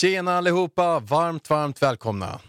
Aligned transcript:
Tjena 0.00 0.36
allihopa! 0.36 1.00
Varmt, 1.00 1.50
varmt 1.50 1.82
välkomna. 1.82 2.40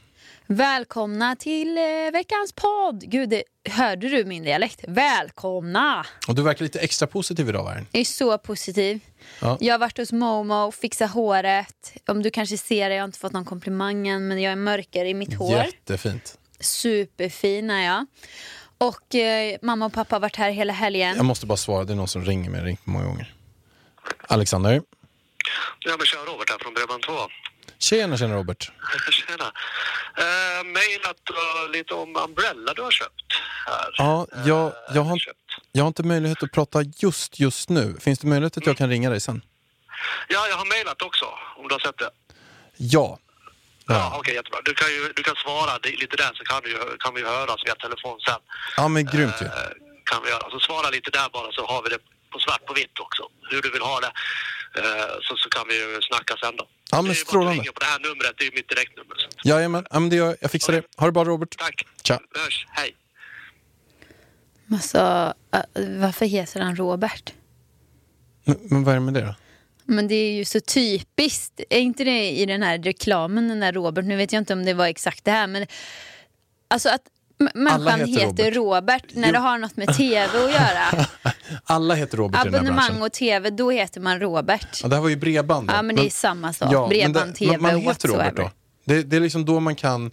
Välkomna 0.47 1.35
till 1.35 1.77
eh, 1.77 1.83
veckans 2.13 2.53
podd. 2.55 3.03
Gud, 3.07 3.29
det, 3.29 3.43
hörde 3.69 4.09
du 4.09 4.25
min 4.25 4.43
dialekt? 4.43 4.83
Välkomna! 4.87 6.05
Och 6.27 6.35
du 6.35 6.41
verkar 6.41 6.63
lite 6.63 6.79
extra 6.79 7.07
positiv 7.07 7.49
idag, 7.49 7.63
Värn. 7.63 7.85
Jag 7.91 7.99
är 7.99 8.05
så 8.05 8.37
positiv. 8.37 8.99
Ja. 9.39 9.57
Jag 9.59 9.73
har 9.73 9.79
varit 9.79 9.97
hos 9.97 10.11
Momo, 10.11 10.71
fixat 10.71 11.11
håret. 11.11 11.93
Om 12.07 12.23
du 12.23 12.29
kanske 12.29 12.57
ser 12.57 12.89
det, 12.89 12.95
jag 12.95 13.01
har 13.01 13.07
inte 13.07 13.19
fått 13.19 13.33
någon 13.33 13.45
komplimang 13.45 14.07
än, 14.07 14.27
men 14.27 14.41
jag 14.41 14.51
är 14.51 14.55
mörkare 14.55 15.09
i 15.09 15.13
mitt 15.13 15.33
hår. 15.33 15.57
Jättefint. 15.57 16.37
Superfin 16.59 17.69
är 17.69 17.85
jag. 17.85 18.05
Och 18.77 19.15
eh, 19.15 19.57
mamma 19.61 19.85
och 19.85 19.93
pappa 19.93 20.15
har 20.15 20.21
varit 20.21 20.35
här 20.35 20.51
hela 20.51 20.73
helgen. 20.73 21.15
Jag 21.17 21.25
måste 21.25 21.45
bara 21.45 21.57
svara, 21.57 21.83
det 21.83 21.93
är 21.93 21.97
någon 21.97 22.07
som 22.07 22.25
ringer 22.25 22.49
mig. 22.49 22.61
Ringt 22.61 22.85
många 22.85 23.05
gånger. 23.05 23.33
Alexander. 24.27 24.81
Ja, 25.79 25.97
men 25.97 26.05
kör 26.05 26.25
Robert 26.25 26.49
här 26.49 26.57
från 26.57 26.73
Bredband2. 26.75 27.27
Tjena, 27.79 28.17
tjena 28.17 28.35
Robert. 28.35 28.71
Tjena. 29.11 29.51
Uh, 30.19 30.63
mailat 30.65 31.21
uh, 31.31 31.71
lite 31.71 31.93
om 31.93 32.15
Umbrella 32.15 32.73
du 32.73 32.81
har 32.81 32.91
köpt 32.91 33.21
här. 33.67 33.95
Ja, 33.97 34.27
jag, 34.45 34.67
Eh, 34.67 34.73
jag, 34.95 35.01
har, 35.01 35.17
köpt. 35.17 35.37
jag 35.71 35.83
har 35.83 35.87
inte 35.87 36.03
möjlighet 36.03 36.43
att 36.43 36.51
prata 36.51 36.79
just 36.97 37.39
just 37.39 37.69
nu. 37.69 37.97
Finns 38.01 38.19
det 38.19 38.27
möjlighet 38.27 38.57
att 38.57 38.65
jag 38.65 38.77
kan 38.77 38.89
ringa 38.89 39.09
dig 39.09 39.19
sen? 39.21 39.41
Ja, 40.27 40.47
jag 40.47 40.55
har 40.57 40.65
mailat 40.65 41.01
också, 41.01 41.25
om 41.57 41.67
du 41.67 41.73
har 41.75 41.79
sett 41.79 41.97
det. 41.97 42.09
Ja. 42.77 43.19
Ja, 43.87 43.95
Ja, 43.95 44.13
okej, 44.19 44.33
jättebra. 44.35 44.59
Du 44.65 44.73
kan, 44.73 44.89
ju, 44.89 45.13
du 45.15 45.23
kan 45.23 45.35
svara 45.35 45.77
lite 45.83 46.15
där 46.17 46.31
så 46.33 46.43
kan, 46.43 46.61
du, 46.63 46.97
kan 46.99 47.13
vi 47.15 47.21
höras 47.23 47.57
via 47.65 47.75
telefon 47.75 48.19
sen. 48.27 48.39
ja 48.77 48.87
men 48.87 49.05
grymt 49.05 49.41
ju. 49.41 49.45
Eh, 49.45 49.51
kan 50.05 50.23
vi 50.23 50.29
göra. 50.29 50.49
Så 50.49 50.59
svara 50.59 50.89
lite 50.89 51.11
där 51.11 51.29
bara 51.33 51.51
så 51.51 51.65
har 51.65 51.83
vi 51.83 51.89
det 51.89 51.99
på 52.31 52.39
svart 52.39 52.65
på 52.65 52.73
vitt 52.73 52.99
också. 52.99 53.23
Hur 53.49 53.61
du 53.61 53.71
vill 53.71 53.81
ha 53.81 53.99
det. 53.99 54.11
Eh, 54.77 54.83
så, 55.21 55.35
så 55.37 55.49
kan 55.49 55.63
vi 55.69 55.75
ju 55.75 56.01
snacka 56.01 56.33
sen 56.43 56.55
då. 56.55 56.67
Ja, 56.91 57.01
men 57.01 57.05
det 57.05 57.11
är 57.11 57.15
ju 57.15 57.15
bara 57.15 57.21
att 57.21 57.27
strålande. 57.27 57.61
ringa 57.61 57.71
på 57.71 57.79
det 57.79 57.85
här 57.85 57.99
numret, 57.99 58.33
det 58.37 58.43
är 58.43 58.45
ju 58.45 58.55
mitt 58.55 58.69
direktnummer. 58.69 59.17
Jajamän, 59.43 59.85
ja, 59.91 59.99
men 59.99 60.09
det 60.09 60.15
gör 60.15 60.25
jag. 60.25 60.35
Jag 60.41 60.51
fixar 60.51 60.73
det. 60.73 60.83
Ha 60.97 61.05
det 61.05 61.11
bra 61.11 61.23
Robert. 61.23 61.57
Tack. 61.57 61.85
Tja. 62.03 62.19
Hörs. 62.35 62.67
Hej. 62.69 62.95
Alltså, 64.71 65.33
varför 65.75 66.25
heter 66.25 66.59
han 66.59 66.75
Robert? 66.75 67.33
Men, 68.43 68.57
men 68.61 68.83
vad 68.83 68.91
är 68.91 68.99
det 68.99 69.05
med 69.05 69.13
det 69.13 69.21
då? 69.21 69.35
Men 69.85 70.07
det 70.07 70.15
är 70.15 70.31
ju 70.33 70.45
så 70.45 70.59
typiskt. 70.59 71.61
Är 71.69 71.79
inte 71.79 72.03
det 72.03 72.29
i 72.31 72.45
den 72.45 72.63
här 72.63 72.77
reklamen, 72.79 73.47
den 73.47 73.59
där 73.59 73.71
Robert? 73.73 74.05
Nu 74.05 74.15
vet 74.15 74.31
jag 74.33 74.41
inte 74.41 74.53
om 74.53 74.65
det 74.65 74.73
var 74.73 74.85
exakt 74.87 75.25
det 75.25 75.31
här, 75.31 75.47
men 75.47 75.67
alltså 76.67 76.89
att 76.89 77.01
människan 77.53 77.99
heter 77.99 78.21
heter, 78.27 78.51
Robert. 78.51 78.55
Robert, 78.55 79.15
när 79.15 79.27
Jo. 79.27 79.33
det 79.33 79.39
har 79.39 79.57
något 79.57 79.77
med 79.77 79.97
tv 79.97 80.25
att 80.45 80.51
göra. 80.51 81.05
Alla 81.63 81.95
heter 81.95 82.17
Robert 82.17 82.41
i 82.41 82.43
den 82.43 82.53
här 82.53 82.59
Abonnemang 82.59 82.87
branschen. 82.87 83.03
och 83.03 83.11
tv, 83.11 83.49
då 83.49 83.71
heter 83.71 84.01
man 84.01 84.19
Robert. 84.19 84.79
Ja, 84.83 84.87
det 84.87 84.95
här 84.95 85.01
var 85.01 85.09
ju 85.09 85.15
bredband. 85.15 85.67
då. 85.67 85.73
Ja, 85.73 85.81
men 85.81 85.95
det 85.95 86.05
är 86.05 86.09
samma 86.09 86.53
sak. 86.53 86.69
Ja, 86.71 86.87
Bredband, 86.87 87.35
TV, 87.35 87.57
man, 87.57 87.73
man 87.73 87.81
heter 87.81 88.07
Robert 88.07 88.35
då. 88.35 88.51
Det, 88.85 89.03
det 89.03 89.15
är 89.15 89.19
liksom 89.19 89.45
då 89.45 89.59
man 89.59 89.75
kan, 89.75 90.11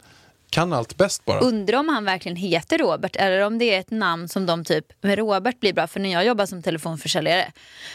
kan 0.50 0.72
allt 0.72 0.96
bäst 0.96 1.24
bara. 1.24 1.40
Undrar 1.40 1.78
om 1.78 1.88
han 1.88 2.04
verkligen 2.04 2.36
heter 2.36 2.78
Robert 2.78 3.16
eller 3.16 3.40
om 3.40 3.58
det 3.58 3.74
är 3.74 3.80
ett 3.80 3.90
namn 3.90 4.28
som 4.28 4.46
de 4.46 4.64
typ, 4.64 4.84
men 5.00 5.16
Robert 5.16 5.60
blir 5.60 5.72
bra 5.72 5.86
för 5.86 6.00
när 6.00 6.12
jag 6.12 6.24
jobbar 6.24 6.46
som 6.46 6.62
telefonförsäljare 6.62 7.52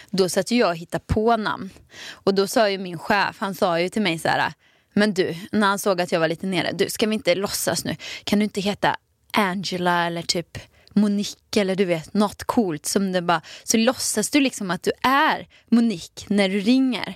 då 0.10 0.30
satt 0.30 0.52
jag 0.52 0.70
och 0.70 0.76
hittade 0.76 1.04
på 1.08 1.38
namn. 1.38 1.70
Och 2.12 2.34
då 2.34 2.48
sa 2.48 2.70
ju 2.70 2.78
min 2.78 3.00
chef, 3.00 3.36
han 3.40 3.56
sa 3.56 3.80
ju 3.80 3.90
till 3.90 4.02
mig 4.02 4.20
så 4.20 4.28
här, 4.28 4.54
men 4.94 5.14
du, 5.14 5.36
när 5.52 5.68
han 5.68 5.80
såg 5.80 6.02
att 6.02 6.12
jag 6.12 6.20
var 6.20 6.28
lite 6.28 6.46
nere, 6.48 6.72
du 6.72 6.90
ska 6.90 7.08
vi 7.08 7.14
inte 7.14 7.36
låtsas 7.36 7.86
nu, 7.86 7.96
kan 8.24 8.40
du 8.40 8.44
inte 8.44 8.62
heta 8.62 8.96
Angela 9.32 10.06
eller 10.08 10.22
typ 10.22 10.58
Monique 10.94 11.62
eller 11.62 11.76
du 11.76 11.86
vet 11.86 12.14
något 12.14 12.44
coolt 12.44 12.86
som 12.86 13.12
det 13.12 13.22
bara 13.22 13.42
så 13.64 13.78
låtsas 13.78 14.30
du 14.30 14.40
liksom 14.40 14.72
att 14.72 14.84
du 14.84 14.92
är 15.02 15.48
Monique 15.70 16.26
när 16.28 16.50
du 16.50 16.60
ringer. 16.60 17.16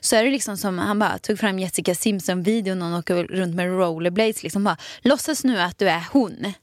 Så 0.00 0.16
är 0.16 0.24
det 0.24 0.30
liksom 0.30 0.56
som 0.56 0.78
han 0.78 0.98
bara 0.98 1.18
tog 1.18 1.38
fram 1.38 1.58
Jessica 1.58 1.94
Simpson 1.94 2.42
videon 2.42 2.82
och 2.82 2.88
hon 2.88 2.98
åker 2.98 3.24
runt 3.24 3.54
med 3.54 3.66
rollerblades 3.66 4.42
liksom 4.42 4.64
bara 4.64 4.76
låtsas 5.02 5.44
nu 5.44 5.60
att 5.60 5.78
du 5.78 5.88
är 5.88 6.04
hon. 6.12 6.54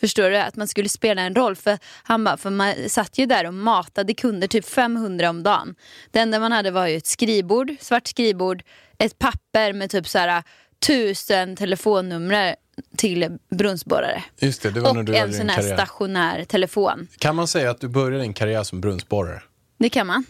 Förstår 0.00 0.30
du? 0.30 0.36
Att 0.36 0.56
man 0.56 0.68
skulle 0.68 0.88
spela 0.88 1.22
en 1.22 1.34
roll. 1.34 1.56
För 1.56 1.78
han 2.02 2.24
bara, 2.24 2.36
för 2.36 2.50
man 2.50 2.74
satt 2.88 3.18
ju 3.18 3.26
där 3.26 3.46
och 3.46 3.54
matade 3.54 4.14
kunder 4.14 4.48
typ 4.48 4.68
500 4.68 5.30
om 5.30 5.42
dagen. 5.42 5.74
Det 6.10 6.18
enda 6.18 6.40
man 6.40 6.52
hade 6.52 6.70
var 6.70 6.86
ju 6.86 6.96
ett 6.96 7.06
skrivbord, 7.06 7.76
svart 7.80 8.06
skrivbord, 8.06 8.62
ett 8.98 9.18
papper 9.18 9.72
med 9.72 9.90
typ 9.90 10.08
så 10.08 10.18
här 10.18 10.42
tusen 10.86 11.56
telefonnummer 11.56 12.56
till 12.96 13.38
brunnsborrare. 13.50 14.24
Just 14.38 14.62
det, 14.62 14.70
det 14.70 14.80
var 14.80 14.92
när 14.92 14.98
Och 15.00 15.04
du 15.04 15.12
hade 15.16 15.26
en 15.32 15.34
sån 15.38 15.48
här 15.48 15.56
karriär. 15.56 15.76
stationär 15.76 16.44
telefon. 16.44 17.06
Kan 17.18 17.36
man 17.36 17.48
säga 17.48 17.70
att 17.70 17.80
du 17.80 17.88
började 17.88 18.22
din 18.22 18.32
karriär 18.34 18.62
som 18.62 18.80
brunnsborrare? 18.80 19.42
Det 19.78 19.88
kan 19.88 20.06
man. 20.06 20.24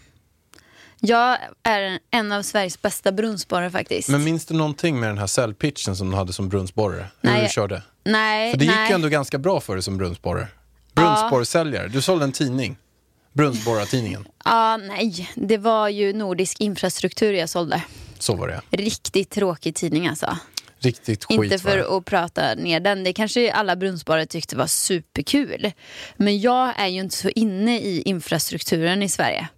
Jag 1.02 1.38
är 1.62 1.80
en- 1.80 1.98
en 2.10 2.32
av 2.32 2.42
Sveriges 2.42 2.82
bästa 2.82 3.12
brunnsborrare 3.12 3.70
faktiskt. 3.70 4.08
Men 4.08 4.24
minns 4.24 4.46
du 4.46 4.54
någonting 4.54 5.00
med 5.00 5.08
den 5.08 5.18
här 5.18 5.26
säljpitchen 5.26 5.96
som 5.96 6.10
du 6.10 6.16
hade 6.16 6.32
som 6.32 6.48
brunnsborrare? 6.48 7.06
Hur 7.20 7.30
Nej. 7.30 7.42
du 7.42 7.48
körde? 7.48 7.82
nej, 8.04 8.50
För 8.52 8.58
det 8.58 8.64
gick 8.64 8.74
nej. 8.74 8.88
ju 8.88 8.94
ändå 8.94 9.08
ganska 9.08 9.38
bra 9.38 9.60
för 9.60 9.74
dig 9.74 9.82
som 9.82 9.96
brunnsborrare. 9.98 10.48
Brunnsborrsäljare. 10.94 11.88
Du 11.88 12.02
sålde 12.02 12.24
en 12.24 12.32
tidning. 12.32 12.76
Brunnsborrartidningen. 13.32 14.28
Ja, 14.44 14.76
nej. 14.76 15.30
Det 15.34 15.56
var 15.58 15.88
ju 15.88 16.12
Nordisk 16.12 16.60
infrastruktur 16.60 17.32
jag 17.32 17.48
sålde. 17.48 17.82
Så 18.18 18.34
var 18.34 18.48
det. 18.48 18.60
Riktigt 18.70 19.30
tråkig 19.30 19.74
tidning 19.74 20.08
alltså. 20.08 20.36
Riktigt 20.80 21.24
skit 21.24 21.42
Inte 21.42 21.58
för 21.58 21.98
att 21.98 22.04
prata 22.04 22.54
ner 22.54 22.80
den. 22.80 23.04
Det 23.04 23.12
kanske 23.12 23.52
alla 23.52 23.76
brunnsborrare 23.76 24.26
tyckte 24.26 24.56
var 24.56 24.66
superkul. 24.66 25.72
Men 26.16 26.40
jag 26.40 26.72
är 26.76 26.86
ju 26.86 27.00
inte 27.00 27.16
så 27.16 27.28
inne 27.28 27.80
i 27.80 28.02
infrastrukturen 28.02 29.02
i 29.02 29.08
Sverige. 29.08 29.48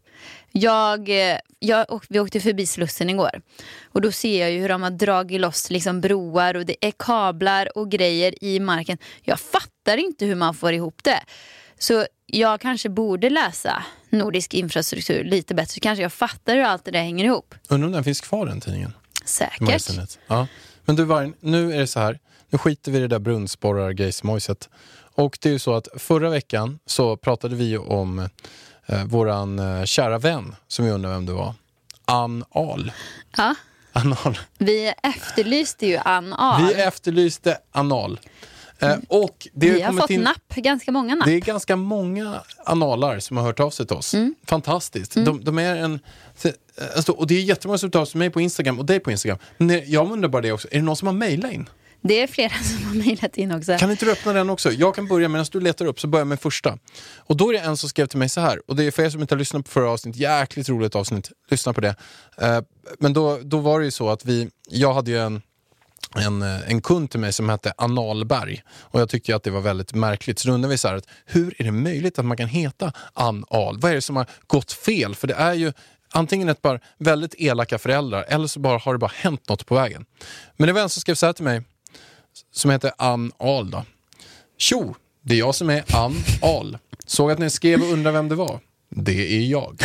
Jag, 0.52 1.08
eh, 1.08 1.38
jag, 1.58 1.86
vi 2.08 2.20
åkte 2.20 2.40
förbi 2.40 2.66
Slussen 2.66 3.10
igår. 3.10 3.40
Och 3.84 4.00
då 4.00 4.12
ser 4.12 4.40
jag 4.40 4.50
ju 4.50 4.60
hur 4.60 4.68
de 4.68 4.82
har 4.82 4.90
dragit 4.90 5.40
loss 5.40 5.70
liksom 5.70 6.00
broar 6.00 6.56
och 6.56 6.66
det 6.66 6.76
är 6.80 6.92
kablar 6.98 7.78
och 7.78 7.90
grejer 7.90 8.44
i 8.44 8.60
marken. 8.60 8.98
Jag 9.22 9.40
fattar 9.40 9.96
inte 9.96 10.26
hur 10.26 10.34
man 10.34 10.54
får 10.54 10.72
ihop 10.72 11.04
det. 11.04 11.20
Så 11.78 12.06
jag 12.26 12.60
kanske 12.60 12.88
borde 12.88 13.30
läsa 13.30 13.82
nordisk 14.10 14.54
infrastruktur 14.54 15.24
lite 15.24 15.54
bättre. 15.54 15.72
Så 15.72 15.80
kanske 15.80 16.02
jag 16.02 16.12
fattar 16.12 16.54
hur 16.54 16.62
allt 16.62 16.84
det 16.84 16.90
där 16.90 17.02
hänger 17.02 17.24
ihop. 17.24 17.54
Undrar 17.68 17.86
om 17.86 17.92
den 17.92 18.04
finns 18.04 18.20
kvar 18.20 18.46
den 18.46 18.60
tidningen? 18.60 18.92
Säkert. 19.24 20.18
Ja. 20.26 20.46
Men 20.84 20.96
du 20.96 21.04
Vargen, 21.04 21.34
nu 21.40 21.74
är 21.74 21.78
det 21.78 21.86
så 21.86 22.00
här. 22.00 22.18
Nu 22.50 22.58
skiter 22.58 22.92
vi 22.92 22.98
i 22.98 23.00
det 23.00 23.08
där 23.08 23.18
brunnsborrar-grejsmojset. 23.18 24.68
Och 25.14 25.38
det 25.40 25.48
är 25.48 25.52
ju 25.52 25.58
så 25.58 25.74
att 25.74 25.88
förra 25.96 26.30
veckan 26.30 26.78
så 26.86 27.16
pratade 27.16 27.56
vi 27.56 27.64
ju 27.64 27.78
om 27.78 28.28
eh, 28.86 29.04
våran 29.04 29.58
eh, 29.58 29.84
kära 29.84 30.18
vän 30.18 30.54
som 30.68 30.84
vi 30.84 30.90
undrar 30.90 31.10
vem 31.10 31.26
det 31.26 31.32
var. 31.32 31.54
Ann 32.04 32.44
Ahl. 32.50 32.92
Ja. 33.36 33.54
Ann 33.92 34.16
Ahl. 34.24 34.38
Vi 34.58 34.92
efterlyste 35.02 35.86
ju 35.86 35.96
Ann 35.96 36.32
Ahl. 36.32 36.66
Vi 36.66 36.74
efterlyste 36.74 37.58
anal. 37.72 38.20
Eh, 38.82 38.96
och 39.08 39.48
det 39.52 39.70
Vi 39.70 39.80
har 39.82 39.92
fått 39.92 40.10
in- 40.10 40.20
napp, 40.20 40.54
ganska 40.56 40.92
många 40.92 41.14
napp. 41.14 41.26
Det 41.26 41.32
är 41.32 41.40
ganska 41.40 41.76
många 41.76 42.42
analar 42.66 43.18
som 43.18 43.36
har 43.36 43.44
hört 43.44 43.60
av 43.60 43.70
sig 43.70 43.86
till 43.86 43.96
oss. 43.96 44.14
Mm. 44.14 44.34
Fantastiskt. 44.46 45.14
De, 45.14 45.44
de 45.44 45.58
är 45.58 45.76
en, 45.76 46.00
alltså, 46.96 47.12
och 47.12 47.26
det 47.26 47.34
är 47.34 47.42
jättemånga 47.42 47.78
som 47.78 47.86
hört 47.86 47.94
av 47.94 48.04
sig 48.04 48.10
till 48.10 48.18
mig 48.18 48.30
på 48.30 48.40
Instagram 48.40 48.78
och 48.78 48.84
dig 48.86 49.00
på 49.00 49.10
Instagram. 49.10 49.38
Men 49.58 49.90
jag 49.90 50.12
undrar 50.12 50.28
bara 50.28 50.42
det 50.42 50.52
också, 50.52 50.68
är 50.70 50.76
det 50.76 50.82
någon 50.82 50.96
som 50.96 51.06
har 51.06 51.14
mejlat 51.14 51.52
in? 51.52 51.68
Det 52.04 52.22
är 52.22 52.26
flera 52.26 52.52
som 52.62 52.84
har 52.88 52.94
mejlat 52.94 53.36
in 53.36 53.52
också. 53.52 53.76
Kan 53.78 53.90
inte 53.90 54.04
du 54.04 54.12
öppna 54.12 54.32
den 54.32 54.50
också? 54.50 54.70
Jag 54.72 54.94
kan 54.94 55.08
börja 55.08 55.28
medan 55.28 55.46
du 55.52 55.60
letar 55.60 55.86
upp, 55.86 56.00
så 56.00 56.06
börjar 56.06 56.20
jag 56.20 56.26
med 56.28 56.40
första. 56.40 56.78
Och 57.16 57.36
då 57.36 57.48
är 57.48 57.52
det 57.52 57.58
en 57.58 57.76
som 57.76 57.88
skrev 57.88 58.06
till 58.06 58.18
mig 58.18 58.28
så 58.28 58.40
här, 58.40 58.60
och 58.70 58.76
det 58.76 58.84
är 58.84 58.90
för 58.90 59.02
er 59.02 59.10
som 59.10 59.20
inte 59.20 59.34
har 59.34 59.38
lyssnat 59.38 59.64
på 59.64 59.70
förra 59.70 59.90
avsnittet, 59.90 60.20
jäkligt 60.20 60.68
roligt 60.68 60.94
avsnitt, 60.94 61.30
lyssna 61.50 61.72
på 61.72 61.80
det. 61.80 61.94
Eh, 62.38 62.60
men 62.98 63.12
då, 63.12 63.38
då 63.42 63.58
var 63.58 63.78
det 63.80 63.84
ju 63.84 63.90
så 63.90 64.08
att 64.10 64.24
vi, 64.24 64.50
jag 64.70 64.94
hade 64.94 65.10
ju 65.10 65.18
en 65.18 65.42
en, 66.16 66.42
eh, 66.42 66.70
en 66.70 66.80
kund 66.80 67.10
till 67.10 67.20
mig 67.20 67.32
som 67.32 67.48
hette 67.48 67.72
Analberg. 67.76 68.62
Och 68.70 69.00
jag 69.00 69.08
tyckte 69.08 69.36
att 69.36 69.42
det 69.42 69.50
var 69.50 69.60
väldigt 69.60 69.94
märkligt. 69.94 70.38
Så 70.38 70.48
då 70.48 70.54
undrar 70.54 70.70
vi 70.70 70.78
så 70.78 70.88
här, 70.88 70.94
att, 70.94 71.06
hur 71.26 71.54
är 71.58 71.64
det 71.64 71.72
möjligt 71.72 72.18
att 72.18 72.24
man 72.24 72.36
kan 72.36 72.48
heta 72.48 72.92
Anal? 73.12 73.78
Vad 73.80 73.90
är 73.90 73.94
det 73.94 74.02
som 74.02 74.16
har 74.16 74.26
gått 74.46 74.72
fel? 74.72 75.14
För 75.14 75.26
det 75.26 75.34
är 75.34 75.54
ju 75.54 75.72
antingen 76.12 76.48
ett 76.48 76.62
par 76.62 76.80
väldigt 76.98 77.34
elaka 77.38 77.78
föräldrar 77.78 78.24
eller 78.28 78.46
så 78.46 78.60
bara 78.60 78.78
har 78.78 78.92
det 78.92 78.98
bara 78.98 79.12
hänt 79.14 79.48
något 79.48 79.66
på 79.66 79.74
vägen. 79.74 80.04
Men 80.56 80.66
det 80.66 80.72
var 80.72 80.80
en 80.80 80.88
som 80.88 81.00
skrev 81.00 81.14
så 81.14 81.26
här 81.26 81.32
till 81.32 81.44
mig, 81.44 81.62
som 82.52 82.70
heter 82.70 82.92
Ann 82.98 83.32
Ahl. 83.38 83.70
Då. 83.70 83.84
Tjo, 84.58 84.94
det 85.22 85.34
är 85.34 85.38
jag 85.38 85.54
som 85.54 85.70
är 85.70 85.96
Ann 85.96 86.16
Ahl. 86.42 86.78
Såg 87.06 87.30
att 87.30 87.38
ni 87.38 87.50
skrev 87.50 87.82
och 87.82 87.92
undrar 87.92 88.12
vem 88.12 88.28
det 88.28 88.34
var. 88.34 88.60
Det 88.90 89.36
är 89.36 89.40
jag. 89.40 89.82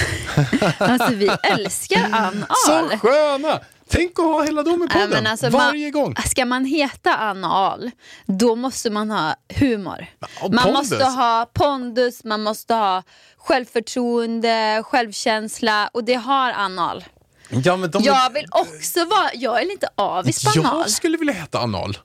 Alltså 0.78 1.14
vi 1.14 1.30
älskar 1.44 2.10
Ann 2.12 2.46
Så 2.66 2.74
Ahl. 2.74 2.90
sköna! 3.00 3.60
Tänk 3.90 4.20
att 4.20 4.26
ha 4.26 4.44
hela 4.44 4.64
dem 4.64 4.84
i 4.84 4.86
Nej, 4.94 5.08
podden 5.08 5.28
alltså, 5.28 5.50
varje 5.50 5.92
man, 5.92 5.92
gång. 6.04 6.16
Ska 6.26 6.46
man 6.46 6.66
heta 6.66 7.16
Ann 7.16 7.44
Ahl, 7.46 7.92
då 8.26 8.56
måste 8.56 8.90
man 8.90 9.12
ha 9.12 9.36
humor. 9.56 10.06
och 10.42 10.54
man 10.54 10.64
pondus. 10.64 10.92
måste 10.92 11.06
ha 11.06 11.46
pondus, 11.54 12.24
man 12.24 12.44
måste 12.44 12.74
ha 12.74 13.04
självförtroende, 13.38 14.84
självkänsla 14.86 15.90
och 15.94 16.04
det 16.04 16.14
har 16.14 16.52
Ann 16.52 16.80
Ahl. 16.80 17.06
Ja, 17.50 17.78
men 17.78 17.92
de 17.92 18.04
Jag 18.04 18.34
vill 18.34 18.46
också 18.52 19.06
vara, 19.06 19.30
jag 19.34 19.62
är 19.62 19.66
lite 19.66 19.90
avis 19.96 20.44
på 20.44 20.60
Ann 20.60 20.66
Ahl. 20.66 20.80
Jag 20.82 20.90
skulle 20.90 21.18
vilja 21.18 21.34
heta 21.34 21.60
Anal. 21.60 21.98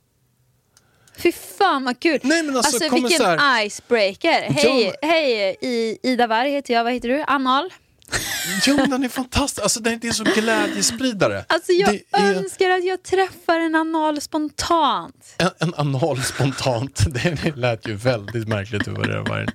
Fy 1.19 1.33
fan 1.33 1.85
vad 1.85 2.01
kul. 2.01 2.21
Nej, 2.23 2.43
men 2.43 2.57
alltså, 2.57 2.89
kommer 2.89 3.09
vilken 3.09 3.27
här- 3.41 3.65
icebreaker. 3.67 4.43
Hej, 4.43 4.85
Ja. 5.03 5.09
hej 5.09 5.57
I, 5.61 5.99
Ida 6.03 6.27
Warg 6.27 6.51
heter 6.51 6.75
jag, 6.75 6.85
vad 6.85 6.93
heter 6.93 7.09
du? 7.09 7.25
Ann 7.27 7.47
Ahl? 7.47 7.71
Jo, 8.67 8.77
den 8.77 9.05
är 9.05 9.09
fantastisk. 9.09 9.63
Alltså, 9.63 9.81
den 9.81 9.93
är 9.93 10.07
en 10.07 10.15
sån 10.15 10.27
glädjespridare. 10.35 11.45
Alltså 11.49 11.73
jag 11.73 12.01
är 12.13 12.35
önskar 12.35 12.71
att 12.71 12.85
jag 12.85 13.03
träffar 13.03 13.61
en 13.61 13.75
anal 13.75 14.21
spontant. 14.21 15.35
en, 15.39 15.51
en 15.61 15.75
anal 15.75 16.23
spontant. 16.23 17.05
Det 17.15 17.57
lät 17.57 17.89
ju 17.89 17.95
väldigt 17.95 18.49
märkligt 18.49 18.89
över 18.89 19.09
det 19.09 19.21
var. 19.21 19.47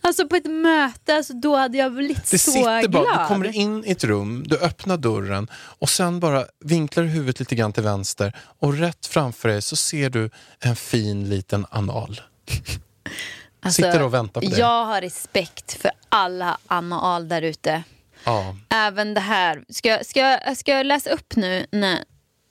Alltså 0.00 0.28
på 0.28 0.36
ett 0.36 0.50
möte, 0.50 1.16
alltså, 1.16 1.32
då 1.34 1.56
hade 1.56 1.78
jag 1.78 1.92
blivit 1.94 2.30
Det 2.30 2.38
så 2.38 2.52
sitter 2.52 2.80
glad. 2.88 2.90
bara, 2.90 3.22
du 3.22 3.28
kommer 3.28 3.56
in 3.56 3.84
i 3.84 3.90
ett 3.90 4.04
rum, 4.04 4.44
du 4.46 4.56
öppnar 4.58 4.96
dörren 4.96 5.48
och 5.54 5.90
sen 5.90 6.20
bara 6.20 6.44
vinklar 6.64 7.04
du 7.04 7.10
huvudet 7.10 7.40
lite 7.40 7.54
grann 7.54 7.72
till 7.72 7.82
vänster 7.82 8.32
och 8.60 8.74
rätt 8.78 9.06
framför 9.06 9.48
dig 9.48 9.62
så 9.62 9.76
ser 9.76 10.10
du 10.10 10.30
en 10.60 10.76
fin 10.76 11.28
liten 11.28 11.66
anal. 11.70 12.20
Alltså, 13.68 13.82
sitter 13.82 14.02
och 14.02 14.14
väntar 14.14 14.40
på 14.40 14.48
dig. 14.48 14.58
Jag 14.58 14.84
har 14.84 15.00
respekt 15.00 15.72
för 15.82 15.90
alla 16.08 16.58
anal 16.66 17.28
där 17.28 17.42
ute. 17.42 17.82
Ja. 18.24 18.56
Även 18.68 19.14
det 19.14 19.20
här. 19.20 19.64
Ska, 19.68 19.88
jag- 19.88 20.06
ska, 20.06 20.20
jag- 20.20 20.56
ska 20.56 20.72
jag 20.72 20.86
läsa 20.86 21.10
upp 21.10 21.36
nu 21.36 21.66
när, 21.72 21.98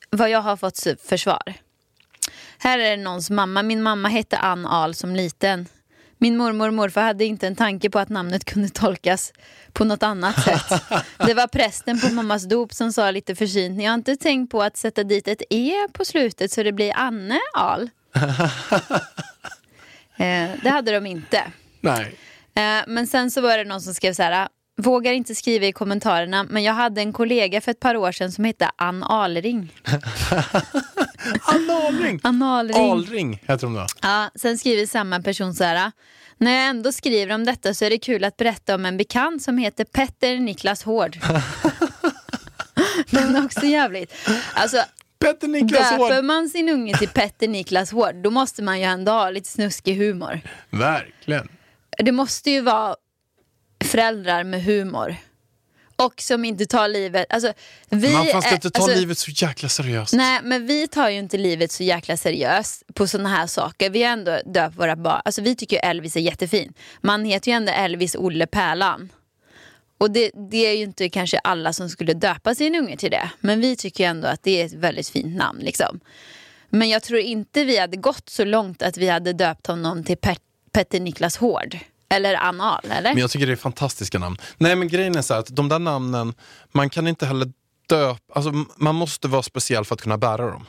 vad 0.09 0.29
jag 0.29 0.41
har 0.41 0.57
fått 0.57 0.79
för 1.07 1.17
svar? 1.17 1.53
Här 2.57 2.79
är 2.79 2.97
det 2.97 3.03
någons 3.03 3.29
mamma. 3.29 3.63
Min 3.63 3.83
mamma 3.83 4.07
hette 4.09 4.37
Ann 4.37 4.65
Ahl 4.65 4.95
som 4.95 5.15
liten. 5.15 5.67
Min 6.19 6.37
mormor 6.37 6.67
och 6.67 6.73
morfar 6.73 7.01
hade 7.01 7.25
inte 7.25 7.47
en 7.47 7.55
tanke 7.55 7.89
på 7.89 7.99
att 7.99 8.09
namnet 8.09 8.45
kunde 8.45 8.69
tolkas 8.69 9.33
på 9.73 9.83
något 9.83 10.03
annat 10.03 10.43
sätt. 10.43 10.81
Det 11.17 11.33
var 11.33 11.47
prästen 11.47 11.99
på 12.01 12.09
mammas 12.09 12.43
dop 12.43 12.73
som 12.73 12.93
sa 12.93 13.11
lite 13.11 13.35
försynt, 13.35 13.77
ni 13.77 13.85
har 13.85 13.93
inte 13.93 14.15
tänkt 14.15 14.51
på 14.51 14.63
att 14.63 14.77
sätta 14.77 15.03
dit 15.03 15.27
ett 15.27 15.41
E 15.49 15.73
på 15.93 16.05
slutet 16.05 16.51
så 16.51 16.63
det 16.63 16.71
blir 16.71 16.93
Anne 16.95 17.39
Ahl? 17.53 17.89
eh, 20.17 20.49
det 20.63 20.69
hade 20.69 20.91
de 20.91 21.05
inte. 21.05 21.43
Nej. 21.81 22.15
Eh, 22.55 22.83
men 22.87 23.07
sen 23.07 23.31
så 23.31 23.41
var 23.41 23.57
det 23.57 23.63
någon 23.63 23.81
som 23.81 23.93
skrev 23.93 24.13
så 24.13 24.23
här. 24.23 24.47
Vågar 24.79 25.13
inte 25.13 25.35
skriva 25.35 25.65
i 25.65 25.71
kommentarerna, 25.71 26.43
men 26.43 26.63
jag 26.63 26.73
hade 26.73 27.01
en 27.01 27.13
kollega 27.13 27.61
för 27.61 27.71
ett 27.71 27.79
par 27.79 27.95
år 27.95 28.11
sedan 28.11 28.31
som 28.31 28.43
hette 28.43 28.69
Ann 28.75 29.03
Alring. 29.03 29.73
Analring! 31.41 32.19
Ann 32.23 32.43
Alring. 32.43 32.91
Alring 32.91 33.33
heter 33.33 33.67
de 33.67 33.73
då. 33.73 33.85
Ja, 34.01 34.29
sen 34.35 34.57
skriver 34.57 34.85
samma 34.85 35.21
person 35.21 35.53
så 35.53 35.63
här. 35.63 35.91
När 36.37 36.51
jag 36.51 36.65
ändå 36.65 36.91
skriver 36.91 37.35
om 37.35 37.45
detta 37.45 37.73
så 37.73 37.85
är 37.85 37.89
det 37.89 37.97
kul 37.97 38.23
att 38.23 38.37
berätta 38.37 38.75
om 38.75 38.85
en 38.85 38.97
bekant 38.97 39.43
som 39.43 39.57
heter 39.57 39.85
Petter 39.85 40.39
Niklas 40.39 40.83
Hård. 40.83 41.17
Den 43.09 43.35
är 43.35 43.45
också 43.45 43.65
jävligt. 43.65 44.13
Alltså, 44.53 44.77
Petter 45.33 45.47
Niklas 45.47 45.89
döper 45.91 46.15
Hård. 46.15 46.25
man 46.25 46.49
sin 46.49 46.69
unge 46.69 46.97
till 46.97 47.09
Petter 47.09 47.47
Niklas 47.47 47.91
Hård, 47.91 48.15
då 48.15 48.29
måste 48.29 48.63
man 48.63 48.79
ju 48.79 48.85
ändå 48.85 49.11
ha 49.11 49.29
lite 49.29 49.49
snuskig 49.49 49.95
humor. 49.97 50.41
Verkligen. 50.69 51.47
Det 51.97 52.11
måste 52.11 52.51
ju 52.51 52.61
vara 52.61 52.95
föräldrar 53.83 54.43
med 54.43 54.63
humor. 54.63 55.15
Och 55.95 56.21
som 56.21 56.45
inte 56.45 56.65
tar 56.65 56.87
livet... 56.87 57.25
Alltså, 57.29 57.53
vi 57.89 58.13
Man 58.13 58.25
ska 58.27 58.49
är- 58.49 58.53
inte 58.53 58.69
ta 58.69 58.83
alltså, 58.83 58.99
livet 58.99 59.17
så 59.17 59.31
jäkla 59.31 59.69
seriöst. 59.69 60.13
Nej, 60.13 60.39
men 60.43 60.67
vi 60.67 60.87
tar 60.87 61.09
ju 61.09 61.17
inte 61.17 61.37
livet 61.37 61.71
så 61.71 61.83
jäkla 61.83 62.17
seriöst 62.17 62.83
på 62.93 63.07
såna 63.07 63.29
här 63.29 63.47
saker. 63.47 63.89
Vi 63.89 64.03
har 64.03 64.11
ändå 64.11 64.39
döpt 64.45 64.75
våra 64.75 64.95
barn. 64.95 65.21
Alltså, 65.25 65.41
vi 65.41 65.55
tycker 65.55 65.75
ju 65.75 65.79
Elvis 65.89 66.15
är 66.15 66.19
jättefin. 66.19 66.73
Man 67.01 67.25
heter 67.25 67.51
ju 67.51 67.55
ändå 67.55 67.71
Elvis 67.71 68.15
Olle 68.15 68.47
Pärlan. 68.47 69.09
Och 69.97 70.11
det, 70.11 70.31
det 70.51 70.57
är 70.57 70.73
ju 70.73 70.83
inte 70.83 71.09
kanske 71.09 71.39
alla 71.39 71.73
som 71.73 71.89
skulle 71.89 72.13
döpa 72.13 72.55
sin 72.55 72.75
unge 72.75 72.97
till 72.97 73.11
det. 73.11 73.29
Men 73.39 73.61
vi 73.61 73.75
tycker 73.75 74.03
ju 74.03 74.09
ändå 74.09 74.27
att 74.27 74.43
det 74.43 74.61
är 74.61 74.65
ett 74.65 74.73
väldigt 74.73 75.09
fint 75.09 75.35
namn. 75.35 75.59
Liksom. 75.59 75.99
Men 76.69 76.89
jag 76.89 77.03
tror 77.03 77.19
inte 77.19 77.63
vi 77.63 77.77
hade 77.77 77.97
gått 77.97 78.29
så 78.29 78.45
långt 78.45 78.81
att 78.81 78.97
vi 78.97 79.09
hade 79.09 79.33
döpt 79.33 79.67
honom 79.67 80.03
till 80.03 80.17
Pet- 80.17 80.41
Petter 80.71 80.99
Niklas 80.99 81.37
Hård. 81.37 81.77
Eller 82.09 82.35
Anal, 82.35 82.85
eller? 82.89 83.09
Men 83.13 83.17
jag 83.21 83.31
tycker 83.31 83.45
det 83.47 83.51
är 83.51 83.55
fantastiska 83.55 84.19
namn. 84.19 84.37
Nej 84.57 84.75
men 84.75 84.87
grejen 84.87 85.15
är 85.15 85.21
så 85.21 85.33
här 85.33 85.39
att 85.41 85.55
de 85.55 85.69
där 85.69 85.79
namnen, 85.79 86.33
man 86.71 86.89
kan 86.89 87.07
inte 87.07 87.25
heller 87.25 87.51
döpa, 87.89 88.19
alltså 88.33 88.51
man 88.77 88.95
måste 88.95 89.27
vara 89.27 89.43
speciell 89.43 89.85
för 89.85 89.95
att 89.95 90.01
kunna 90.01 90.17
bära 90.17 90.51
dem. 90.51 90.65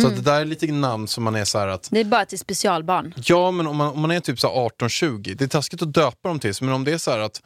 Så 0.00 0.06
Mm. 0.06 0.16
det 0.18 0.30
där 0.30 0.40
är 0.40 0.44
lite 0.44 0.66
namn 0.72 1.08
som 1.08 1.24
man 1.24 1.34
är 1.34 1.44
så 1.44 1.58
här 1.58 1.68
att 1.68 1.88
Det 1.90 2.00
är 2.00 2.04
bara 2.04 2.24
till 2.24 2.38
specialbarn. 2.38 3.14
Ja, 3.24 3.50
men 3.50 3.66
om 3.66 3.76
man, 3.76 3.88
om 3.92 4.00
man 4.00 4.10
är 4.10 4.20
typ 4.20 4.40
så 4.40 4.48
här 4.48 4.54
18-20, 4.88 5.34
det 5.34 5.44
är 5.44 5.48
taskigt 5.48 5.82
att 5.82 5.92
döpa 5.94 6.28
dem 6.28 6.38
till 6.38 6.54
men 6.60 6.72
om 6.72 6.84
det 6.84 6.92
är 6.92 6.98
så 6.98 7.10
här 7.10 7.18
att 7.18 7.42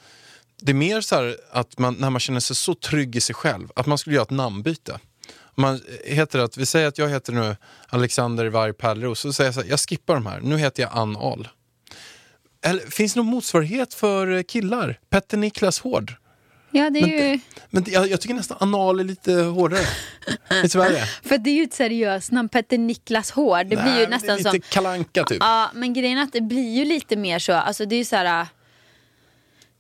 det 0.62 0.72
är 0.72 0.74
mer 0.74 1.00
så 1.00 1.34
att 1.50 1.78
man, 1.78 1.94
när 1.94 2.10
man 2.10 2.20
känner 2.20 2.40
sig 2.40 2.56
så 2.56 2.74
trygg 2.74 3.16
i 3.16 3.20
sig 3.20 3.34
själv, 3.34 3.68
att 3.76 3.86
man 3.86 3.98
skulle 3.98 4.14
göra 4.14 4.22
ett 4.22 4.30
namnbyte. 4.30 4.98
Man 5.54 5.80
heter 6.04 6.38
att, 6.38 6.56
vi 6.56 6.66
säger 6.66 6.88
att 6.88 6.98
jag 6.98 7.08
heter 7.08 7.32
nu 7.32 7.56
Alexander 7.88 8.46
Varg 8.46 8.72
Pärleros, 8.72 9.20
så 9.20 9.32
säger 9.32 9.48
jag 9.48 9.54
så 9.54 9.60
här, 9.60 9.68
jag 9.68 9.80
skippar 9.80 10.14
de 10.14 10.26
här, 10.26 10.40
nu 10.40 10.58
heter 10.58 10.82
jag 10.82 10.92
Ann 10.94 11.16
Ahl. 11.16 11.48
Eller, 12.64 12.80
finns 12.80 13.14
det 13.14 13.20
någon 13.20 13.26
motsvarighet 13.26 13.94
för 13.94 14.42
killar? 14.42 14.98
Petter 15.10 15.36
Niklas 15.36 15.80
Hård? 15.80 16.14
Ja, 16.70 16.90
det 16.90 16.98
är 16.98 17.06
Men 17.06 17.30
ju... 17.30 17.40
Men 17.70 17.84
jag, 17.86 18.10
jag 18.10 18.20
tycker 18.20 18.34
nästan 18.34 18.56
anal 18.60 19.00
är 19.00 19.04
lite 19.04 19.32
hårdare. 19.32 19.86
lite 20.62 20.78
värre. 20.78 21.06
För 21.22 21.38
det 21.38 21.50
är 21.50 21.54
ju 21.54 21.62
ett 21.62 21.74
seriöst 21.74 22.30
namn, 22.30 22.48
Petter 22.48 22.78
Niklas 22.78 23.30
Hård. 23.30 23.66
Det 23.66 23.76
blir 23.76 23.84
Nej, 23.84 23.94
ju 23.94 24.00
men 24.00 24.10
nästan 24.10 24.36
det 24.36 24.48
är 24.48 24.52
lite 24.52 24.66
som... 24.66 24.72
kalanka 24.72 25.24
typ. 25.24 25.38
Ja, 25.40 25.70
men 25.74 25.92
grejen 25.92 26.18
är 26.18 26.22
att 26.22 26.32
det 26.32 26.40
blir 26.40 26.76
ju 26.76 26.84
lite 26.84 27.16
mer 27.16 27.38
så, 27.38 27.52
alltså 27.52 27.86
det 27.86 27.94
är 27.94 27.98
ju 27.98 28.04
så 28.04 28.16
här... 28.16 28.46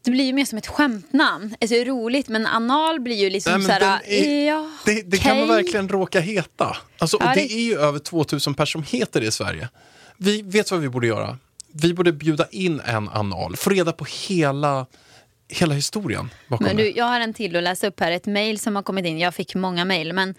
Det 0.04 0.10
blir 0.10 0.24
ju 0.24 0.32
mer 0.32 0.44
som 0.44 0.58
ett 0.58 0.66
skämtnamn. 0.66 1.54
Alltså 1.60 1.74
roligt, 1.76 2.28
men 2.28 2.46
anal 2.46 3.00
blir 3.00 3.16
ju 3.16 3.30
liksom 3.30 3.52
Nej, 3.52 3.62
så 3.62 3.72
här... 3.72 4.00
är- 4.06 4.46
ja, 4.46 4.70
Det, 4.86 5.02
det 5.10 5.16
kan 5.16 5.38
man 5.38 5.48
verkligen 5.48 5.88
råka 5.88 6.20
heta. 6.20 6.76
Alltså, 6.98 7.16
och 7.16 7.22
det... 7.22 7.34
det- 7.34 7.52
är 7.52 7.62
ju 7.62 7.78
över 7.78 7.98
2000 7.98 8.54
personer 8.54 8.84
som 8.86 8.98
heter 8.98 9.20
det 9.20 9.26
i 9.26 9.30
Sverige. 9.30 9.68
Vi 10.16 10.42
vet 10.42 10.70
vad 10.70 10.80
vi 10.80 10.88
borde 10.88 11.06
göra. 11.06 11.38
Vi 11.72 11.94
borde 11.94 12.12
bjuda 12.12 12.46
in 12.50 12.80
en 12.80 13.08
anal, 13.08 13.56
få 13.56 13.70
reda 13.70 13.92
på 13.92 14.06
hela, 14.28 14.86
hela 15.48 15.74
historien 15.74 16.30
bakom 16.48 16.66
Men 16.66 16.76
du, 16.76 16.90
jag 16.96 17.04
har 17.04 17.20
en 17.20 17.34
till 17.34 17.56
att 17.56 17.62
läsa 17.62 17.86
upp 17.86 18.00
här. 18.00 18.12
Ett 18.12 18.26
mejl 18.26 18.58
som 18.58 18.76
har 18.76 18.82
kommit 18.82 19.06
in. 19.06 19.18
Jag 19.18 19.34
fick 19.34 19.54
många 19.54 19.84
mejl. 19.84 20.12
Men 20.12 20.34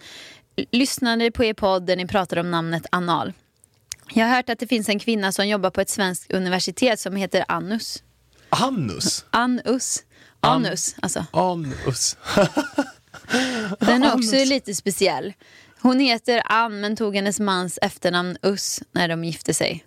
lyssnade 0.70 1.30
på 1.30 1.44
er 1.44 1.54
podd 1.54 1.86
där 1.86 1.96
ni 1.96 2.06
pratade 2.06 2.40
om 2.40 2.50
namnet 2.50 2.86
anal. 2.92 3.32
Jag 4.14 4.26
har 4.26 4.36
hört 4.36 4.48
att 4.50 4.58
det 4.58 4.66
finns 4.66 4.88
en 4.88 4.98
kvinna 4.98 5.32
som 5.32 5.48
jobbar 5.48 5.70
på 5.70 5.80
ett 5.80 5.88
svenskt 5.90 6.32
universitet 6.32 7.00
som 7.00 7.16
heter 7.16 7.44
Annus. 7.48 8.02
Annus. 8.54 9.24
Anus. 9.30 10.02
Anus, 10.40 10.96
alltså. 11.02 11.26
Anus. 11.30 12.16
Den 13.78 14.02
är 14.02 14.14
också 14.14 14.36
lite 14.36 14.74
speciell. 14.74 15.32
Hon 15.80 16.00
heter 16.00 16.42
Ann 16.44 16.80
men 16.80 16.96
tog 16.96 17.14
hennes 17.16 17.40
mans 17.40 17.78
efternamn 17.82 18.36
Us 18.42 18.82
när 18.92 19.08
de 19.08 19.24
gifte 19.24 19.54
sig. 19.54 19.84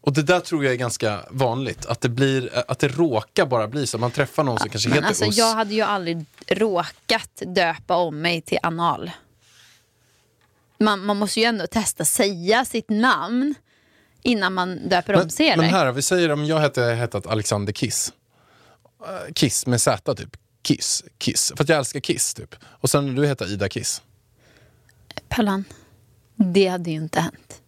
Och 0.00 0.12
det 0.12 0.22
där 0.22 0.40
tror 0.40 0.64
jag 0.64 0.72
är 0.72 0.78
ganska 0.78 1.20
vanligt. 1.30 1.86
Att 1.86 2.00
det, 2.00 2.08
blir, 2.08 2.70
att 2.70 2.78
det 2.78 2.88
råkar 2.88 3.46
bara 3.46 3.68
bli 3.68 3.86
så. 3.86 3.98
Man 3.98 4.10
träffar 4.10 4.44
någon 4.44 4.58
som 4.58 4.70
kanske 4.70 4.88
Men 4.88 4.96
heter 4.96 5.08
alltså, 5.08 5.24
Us. 5.24 5.38
jag 5.38 5.54
hade 5.54 5.74
ju 5.74 5.82
aldrig 5.82 6.24
råkat 6.46 7.42
döpa 7.46 7.96
om 7.96 8.20
mig 8.20 8.40
till 8.40 8.58
anal. 8.62 9.10
Man, 10.78 11.04
man 11.04 11.16
måste 11.16 11.40
ju 11.40 11.46
ändå 11.46 11.66
testa 11.66 12.04
säga 12.04 12.64
sitt 12.64 12.90
namn 12.90 13.54
innan 14.22 14.54
man 14.54 14.88
döper 14.88 15.22
om 15.22 15.30
sig. 15.30 15.56
men 15.56 15.66
här, 15.66 15.92
vi 15.92 16.02
säger 16.02 16.32
om 16.32 16.44
jag 16.44 16.58
hette 16.58 16.82
hetat 16.82 17.26
Alexander 17.26 17.72
Kiss. 17.72 18.12
Eh, 19.06 19.32
Kiss 19.32 19.66
med 19.66 19.80
Z 19.80 20.14
typ. 20.14 20.36
Kiss, 20.62 21.04
Kiss. 21.18 21.52
För 21.56 21.64
att 21.64 21.68
jag 21.68 21.78
älskar 21.78 22.00
Kiss 22.00 22.34
typ. 22.34 22.54
Och 22.64 22.90
sen 22.90 23.14
du 23.14 23.26
heter 23.26 23.52
Ida 23.52 23.68
Kiss. 23.68 24.02
Pallan, 25.28 25.64
det 26.34 26.66
hade 26.66 26.90
ju 26.90 26.96
inte 26.96 27.20
hänt. 27.20 27.62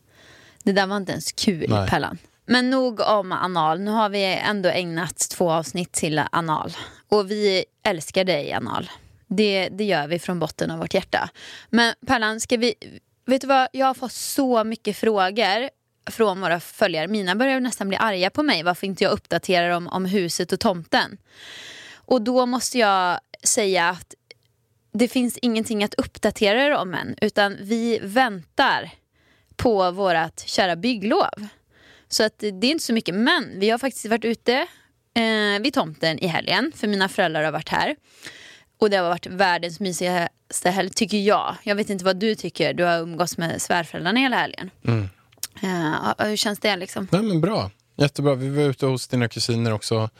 Det 0.62 0.72
där 0.72 0.86
var 0.86 0.96
inte 0.96 1.12
ens 1.12 1.32
kul, 1.32 1.66
Nej. 1.68 1.88
Pallan. 1.88 2.18
Men 2.46 2.70
nog 2.70 3.00
om 3.00 3.32
anal. 3.32 3.80
Nu 3.80 3.90
har 3.90 4.08
vi 4.08 4.24
ändå 4.24 4.68
ägnat 4.68 5.28
två 5.30 5.50
avsnitt 5.50 5.92
till 5.92 6.22
anal. 6.32 6.72
Och 7.08 7.30
vi 7.30 7.64
älskar 7.82 8.24
dig, 8.24 8.52
anal. 8.52 8.90
Det, 9.26 9.68
det 9.68 9.84
gör 9.84 10.06
vi 10.06 10.18
från 10.18 10.38
botten 10.38 10.70
av 10.70 10.78
vårt 10.78 10.94
hjärta. 10.94 11.28
Men 11.70 11.94
Pallan, 12.06 12.40
ska 12.40 12.56
vi... 12.56 12.74
vet 13.26 13.40
du 13.40 13.46
vad, 13.46 13.68
jag 13.72 13.86
har 13.86 13.94
fått 13.94 14.12
så 14.12 14.64
mycket 14.64 14.96
frågor 14.96 15.68
från 16.06 16.40
våra 16.40 16.60
följare. 16.60 17.08
Mina 17.08 17.34
börjar 17.34 17.60
nästan 17.60 17.88
bli 17.88 17.96
arga 17.96 18.30
på 18.30 18.42
mig 18.42 18.62
varför 18.62 18.86
inte 18.86 19.04
jag 19.04 19.12
uppdaterar 19.12 19.70
dem 19.70 19.88
om 19.88 20.04
huset 20.04 20.52
och 20.52 20.60
tomten. 20.60 21.18
Och 21.94 22.22
då 22.22 22.46
måste 22.46 22.78
jag 22.78 23.20
säga 23.42 23.88
att 23.88 24.14
det 24.92 25.08
finns 25.08 25.38
ingenting 25.38 25.84
att 25.84 25.94
uppdatera 25.94 26.64
er 26.64 26.70
om 26.74 26.94
än. 26.94 27.14
Utan 27.20 27.56
vi 27.60 27.98
väntar 28.02 28.90
på 29.56 29.90
vårt 29.90 30.40
kära 30.40 30.76
bygglov. 30.76 31.46
Så 32.08 32.24
att 32.24 32.38
det 32.38 32.66
är 32.66 32.70
inte 32.70 32.84
så 32.84 32.92
mycket. 32.92 33.14
Men 33.14 33.60
vi 33.60 33.70
har 33.70 33.78
faktiskt 33.78 34.06
varit 34.06 34.24
ute 34.24 34.66
eh, 35.14 35.62
vid 35.62 35.74
tomten 35.74 36.18
i 36.18 36.26
helgen. 36.26 36.72
För 36.76 36.88
mina 36.88 37.08
föräldrar 37.08 37.44
har 37.44 37.52
varit 37.52 37.68
här. 37.68 37.96
Och 38.78 38.90
det 38.90 38.96
har 38.96 39.08
varit 39.08 39.26
världens 39.26 39.80
mysigaste 39.80 40.70
helg, 40.70 40.90
tycker 40.90 41.18
jag. 41.18 41.56
Jag 41.62 41.74
vet 41.74 41.90
inte 41.90 42.04
vad 42.04 42.16
du 42.16 42.34
tycker. 42.34 42.74
Du 42.74 42.84
har 42.84 42.98
umgåtts 42.98 43.38
med 43.38 43.62
svärföräldrarna 43.62 44.20
hela 44.20 44.36
helgen. 44.36 44.70
Mm. 44.86 45.08
Eh, 45.62 46.26
hur 46.26 46.36
känns 46.36 46.58
det 46.58 46.76
liksom? 46.76 47.08
Nej, 47.10 47.22
men 47.22 47.40
bra. 47.40 47.70
Jättebra. 47.96 48.34
Vi 48.34 48.48
var 48.48 48.62
ute 48.62 48.86
hos 48.86 49.08
dina 49.08 49.28
kusiner 49.28 49.72
också. 49.72 50.10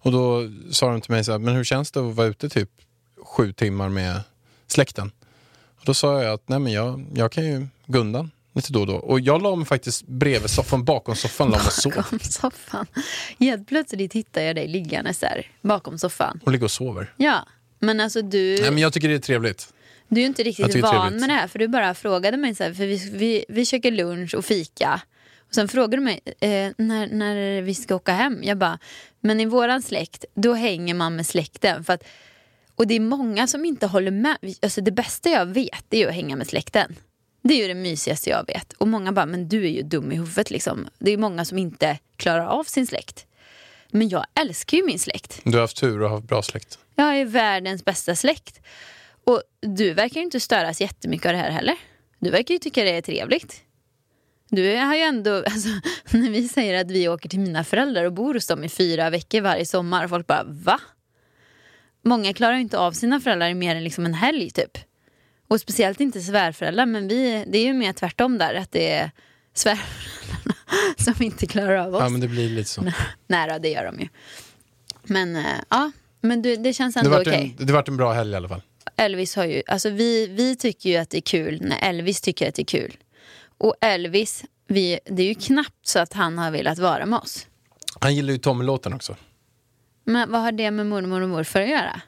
Och 0.00 0.12
då 0.12 0.50
sa 0.70 0.90
de 0.90 1.00
till 1.00 1.10
mig 1.10 1.24
så 1.24 1.32
här, 1.32 1.38
men 1.38 1.54
hur 1.54 1.64
känns 1.64 1.90
det 1.90 2.00
att 2.00 2.14
vara 2.14 2.26
ute 2.26 2.48
typ 2.48 2.70
sju 3.24 3.52
timmar 3.52 3.88
med 3.88 4.20
släkten? 4.66 5.12
Och 5.78 5.84
då 5.84 5.94
sa 5.94 6.22
jag 6.22 6.32
att 6.32 6.48
nej 6.48 6.58
men 6.58 6.72
jag, 6.72 7.06
jag 7.14 7.32
kan 7.32 7.44
ju 7.44 7.66
gå 7.86 7.98
undan 7.98 8.30
lite 8.54 8.72
då 8.72 8.80
och 8.80 8.86
då. 8.86 8.94
Och 8.94 9.20
jag 9.20 9.42
la 9.42 9.56
mig 9.56 9.66
faktiskt 9.66 10.06
bredvid 10.06 10.50
soffan, 10.50 10.84
bakom 10.84 11.16
soffan, 11.16 11.50
la 11.50 11.58
mig 11.58 11.70
sov. 11.70 11.92
Bakom 11.96 12.18
soffan. 12.18 12.86
Helt 13.38 13.68
plötsligt 13.68 14.12
hittar 14.12 14.42
jag 14.42 14.56
dig 14.56 14.68
liggandes 14.68 15.18
där 15.18 15.46
bakom 15.62 15.98
soffan. 15.98 16.40
Och 16.44 16.52
ligger 16.52 16.64
och 16.64 16.70
sover. 16.70 17.12
Ja, 17.16 17.46
men 17.78 18.00
alltså 18.00 18.22
du... 18.22 18.58
Nej 18.60 18.70
men 18.70 18.78
jag 18.78 18.92
tycker 18.92 19.08
det 19.08 19.14
är 19.14 19.18
trevligt. 19.18 19.73
Du 20.14 20.20
är 20.20 20.22
ju 20.22 20.26
inte 20.26 20.42
riktigt 20.42 20.82
van 20.82 20.90
trevligt. 20.90 21.20
med 21.20 21.28
det 21.28 21.34
här 21.34 21.48
för 21.48 21.58
du 21.58 21.68
bara 21.68 21.94
frågade 21.94 22.36
mig 22.36 22.54
så 22.54 22.64
här, 22.64 22.74
för 22.74 22.86
vi, 22.86 23.10
vi, 23.12 23.44
vi 23.48 23.66
käkar 23.66 23.90
lunch 23.90 24.34
och 24.34 24.44
fika. 24.44 25.00
Och 25.38 25.54
sen 25.54 25.68
frågade 25.68 25.96
du 25.96 26.00
mig 26.00 26.20
eh, 26.40 26.72
när, 26.76 27.06
när 27.06 27.62
vi 27.62 27.74
ska 27.74 27.94
åka 27.94 28.12
hem. 28.12 28.40
Jag 28.42 28.58
bara, 28.58 28.78
men 29.20 29.40
i 29.40 29.46
våran 29.46 29.82
släkt 29.82 30.24
då 30.34 30.54
hänger 30.54 30.94
man 30.94 31.16
med 31.16 31.26
släkten. 31.26 31.84
För 31.84 31.92
att, 31.92 32.04
och 32.74 32.86
det 32.86 32.94
är 32.94 33.00
många 33.00 33.46
som 33.46 33.64
inte 33.64 33.86
håller 33.86 34.10
med. 34.10 34.36
Alltså 34.62 34.80
det 34.80 34.90
bästa 34.90 35.30
jag 35.30 35.46
vet 35.46 35.84
är 35.90 35.98
ju 35.98 36.08
att 36.08 36.14
hänga 36.14 36.36
med 36.36 36.46
släkten. 36.46 36.96
Det 37.42 37.54
är 37.54 37.58
ju 37.62 37.68
det 37.68 37.74
mysigaste 37.74 38.30
jag 38.30 38.46
vet. 38.46 38.72
Och 38.72 38.88
många 38.88 39.12
bara, 39.12 39.26
men 39.26 39.48
du 39.48 39.64
är 39.64 39.70
ju 39.70 39.82
dum 39.82 40.12
i 40.12 40.16
huvudet 40.16 40.50
liksom. 40.50 40.88
Det 40.98 41.10
är 41.10 41.18
många 41.18 41.44
som 41.44 41.58
inte 41.58 41.98
klarar 42.16 42.46
av 42.46 42.64
sin 42.64 42.86
släkt. 42.86 43.26
Men 43.90 44.08
jag 44.08 44.26
älskar 44.34 44.76
ju 44.76 44.84
min 44.84 44.98
släkt. 44.98 45.40
Du 45.44 45.52
har 45.52 45.60
haft 45.60 45.76
tur 45.76 46.02
och 46.02 46.10
haft 46.10 46.24
bra 46.24 46.42
släkt. 46.42 46.78
Jag 46.94 47.20
är 47.20 47.24
världens 47.24 47.84
bästa 47.84 48.16
släkt. 48.16 48.60
Och 49.26 49.42
du 49.60 49.94
verkar 49.94 50.16
ju 50.16 50.24
inte 50.24 50.40
störas 50.40 50.80
jättemycket 50.80 51.26
av 51.26 51.32
det 51.32 51.38
här 51.38 51.50
heller. 51.50 51.76
Du 52.18 52.30
verkar 52.30 52.54
ju 52.54 52.58
tycka 52.58 52.84
det 52.84 52.96
är 52.96 53.02
trevligt. 53.02 53.64
Du 54.50 54.76
har 54.76 54.94
ju 54.94 55.00
ändå, 55.00 55.36
alltså, 55.46 55.68
när 56.10 56.30
vi 56.30 56.48
säger 56.48 56.80
att 56.80 56.90
vi 56.90 57.08
åker 57.08 57.28
till 57.28 57.40
mina 57.40 57.64
föräldrar 57.64 58.04
och 58.04 58.12
bor 58.12 58.34
hos 58.34 58.46
dem 58.46 58.64
i 58.64 58.68
fyra 58.68 59.10
veckor 59.10 59.40
varje 59.40 59.66
sommar 59.66 60.08
folk 60.08 60.26
bara 60.26 60.44
va? 60.44 60.80
Många 62.04 62.32
klarar 62.32 62.54
ju 62.54 62.60
inte 62.60 62.78
av 62.78 62.92
sina 62.92 63.20
föräldrar 63.20 63.48
i 63.48 63.54
mer 63.54 63.76
än 63.76 63.84
liksom 63.84 64.06
en 64.06 64.14
helg 64.14 64.50
typ. 64.50 64.78
Och 65.48 65.60
speciellt 65.60 66.00
inte 66.00 66.20
svärföräldrar 66.20 66.86
men 66.86 67.08
vi, 67.08 67.44
det 67.46 67.58
är 67.58 67.64
ju 67.64 67.72
mer 67.72 67.92
tvärtom 67.92 68.38
där 68.38 68.54
att 68.54 68.72
det 68.72 68.92
är 68.92 69.10
svärföräldrarna 69.54 70.54
som 70.98 71.14
inte 71.22 71.46
klarar 71.46 71.76
av 71.76 71.94
oss. 71.94 72.00
Ja 72.00 72.08
men 72.08 72.20
det 72.20 72.28
blir 72.28 72.50
lite 72.50 72.70
så. 72.70 72.92
Nej 73.26 73.48
då, 73.48 73.58
det 73.58 73.68
gör 73.68 73.84
de 73.84 74.00
ju. 74.00 74.08
Men 75.02 75.36
eh, 75.36 75.42
ja, 75.68 75.92
men 76.20 76.42
du, 76.42 76.56
det 76.56 76.72
känns 76.72 76.96
ändå 76.96 77.20
okej. 77.20 77.56
en, 77.58 77.66
det 77.66 77.72
vart 77.72 77.88
en 77.88 77.96
bra 77.96 78.12
helg 78.12 78.32
i 78.32 78.34
alla 78.34 78.48
fall. 78.48 78.62
Elvis 78.96 79.36
har 79.36 79.44
ju, 79.44 79.62
alltså 79.66 79.90
vi, 79.90 80.26
vi 80.26 80.56
tycker 80.56 80.90
ju 80.90 80.96
att 80.96 81.10
det 81.10 81.16
är 81.18 81.20
kul 81.22 81.58
när 81.62 81.78
Elvis 81.82 82.20
tycker 82.20 82.48
att 82.48 82.54
det 82.54 82.62
är 82.62 82.66
kul. 82.66 82.96
Och 83.58 83.74
Elvis, 83.80 84.44
vi, 84.66 84.98
det 85.04 85.22
är 85.22 85.26
ju 85.26 85.34
knappt 85.34 85.86
så 85.88 85.98
att 85.98 86.12
han 86.12 86.38
har 86.38 86.50
velat 86.50 86.78
vara 86.78 87.06
med 87.06 87.18
oss. 87.18 87.46
Han 88.00 88.14
gillar 88.14 88.32
ju 88.32 88.38
Tommy-låten 88.38 88.92
också. 88.94 89.16
Men 90.04 90.30
vad 90.32 90.40
har 90.40 90.52
det 90.52 90.70
med 90.70 90.86
mormor 90.86 91.20
och 91.20 91.28
morfar 91.28 91.60
att 91.60 91.68
göra? 91.68 92.00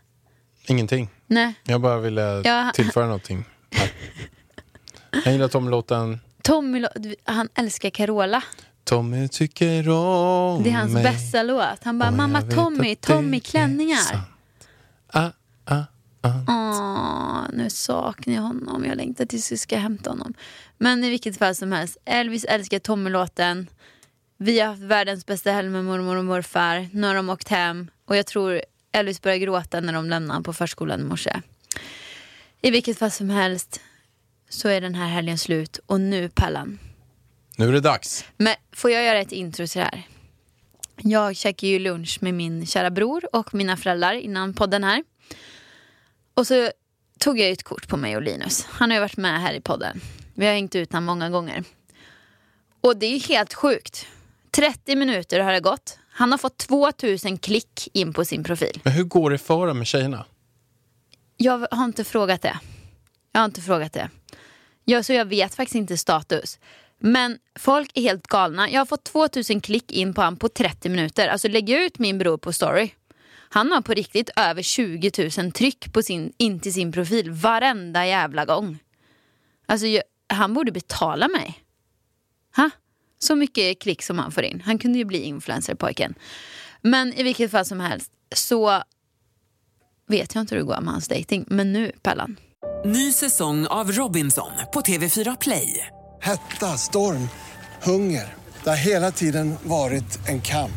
Ingenting. 0.67 1.09
Nej, 1.27 1.55
Jag 1.65 1.81
bara 1.81 1.99
ville 1.99 2.43
Ja. 2.45 2.71
tillföra 2.75 3.05
någonting. 3.07 3.45
Han 5.25 5.33
gillar 5.33 5.49
Tommy-låten. 5.49 6.21
Tommy, 6.43 6.85
han 7.25 7.49
älskar 7.55 7.91
Carola. 7.91 8.43
Tommy 8.85 9.29
tycker 9.29 9.89
om 9.89 10.63
Det 10.63 10.71
är 10.71 10.75
hans 10.75 10.93
mig. 10.93 11.03
bästa 11.03 11.43
låt. 11.43 11.85
Han 11.85 11.99
bara, 11.99 12.11
mamma 12.11 12.43
Tommy, 12.43 12.97
Tommy 12.97 13.41
klänningar. 13.41 13.97
sant. 13.97 14.29
Ah, 15.07 15.21
ah, 15.25 15.31
ah. 15.65 15.83
Åh, 16.49 17.45
nu 17.53 17.71
saknar 17.71 18.35
jag 18.35 18.43
honom. 18.43 18.85
Jag 18.85 18.97
längtar 18.97 19.27
tills 19.27 19.53
vi 19.53 19.59
ska 19.59 19.77
hämta 19.77 20.11
honom. 20.11 20.35
Men 20.79 21.05
i 21.05 21.11
vilket 21.11 21.39
fall 21.39 21.55
som 21.55 21.73
helst, 21.73 21.97
Elvis 22.05 22.45
älskar 22.45 22.79
Tommy-låten. 22.79 23.67
Vi 24.39 24.61
har 24.61 24.69
haft 24.69 24.83
världens 24.83 25.27
bästa 25.27 25.53
helg 25.53 25.69
med 25.69 25.85
mormor 25.85 26.17
och 26.17 26.25
morfar. 26.25 26.89
Nu 26.93 27.07
har 27.07 27.15
de 27.15 27.31
åkt 27.31 27.49
hem. 27.49 27.91
Och 28.05 28.17
jag 28.17 28.27
tror 28.27 28.63
Elvis 28.93 29.23
började 29.23 29.45
gråta 29.45 29.81
när 29.81 29.93
de 29.93 30.11
lämnade 30.11 30.33
honom 30.33 30.43
på 30.43 30.53
förskolan 30.53 31.01
i 31.01 31.05
morse. 31.05 31.41
I 32.61 32.71
vilket 32.71 32.99
fall 32.99 33.11
som 33.11 33.31
helst 33.31 33.81
så 34.49 34.69
är 34.69 34.81
den 34.81 34.95
här 34.95 35.09
helgen 35.09 35.39
slut. 35.39 35.81
Och 35.87 36.01
nu 36.01 36.29
Pallan. 36.29 36.79
Nu 37.57 37.69
är 37.69 37.73
det 37.73 37.81
dags. 37.81 38.25
Men 38.37 38.55
får 38.73 38.91
jag 38.91 39.05
göra 39.05 39.19
ett 39.19 39.33
intro 39.33 39.67
till 39.67 39.79
det 39.79 39.85
här? 39.85 40.03
Jag 40.97 41.37
käkade 41.37 41.73
ju 41.73 41.79
lunch 41.79 42.19
med 42.21 42.35
min 42.35 42.67
kära 42.67 42.91
bror 42.91 43.37
och 43.37 43.55
mina 43.55 43.77
föräldrar 43.77 44.13
innan 44.13 44.55
podden 44.55 44.85
här. 44.85 45.05
Och 46.37 46.47
så 46.47 46.71
tog 47.19 47.39
jag 47.39 47.51
ett 47.51 47.63
kort 47.63 47.89
på 47.89 47.97
mig 47.97 48.17
och 48.17 48.23
Linus. 48.23 48.67
Han 48.71 48.91
har 48.91 48.97
ju 48.97 49.01
varit 49.01 49.17
med 49.17 49.41
här 49.41 49.55
i 49.55 49.61
podden. 49.61 50.01
Vi 50.35 50.47
har 50.47 50.53
hängt 50.53 50.75
ut 50.75 50.93
honom 50.93 51.05
många 51.05 51.31
gånger. 51.31 51.65
Och 52.81 52.97
det 52.97 53.07
är 53.07 53.11
ju 53.11 53.19
helt 53.19 53.55
sjukt. 53.55 54.07
30 54.51 54.97
minuter 54.97 55.41
har 55.41 55.53
det 55.53 55.61
gått. 55.61 55.99
Han 56.11 56.31
har 56.31 56.39
fått 56.39 56.59
2000 56.59 57.39
klick 57.39 57.89
in 57.93 58.13
på 58.13 58.25
sin 58.25 58.45
profil. 58.45 58.81
Men 58.85 58.93
hur 58.93 59.05
går 59.05 59.31
det 59.31 59.39
för 59.39 59.67
dem 59.67 59.79
med 59.79 59.87
tjejerna? 59.87 60.25
Jag 61.37 61.67
har 61.71 61.85
inte 61.85 62.05
frågat 62.05 62.43
det. 62.43 62.59
Jag 63.33 63.41
har 63.41 63.45
inte 63.45 63.61
frågat 63.61 63.93
det. 63.93 64.11
Jag, 64.85 65.05
så 65.05 65.13
jag 65.13 65.25
vet 65.25 65.55
faktiskt 65.55 65.75
inte 65.75 65.99
status. 65.99 66.59
Men 66.99 67.39
folk 67.59 67.91
är 67.95 68.03
helt 68.03 68.27
galna. 68.27 68.71
Jag 68.71 68.81
har 68.81 68.87
fått 68.87 69.05
2000 69.05 69.61
klick 69.61 69.93
in 69.93 70.15
på 70.15 70.21
honom 70.21 70.37
på 70.37 70.49
30 70.49 70.89
minuter. 70.89 71.29
Alltså 71.29 71.49
lägg 71.49 71.71
ut 71.71 71.99
min 71.99 72.19
bror 72.19 72.39
på 72.39 72.53
story. 72.53 72.91
Han 73.49 73.73
har 73.73 73.81
på 73.81 73.95
riktigt 73.95 74.31
över 74.37 74.63
20 74.63 75.11
000 75.39 75.53
tryck 75.53 75.93
på 75.93 76.03
sin, 76.03 76.33
in 76.37 76.61
till 76.61 76.73
sin 76.73 76.93
profil 76.93 77.31
varenda 77.31 78.07
jävla 78.07 78.45
gång. 78.45 78.79
Alltså 79.67 79.87
jag, 79.87 80.03
han 80.29 80.55
borde 80.55 80.73
betala 80.73 81.29
mig. 81.29 81.63
Ha? 82.57 82.71
Så 83.19 83.37
mycket 83.37 83.81
klick 83.81 84.03
som 84.03 84.19
han 84.19 84.33
får 84.33 84.45
in. 84.45 84.63
Han 84.65 84.79
kunde 84.79 84.99
ju 84.99 85.05
bli 85.05 85.23
influencer 85.23 85.75
pojken. 85.75 86.15
Men 86.83 87.13
i 87.13 87.23
vilket 87.23 87.51
fall 87.51 87.65
som 87.65 87.81
helst 87.81 88.13
så 88.35 88.83
vet 90.09 90.35
jag 90.35 90.43
inte 90.43 90.55
hur 90.55 90.63
det 90.63 90.67
går 90.67 90.81
med 90.81 90.93
hans 90.93 91.09
dating. 91.09 91.45
Men 91.49 91.73
nu, 91.73 91.93
Pellan. 92.03 92.37
Ny 92.85 93.13
säsong 93.13 93.67
av 93.67 93.93
Robinson 93.93 94.51
på 94.73 94.81
TV4 94.81 95.37
Play. 95.41 95.87
Hetta, 96.23 96.67
storm, 96.67 97.29
hunger. 97.83 98.35
Det 98.65 98.71
har 98.71 98.77
hela 98.77 99.11
tiden 99.11 99.55
varit 99.63 100.29
en 100.29 100.41
kamp. 100.41 100.73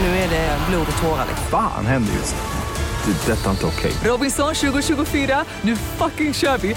Nu 0.00 0.06
är 0.06 0.28
det 0.30 0.58
blod 0.68 0.86
och 0.96 1.02
tårar. 1.02 1.26
liksom. 1.28 1.46
Fan 1.46 1.86
händer 1.86 2.12
just 2.12 2.34
nu. 2.34 3.12
Det. 3.12 3.32
är 3.32 3.36
Detta 3.36 3.46
är 3.46 3.50
inte 3.50 3.66
okej. 3.66 3.92
Robinson 4.04 4.54
2024, 4.54 5.44
nu 5.62 5.76
fucking 5.76 6.34
kör 6.34 6.58
vi! 6.58 6.74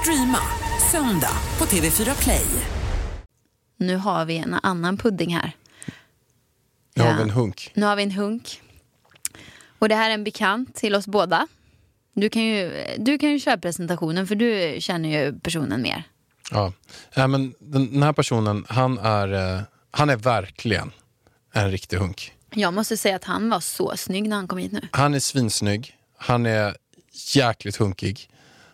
Streama 0.00 0.38
söndag 0.92 1.32
på 1.58 1.64
TV4 1.64 2.22
Play. 2.22 2.46
Nu 3.76 3.96
har 3.96 4.24
vi 4.24 4.36
en 4.38 4.54
annan 4.62 4.96
pudding 4.98 5.34
här. 5.34 5.52
Nu 6.94 7.02
har 7.02 7.10
Ja. 7.10 7.16
vi 7.16 7.22
en 7.22 7.30
hunk. 7.30 7.70
Nu 7.74 7.86
har 7.86 7.96
vi 7.96 8.02
en 8.02 8.10
hunk. 8.10 8.62
Och 9.78 9.88
det 9.88 9.94
här 9.94 10.10
är 10.10 10.14
en 10.14 10.24
bekant 10.24 10.74
till 10.74 10.94
oss 10.94 11.06
båda. 11.06 11.46
Du 12.14 12.28
kan 12.28 12.42
ju, 12.42 12.86
du 12.98 13.18
kan 13.18 13.30
ju 13.30 13.38
köra 13.40 13.56
presentationen 13.58 14.26
för 14.26 14.34
du 14.34 14.76
känner 14.80 15.08
ju 15.08 15.38
personen 15.40 15.82
mer. 15.82 16.02
Ja. 16.50 16.72
ja 17.14 17.26
men 17.26 17.54
den, 17.58 17.92
den 17.92 18.02
här 18.02 18.12
personen, 18.12 18.64
han 18.68 18.98
är, 18.98 19.54
eh, 19.56 19.60
han 19.90 20.10
är 20.10 20.16
verkligen 20.16 20.90
en 21.52 21.70
riktig 21.70 21.96
hunk. 21.96 22.32
Jag 22.58 22.74
måste 22.74 22.96
säga 22.96 23.16
att 23.16 23.24
han 23.24 23.50
var 23.50 23.60
så 23.60 23.96
snygg 23.96 24.28
när 24.28 24.36
han 24.36 24.48
kom 24.48 24.58
hit 24.58 24.72
nu. 24.72 24.88
Han 24.92 25.14
är 25.14 25.20
svinsnygg, 25.20 25.96
han 26.18 26.46
är 26.46 26.76
jäkligt 27.34 27.76
hunkig. 27.76 28.30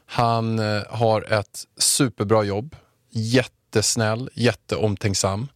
Han 0.07 0.59
eh, 0.59 0.83
har 0.91 1.33
ett 1.33 1.65
superbra 1.79 2.45
jobb, 2.45 2.77
jättesnäll, 3.11 4.31
jätteomtänksam. 4.35 5.49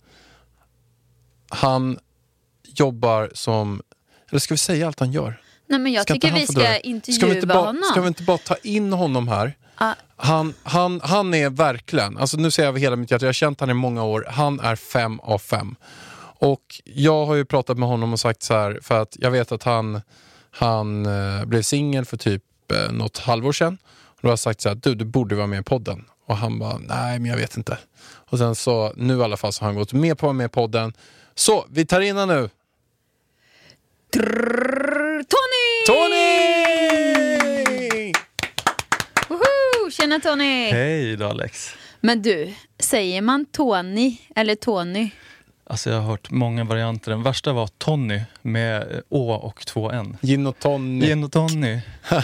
Han 1.48 1.98
jobbar 2.62 3.30
som, 3.34 3.82
eller 4.30 4.40
ska 4.40 4.54
vi 4.54 4.58
säga 4.58 4.86
allt 4.86 5.00
han 5.00 5.12
gör? 5.12 5.40
Nej 5.66 5.78
men 5.78 5.92
jag 5.92 6.02
Ska 6.02 6.14
tycker 6.14 6.32
vi 6.32 6.46
ska 6.46 6.78
intervjua 6.78 7.16
ska 7.16 7.26
vi 7.26 7.34
inte 7.34 7.46
bara, 7.46 7.58
honom. 7.58 7.82
Ska 7.90 8.00
vi 8.00 8.08
inte 8.08 8.22
bara 8.22 8.38
ta 8.38 8.56
in 8.62 8.92
honom 8.92 9.28
här? 9.28 9.56
Ja. 9.78 9.94
Han, 10.16 10.54
han, 10.62 11.00
han 11.04 11.34
är 11.34 11.50
verkligen, 11.50 12.18
alltså 12.18 12.36
nu 12.36 12.50
säger 12.50 12.66
jag 12.66 12.70
över 12.70 12.80
hela 12.80 12.96
mitt 12.96 13.10
hjärta, 13.10 13.24
jag 13.24 13.28
har 13.28 13.32
känt 13.32 13.60
han 13.60 13.70
i 13.70 13.74
många 13.74 14.04
år, 14.04 14.26
han 14.30 14.60
är 14.60 14.76
fem 14.76 15.20
av 15.20 15.38
fem. 15.38 15.76
Och 16.38 16.62
jag 16.84 17.26
har 17.26 17.34
ju 17.34 17.44
pratat 17.44 17.78
med 17.78 17.88
honom 17.88 18.12
och 18.12 18.20
sagt 18.20 18.42
så 18.42 18.54
här, 18.54 18.78
för 18.82 19.02
att 19.02 19.16
jag 19.20 19.30
vet 19.30 19.52
att 19.52 19.62
han, 19.62 20.00
han 20.50 21.06
eh, 21.06 21.44
blev 21.44 21.62
singel 21.62 22.04
för 22.04 22.16
typ 22.16 22.42
eh, 22.72 22.92
något 22.92 23.18
halvår 23.18 23.52
sedan. 23.52 23.78
Och 24.04 24.18
då 24.22 24.28
har 24.28 24.32
jag 24.32 24.38
sagt 24.38 24.60
så 24.60 24.68
här, 24.68 24.76
du, 24.76 24.94
du 24.94 25.04
borde 25.04 25.34
vara 25.34 25.46
med 25.46 25.60
i 25.60 25.62
podden. 25.62 26.04
Och 26.26 26.36
han 26.36 26.58
bara, 26.58 26.78
nej 26.78 27.18
men 27.18 27.30
jag 27.30 27.38
vet 27.38 27.56
inte. 27.56 27.78
Och 28.04 28.38
sen 28.38 28.54
så, 28.54 28.92
nu 28.96 29.18
i 29.18 29.22
alla 29.22 29.36
fall 29.36 29.52
så 29.52 29.64
har 29.64 29.66
han 29.66 29.76
gått 29.76 29.92
med 29.92 30.18
på 30.18 30.26
att 30.26 30.28
vara 30.28 30.32
med 30.32 30.46
i 30.46 30.48
podden. 30.48 30.92
Så, 31.34 31.66
vi 31.70 31.86
tar 31.86 32.00
in 32.00 32.16
honom 32.16 32.36
nu. 32.36 32.50
Trrr, 34.12 35.22
Tony! 35.22 35.86
Tony! 35.86 37.36
Woho! 39.28 39.90
Tjena 39.90 40.20
Tony! 40.20 40.70
Hej 40.70 41.16
då 41.16 41.26
Alex. 41.26 41.74
Men 42.00 42.22
du, 42.22 42.54
säger 42.78 43.22
man 43.22 43.44
Tony 43.44 44.16
eller 44.36 44.54
Tony? 44.54 45.10
Alltså 45.68 45.90
jag 45.90 46.00
har 46.00 46.06
hört 46.06 46.30
många 46.30 46.64
varianter. 46.64 47.10
Den 47.10 47.22
värsta 47.22 47.52
var 47.52 47.66
Tony 47.66 48.20
med 48.42 49.02
Å 49.08 49.32
och 49.32 49.66
två 49.66 49.90
N. 49.90 50.16
Gin 50.22 50.46
och 50.46 50.58
Tony. 50.58 51.06
Gin 51.06 51.24
och 51.24 51.32
Tony. 51.32 51.80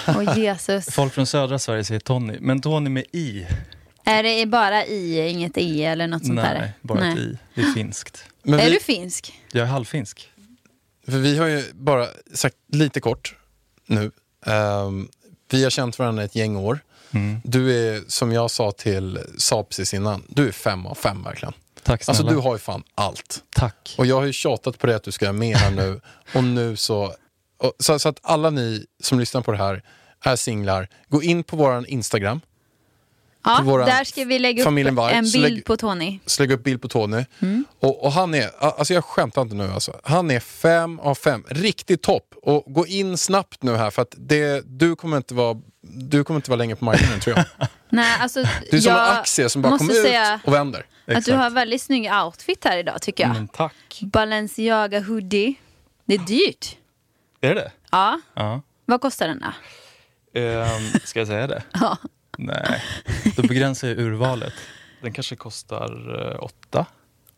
Åh 0.08 0.38
Jesus. 0.38 0.86
Folk 0.90 1.12
från 1.12 1.26
södra 1.26 1.58
Sverige 1.58 1.84
säger 1.84 2.00
Tony. 2.00 2.36
Men 2.40 2.60
Tony 2.60 2.90
med 2.90 3.04
I. 3.12 3.46
Är 4.04 4.22
det 4.22 4.46
bara 4.46 4.86
i, 4.86 5.28
inget 5.28 5.58
e 5.58 5.84
eller 5.84 6.06
något 6.06 6.26
sånt 6.26 6.40
där? 6.40 6.58
Nej, 6.58 6.72
bara 6.82 7.12
ett 7.12 7.18
I. 7.18 7.38
Det 7.54 7.60
är 7.60 7.72
finskt. 7.72 8.24
Men 8.42 8.60
Är 8.60 8.64
vi, 8.64 8.70
du 8.70 8.80
finsk? 8.80 9.40
Jag 9.52 9.62
är 9.62 9.70
halvfinsk. 9.70 10.28
för 11.06 11.18
vi 11.18 11.38
har 11.38 11.46
ju 11.46 11.64
bara 11.72 12.06
sagt 12.34 12.56
lite 12.72 13.00
kort 13.00 13.36
nu. 13.86 14.10
Ehm, 14.46 15.08
vi 15.50 15.62
har 15.62 15.70
känt 15.70 15.98
varandra 15.98 16.24
ett 16.24 16.34
gäng 16.36 16.56
år. 16.56 16.78
Mm. 17.10 17.40
Du 17.44 17.72
är, 17.72 18.02
som 18.08 18.32
jag 18.32 18.50
sa 18.50 18.72
till 18.72 19.18
Saab 19.38 19.68
precis 19.68 19.94
innan, 19.94 20.22
du 20.28 20.48
är 20.48 20.52
fem 20.52 20.86
av 20.86 20.94
fem 20.94 21.22
verkligen. 21.22 21.52
Tack 21.84 22.04
snälla. 22.04 22.18
Alltså 22.18 22.34
du 22.34 22.40
har 22.40 22.52
ju 22.54 22.58
fan 22.58 22.82
allt. 22.94 23.42
Tack. 23.50 23.94
Och 23.98 24.06
jag 24.06 24.16
har 24.16 24.24
ju 24.24 24.32
tjatat 24.32 24.78
på 24.78 24.86
det 24.86 24.96
att 24.96 25.02
du 25.04 25.12
ska 25.12 25.32
med 25.32 25.56
här 25.56 25.70
nu. 25.70 26.00
Och 26.34 26.44
nu 26.44 26.76
så, 26.76 27.14
och, 27.58 27.72
så... 27.78 27.98
Så 27.98 28.08
att 28.08 28.18
alla 28.22 28.50
ni 28.50 28.86
som 29.02 29.20
lyssnar 29.20 29.40
på 29.40 29.52
det 29.52 29.58
här 29.58 29.82
är 30.24 30.36
singlar, 30.36 30.88
gå 31.08 31.22
in 31.22 31.44
på 31.44 31.56
våran 31.56 31.86
Instagram. 31.86 32.40
Ja, 33.44 33.84
där 33.86 34.04
ska 34.04 34.24
vi 34.24 34.38
lägga 34.38 34.62
upp 34.62 34.66
en 35.12 35.26
Så 35.26 35.38
bild 35.38 35.54
lägg- 35.54 35.64
på 35.64 35.76
Tony. 35.76 36.18
Så 36.26 36.42
lägg 36.42 36.52
upp 36.52 36.64
bild 36.64 36.82
på 36.82 36.88
Tony. 36.88 37.24
Mm. 37.40 37.64
Och, 37.80 38.04
och 38.04 38.12
han 38.12 38.34
är, 38.34 38.50
alltså 38.58 38.94
jag 38.94 39.04
skämtar 39.04 39.42
inte 39.42 39.54
nu 39.54 39.72
alltså. 39.72 40.00
Han 40.04 40.30
är 40.30 40.40
fem 40.40 41.00
av 41.00 41.14
fem. 41.14 41.44
Riktigt 41.48 42.02
topp. 42.02 42.34
Och 42.42 42.64
gå 42.66 42.86
in 42.86 43.18
snabbt 43.18 43.62
nu 43.62 43.76
här 43.76 43.90
för 43.90 44.02
att 44.02 44.14
det, 44.18 44.62
du 44.66 44.96
kommer 44.96 45.16
inte 45.16 45.34
vara 45.34 45.60
du 45.82 46.24
kommer 46.24 46.38
inte 46.38 46.50
vara 46.50 46.58
länge 46.58 46.76
på 46.76 46.84
marknaden 46.84 47.20
tror 47.20 47.36
jag. 47.36 47.44
Nej, 47.88 48.16
alltså, 48.20 48.44
Du 48.70 48.76
är 48.76 48.80
som 48.80 48.92
jag 48.92 49.08
en 49.12 49.18
aktie 49.18 49.48
som 49.48 49.62
bara 49.62 49.78
kommer 49.78 49.94
säga 49.94 50.34
ut 50.34 50.40
och 50.44 50.52
vänder. 50.54 50.86
Att 51.06 51.06
du 51.06 51.18
Exakt. 51.18 51.38
har 51.38 51.50
väldigt 51.50 51.82
snygg 51.82 52.10
outfit 52.24 52.64
här 52.64 52.78
idag 52.78 53.02
tycker 53.02 53.24
jag. 53.24 53.32
Men 53.32 53.48
tack. 53.48 54.00
Balenciaga 54.02 55.00
hoodie. 55.00 55.54
Det 56.04 56.14
är 56.14 56.18
dyrt. 56.18 56.76
Är 57.40 57.54
det 57.54 57.72
Ja, 57.90 58.20
Ja. 58.34 58.62
vad 58.84 59.00
kostar 59.00 59.28
den 59.28 59.38
då? 59.40 59.52
Ehm, 60.40 60.90
ska 61.04 61.18
jag 61.18 61.28
säga 61.28 61.46
det? 61.46 61.62
Ja. 61.72 61.96
Nej, 62.38 62.82
då 63.36 63.42
begränsar 63.42 63.88
jag 63.88 63.98
urvalet. 63.98 64.54
Den 65.02 65.12
kanske 65.12 65.36
kostar 65.36 66.20
eh, 66.32 66.42
åtta. 66.44 66.86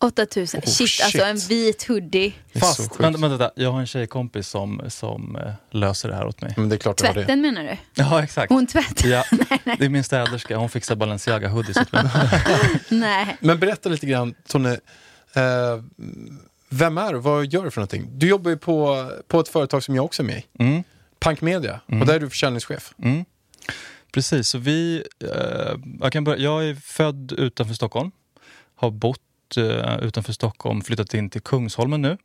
8000. 0.05 0.61
Oh, 0.61 0.67
shit, 0.67 0.89
shit. 0.89 1.05
alltså 1.05 1.23
en 1.23 1.37
vit 1.37 1.89
hoodie. 1.89 2.33
Fast, 2.55 3.01
vänta, 3.01 3.29
vänta, 3.29 3.51
jag 3.55 3.73
har 3.73 3.81
en 3.81 3.87
tjejkompis 3.87 4.49
som, 4.49 4.83
som 4.89 5.37
eh, 5.37 5.53
löser 5.71 6.09
det 6.09 6.15
här 6.15 6.27
åt 6.27 6.43
mig. 6.43 6.55
Men 6.57 6.69
det 6.69 6.77
är 6.77 6.79
klart 6.79 7.03
var 7.03 7.09
det. 7.09 7.15
Tvätten 7.15 7.41
menar 7.41 7.63
du? 7.63 7.77
Ja, 7.95 8.23
exakt. 8.23 8.53
Hon 8.53 8.67
tvättar? 8.67 9.09
Ja, 9.09 9.25
det 9.79 9.85
är 9.85 9.89
min 9.89 10.05
städerska. 10.05 10.57
Hon 10.57 10.69
fixar 10.69 10.97
Balenciaga 10.97 11.49
hoodies 11.49 11.77
åt 11.77 11.93
mig. 11.93 12.05
Nej. 12.89 13.37
Men 13.41 13.59
berätta 13.59 13.89
lite 13.89 14.07
grann, 14.07 14.35
Tony. 14.49 14.69
Eh, 14.69 15.83
vem 16.69 16.99
är 16.99 17.13
du? 17.13 17.19
Vad 17.19 17.47
gör 17.47 17.65
du 17.65 17.71
för 17.71 17.81
någonting? 17.81 18.09
Du 18.13 18.29
jobbar 18.29 18.51
ju 18.51 18.57
på, 18.57 19.11
på 19.29 19.41
ett 19.41 19.49
företag 19.49 19.83
som 19.83 19.97
jag 19.97 20.05
också 20.05 20.23
är 20.23 20.27
med 20.27 20.39
i. 20.39 20.63
Mm. 20.63 20.83
Punk 21.21 21.41
Media. 21.41 21.81
Och 21.87 22.07
där 22.07 22.15
är 22.15 22.21
du 22.21 22.31
försäljningschef. 22.31 22.95
Mm. 23.03 23.25
Precis, 24.13 24.49
så 24.49 24.59
vi... 24.59 25.05
Eh, 25.21 25.79
jag, 26.01 26.13
kan 26.13 26.25
börja, 26.25 26.43
jag 26.43 26.65
är 26.65 26.75
född 26.75 27.33
utanför 27.33 27.75
Stockholm. 27.75 28.11
Har 28.75 28.91
bott 28.91 29.21
eh, 29.59 29.99
utanför 30.03 30.33
Stockholm, 30.33 30.83
flyttat 30.83 31.15
in 31.15 31.31
till 31.31 31.41
Kungsholmen 31.43 32.03
nu. 32.03 32.17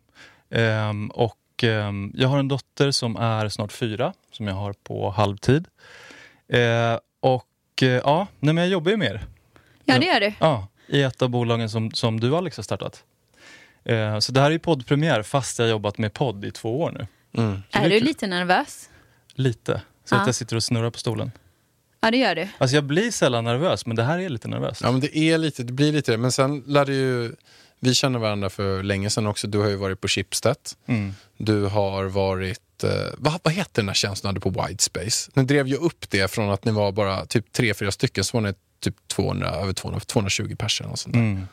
Ehm, 0.50 1.08
och 1.10 1.64
ehm, 1.64 2.12
jag 2.16 2.30
har 2.30 2.40
en 2.40 2.48
dotter 2.48 2.92
som 2.92 3.16
är 3.16 3.50
snart 3.50 3.72
fyra, 3.72 4.14
som 4.32 4.48
jag 4.48 4.56
har 4.56 4.74
på 4.74 5.10
halvtid. 5.10 5.68
Eh, 6.48 6.98
och 7.20 7.48
eh, 7.82 7.88
ja, 7.88 8.28
nej, 8.40 8.54
men 8.54 8.58
jag 8.64 8.68
jobbar 8.72 8.92
ju 8.92 8.98
med 8.98 9.08
er. 9.12 9.26
Ja, 9.86 10.00
det 10.00 10.06
gör 10.06 10.20
du. 10.20 10.34
Ja, 10.40 10.68
i 10.88 11.02
ett 11.02 11.22
av 11.22 11.30
bolagen 11.30 11.70
som, 11.70 11.92
som 11.92 12.20
du 12.20 12.36
Alex 12.36 12.58
har 12.58 12.64
startat. 12.64 13.04
Så 14.20 14.32
det 14.32 14.40
här 14.42 14.48
är 14.48 14.52
ju 14.52 14.60
poddpremiär 14.60 15.24
fast 15.24 15.60
jag 15.60 15.66
har 15.66 15.70
jobbat 15.72 15.98
med 15.98 16.14
podd 16.14 16.46
i 16.46 16.52
två 16.52 16.82
år 16.82 16.92
nu. 16.92 17.08
Mm. 17.44 17.62
Det 17.72 17.78
Är 17.78 17.84
du 17.90 17.98
kul. 18.00 18.04
lite 18.04 18.28
nervös? 18.28 18.90
Lite. 19.34 19.82
Så 20.06 20.16
Ja. 20.16 20.20
att 20.22 20.26
jag 20.28 20.36
sitter 20.36 20.56
och 20.56 20.64
snurrar 20.64 20.90
på 20.90 21.00
stolen. 21.00 21.32
Ja, 22.02 22.12
det 22.12 22.18
gör 22.18 22.36
du. 22.36 22.48
Alltså 22.58 22.76
jag 22.76 22.84
blir 22.84 23.12
sällan 23.12 23.44
nervös, 23.44 23.86
men 23.86 23.96
det 23.96 24.04
här 24.04 24.20
är 24.20 24.30
lite 24.30 24.48
nervöst. 24.48 24.82
Ja, 24.82 24.92
men 24.92 25.02
det 25.02 25.18
är 25.18 25.38
lite, 25.38 25.64
det 25.64 25.74
blir 25.74 25.92
lite 25.92 26.12
det. 26.12 26.18
Men 26.18 26.32
sen 26.32 26.64
lär 26.68 26.86
det 26.86 26.94
ju... 26.94 27.36
Vi 27.80 27.94
känner 27.94 28.20
varandra 28.20 28.50
för 28.50 28.84
länge 28.84 29.10
sedan 29.10 29.28
också. 29.28 29.48
Du 29.48 29.60
har 29.60 29.68
ju 29.68 29.76
varit 29.76 30.02
på 30.02 30.08
Schibsted. 30.08 30.56
Mm. 30.86 31.14
Du 31.38 31.66
har 31.66 32.06
varit... 32.06 32.84
Eh, 32.84 32.90
vad, 33.18 33.40
vad 33.44 33.54
heter 33.54 33.82
den 33.82 33.88
här 33.88 33.96
tjänsten 33.96 34.28
du 34.28 34.30
hade 34.30 34.60
på 34.60 34.68
Widespace? 34.68 35.32
Ni 35.34 35.44
drev 35.44 35.68
ju 35.68 35.76
upp 35.76 36.10
det 36.10 36.32
från 36.32 36.50
att 36.50 36.66
ni 36.66 36.72
var 36.72 36.92
bara 36.92 37.26
typ 37.26 37.52
tre, 37.52 37.74
fyra 37.74 37.92
stycken, 37.92 38.24
så 38.24 38.38
var 38.38 38.42
ni 38.42 38.54
typ 38.80 38.96
200, 39.08 39.50
över 39.50 39.74
200, 39.74 40.00
220 40.00 40.56
personer. 40.56 40.92
Och 40.92 41.00
sånt 41.00 41.14
där. 41.14 41.22
Mm. 41.22 41.48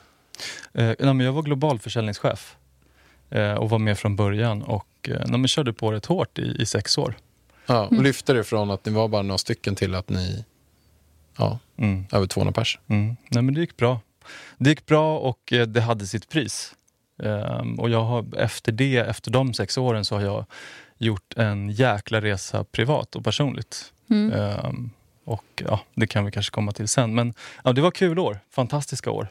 Eh, 0.75 0.95
nej, 0.99 1.15
men 1.15 1.21
jag 1.21 1.33
var 1.33 1.43
global 1.43 1.79
försäljningschef 1.79 2.57
eh, 3.31 3.53
och 3.53 3.71
var 3.71 3.79
med 3.79 3.99
från 3.99 4.17
början 4.17 4.63
och 4.63 4.89
eh, 5.09 5.21
nej, 5.27 5.39
men 5.39 5.49
körde 5.49 5.73
på 5.73 5.93
rätt 5.93 6.07
hårt 6.07 6.39
i, 6.39 6.57
i 6.59 6.67
sex 6.67 6.99
år. 6.99 7.15
Ja, 7.67 7.87
och 7.87 8.03
lyfte 8.03 8.33
det 8.33 8.45
från 8.45 8.71
att 8.71 8.85
ni 8.87 8.93
var 8.93 9.09
bara 9.09 9.23
några 9.23 9.39
stycken 9.39 9.75
till 9.75 9.95
att 9.95 10.09
ni... 10.09 10.45
Ja, 11.39 11.59
Mm. 11.79 12.07
över 12.13 12.27
200 12.27 12.53
pers. 12.53 12.79
Mm. 12.89 13.17
Nej, 13.29 13.43
men 13.43 13.55
det 13.55 13.61
gick 13.61 13.77
bra. 13.77 14.01
Det 14.59 14.71
gick 14.71 14.87
bra 14.87 15.19
och 15.19 15.53
eh, 15.53 15.67
det 15.67 15.81
hade 15.81 16.07
sitt 16.07 16.29
pris. 16.29 16.75
Ehm, 17.23 17.81
och 17.81 17.91
jag 17.91 18.03
har, 18.05 18.25
efter 18.37 18.73
det, 18.73 18.97
efter 18.97 19.31
de 19.31 19.55
sex 19.55 19.79
åren, 19.79 20.05
så 20.05 20.15
har 20.15 20.23
jag 20.23 20.45
gjort 20.99 21.35
en 21.37 21.71
jäkla 21.71 22.21
resa 22.21 22.65
privat 22.65 23.17
och 23.17 23.25
personligt. 23.25 23.93
Mm. 24.11 24.33
Ehm, 24.33 24.91
och 25.25 25.63
ja, 25.65 25.81
Det 25.95 26.07
kan 26.07 26.25
vi 26.25 26.31
kanske 26.31 26.51
komma 26.51 26.73
till 26.73 26.89
sen. 26.89 27.15
Men 27.15 27.35
ja, 27.65 27.73
det 27.73 27.81
var 27.81 27.91
kul 27.91 28.19
år, 28.19 28.39
fantastiska 28.51 29.11
år. 29.11 29.29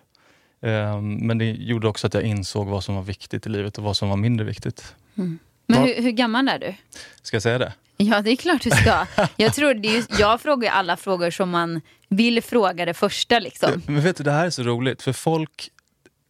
Ehm, 0.61 1.13
men 1.15 1.37
det 1.37 1.45
gjorde 1.51 1.87
också 1.87 2.07
att 2.07 2.13
jag 2.13 2.23
insåg 2.23 2.67
vad 2.67 2.83
som 2.83 2.95
var 2.95 3.01
viktigt 3.03 3.45
i 3.45 3.49
livet 3.49 3.77
och 3.77 3.83
vad 3.83 3.97
som 3.97 4.09
var 4.09 4.17
mindre 4.17 4.45
viktigt. 4.45 4.95
Men 5.13 5.39
Ja. 5.67 5.75
hur, 5.79 6.01
hur 6.01 6.11
gammal 6.11 6.47
är 6.47 6.59
du? 6.59 6.73
Ska 7.21 7.35
jag 7.35 7.43
säga 7.43 7.57
det? 7.57 7.73
Ja, 8.08 8.21
det 8.21 8.31
är 8.31 8.36
klart 8.36 8.62
du 8.62 8.69
ska. 8.69 9.05
Jag, 9.38 9.53
tror 9.53 9.73
det 9.73 9.88
är 9.88 9.95
just, 9.95 10.19
jag 10.19 10.41
frågar 10.41 10.63
ju 10.69 10.73
alla 10.75 10.97
frågor 10.97 11.31
som 11.31 11.49
man 11.49 11.81
vill 12.10 12.41
fråga 12.43 12.86
det 12.86 12.93
första. 12.93 13.39
Liksom. 13.39 13.81
Men 13.88 14.01
vet 14.01 14.17
du, 14.17 14.23
det 14.23 14.31
här 14.31 14.45
är 14.45 14.49
så 14.49 14.63
roligt 14.63 15.01
för 15.01 15.13
folk 15.13 15.69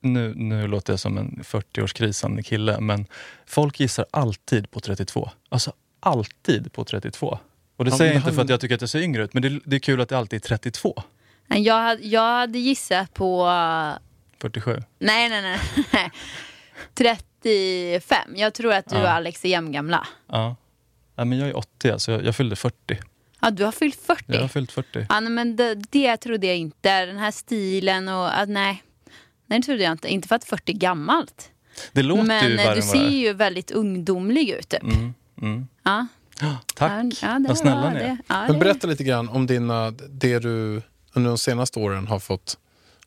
nu, 0.01 0.33
nu 0.35 0.67
låter 0.67 0.93
jag 0.93 0.99
som 0.99 1.17
en 1.17 1.43
40-årskrisande 1.43 2.41
kille, 2.41 2.79
men 2.79 3.05
folk 3.45 3.79
gissar 3.79 4.05
alltid 4.11 4.71
på 4.71 4.79
32. 4.79 5.29
Alltså 5.49 5.73
alltid 5.99 6.73
på 6.73 6.83
32. 6.83 7.39
Och 7.77 7.85
det 7.85 7.91
Ja, 7.91 7.97
säger 7.97 8.13
jag 8.13 8.19
inte 8.21 8.33
för 8.33 8.41
att 8.41 8.49
jag 8.49 8.59
tycker 8.61 8.75
att 8.75 8.81
jag 8.81 8.89
ser 8.89 8.99
yngre 9.01 9.23
ut, 9.23 9.33
men 9.33 9.43
det, 9.43 9.59
det 9.65 9.75
är 9.75 9.79
kul 9.79 10.01
att 10.01 10.09
det 10.09 10.17
alltid 10.17 10.37
är 10.43 10.47
32. 10.47 11.03
Nej, 11.47 11.61
Jag, 11.61 11.81
hade- 11.81 12.03
jag 12.07 12.21
hade 12.39 12.59
gissat 12.59 13.13
på... 13.13 13.51
47. 14.41 14.83
Nej, 14.99 15.29
nej, 15.29 15.59
nej. 15.93 16.11
35. 16.93 18.17
Jag 18.35 18.53
tror 18.53 18.73
att 18.73 18.89
du 18.89 18.95
Ja. 18.95 19.01
och 19.01 19.09
Alex 19.09 19.45
är 19.45 19.49
jämngamla. 19.49 20.07
Ja. 20.31 20.55
Ja 21.15 21.25
men 21.25 21.37
jag 21.37 21.49
är 21.49 21.57
80, 21.57 21.91
alltså 21.91 22.11
jag, 22.11 22.25
jag 22.25 22.35
fyllde 22.35 22.55
40. 22.55 22.99
Ja, 23.41 23.49
du 23.51 23.63
har 23.63 23.71
fyllt 23.71 23.99
40. 24.05 24.23
Jag 24.27 24.41
har 24.41 24.47
fyllt 24.47 24.71
40. 24.71 25.05
Ja, 25.09 25.19
nej, 25.19 25.29
men 25.31 25.55
det, 25.55 25.75
det 25.75 26.17
trodde 26.17 26.47
jag 26.47 26.57
inte. 26.57 27.05
Den 27.05 27.17
här 27.17 27.31
stilen 27.31 28.07
och... 28.07 28.39
Att, 28.39 28.49
nej. 28.49 28.83
nej, 29.45 29.59
det 29.59 29.65
trodde 29.65 29.83
jag 29.83 29.91
inte. 29.91 30.07
Inte 30.07 30.27
för 30.27 30.35
att 30.35 30.43
40 30.45 30.71
är 30.71 30.75
gammalt. 30.77 31.49
Det 31.91 32.03
låter 32.03 32.23
men 32.23 32.49
ju 32.49 32.55
eh, 32.55 32.65
värre 32.65 32.75
du 32.75 32.81
ser 32.81 33.09
ju 33.09 33.33
väldigt 33.33 33.71
ungdomlig 33.71 34.49
ut. 34.49 34.69
Typ. 34.69 34.83
Mm, 34.83 35.13
mm. 35.41 35.67
Ja. 35.83 36.07
Tack, 36.75 36.91
Ja, 36.91 37.11
ja, 37.21 37.39
det 37.39 37.47
vad 37.47 37.57
snälla 37.57 37.89
ni 37.89 37.99
är. 37.99 38.03
det. 38.03 38.17
Ja, 38.27 38.47
Men 38.47 38.59
berätta 38.59 38.87
lite 38.87 39.03
grann 39.03 39.29
om 39.29 39.47
dina, 39.47 39.91
det 40.09 40.39
du 40.39 40.81
under 41.13 41.29
de 41.29 41.37
senaste 41.37 41.79
åren 41.79 42.07
har 42.07 42.19
fått 42.19 42.57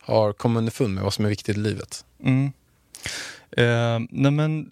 har 0.01 0.33
kommit 0.33 0.59
underfund 0.59 0.94
med 0.94 1.05
vad 1.05 1.14
som 1.14 1.25
är 1.25 1.29
viktigt 1.29 1.57
i 1.57 1.61
livet. 1.61 2.05
Mm. 2.23 2.53
Eh, 3.50 3.98
nej 4.11 4.32
men, 4.32 4.70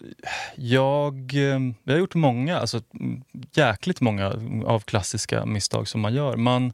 jag, 0.55 1.33
eh, 1.33 1.59
jag 1.83 1.93
har 1.93 1.99
gjort 1.99 2.15
många, 2.15 2.59
alltså 2.59 2.81
mm, 2.93 3.23
jäkligt 3.53 4.01
många 4.01 4.27
av 4.65 4.79
klassiska 4.79 5.45
misstag 5.45 5.87
som 5.87 6.01
man 6.01 6.13
gör. 6.13 6.35
Man, 6.35 6.73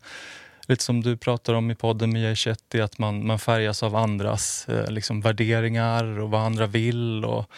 lite 0.67 0.83
som 0.83 1.01
du 1.01 1.17
pratar 1.17 1.53
om 1.53 1.71
i 1.71 1.75
podden 1.75 2.13
med 2.13 2.37
Jay 2.45 2.81
att 2.81 2.99
man, 2.99 3.27
man 3.27 3.39
färgas 3.39 3.83
av 3.83 3.95
andras 3.95 4.67
eh, 4.69 4.91
liksom 4.91 5.21
värderingar 5.21 6.19
och 6.19 6.29
vad 6.31 6.41
andra 6.41 6.67
vill. 6.67 7.25
Och 7.25 7.51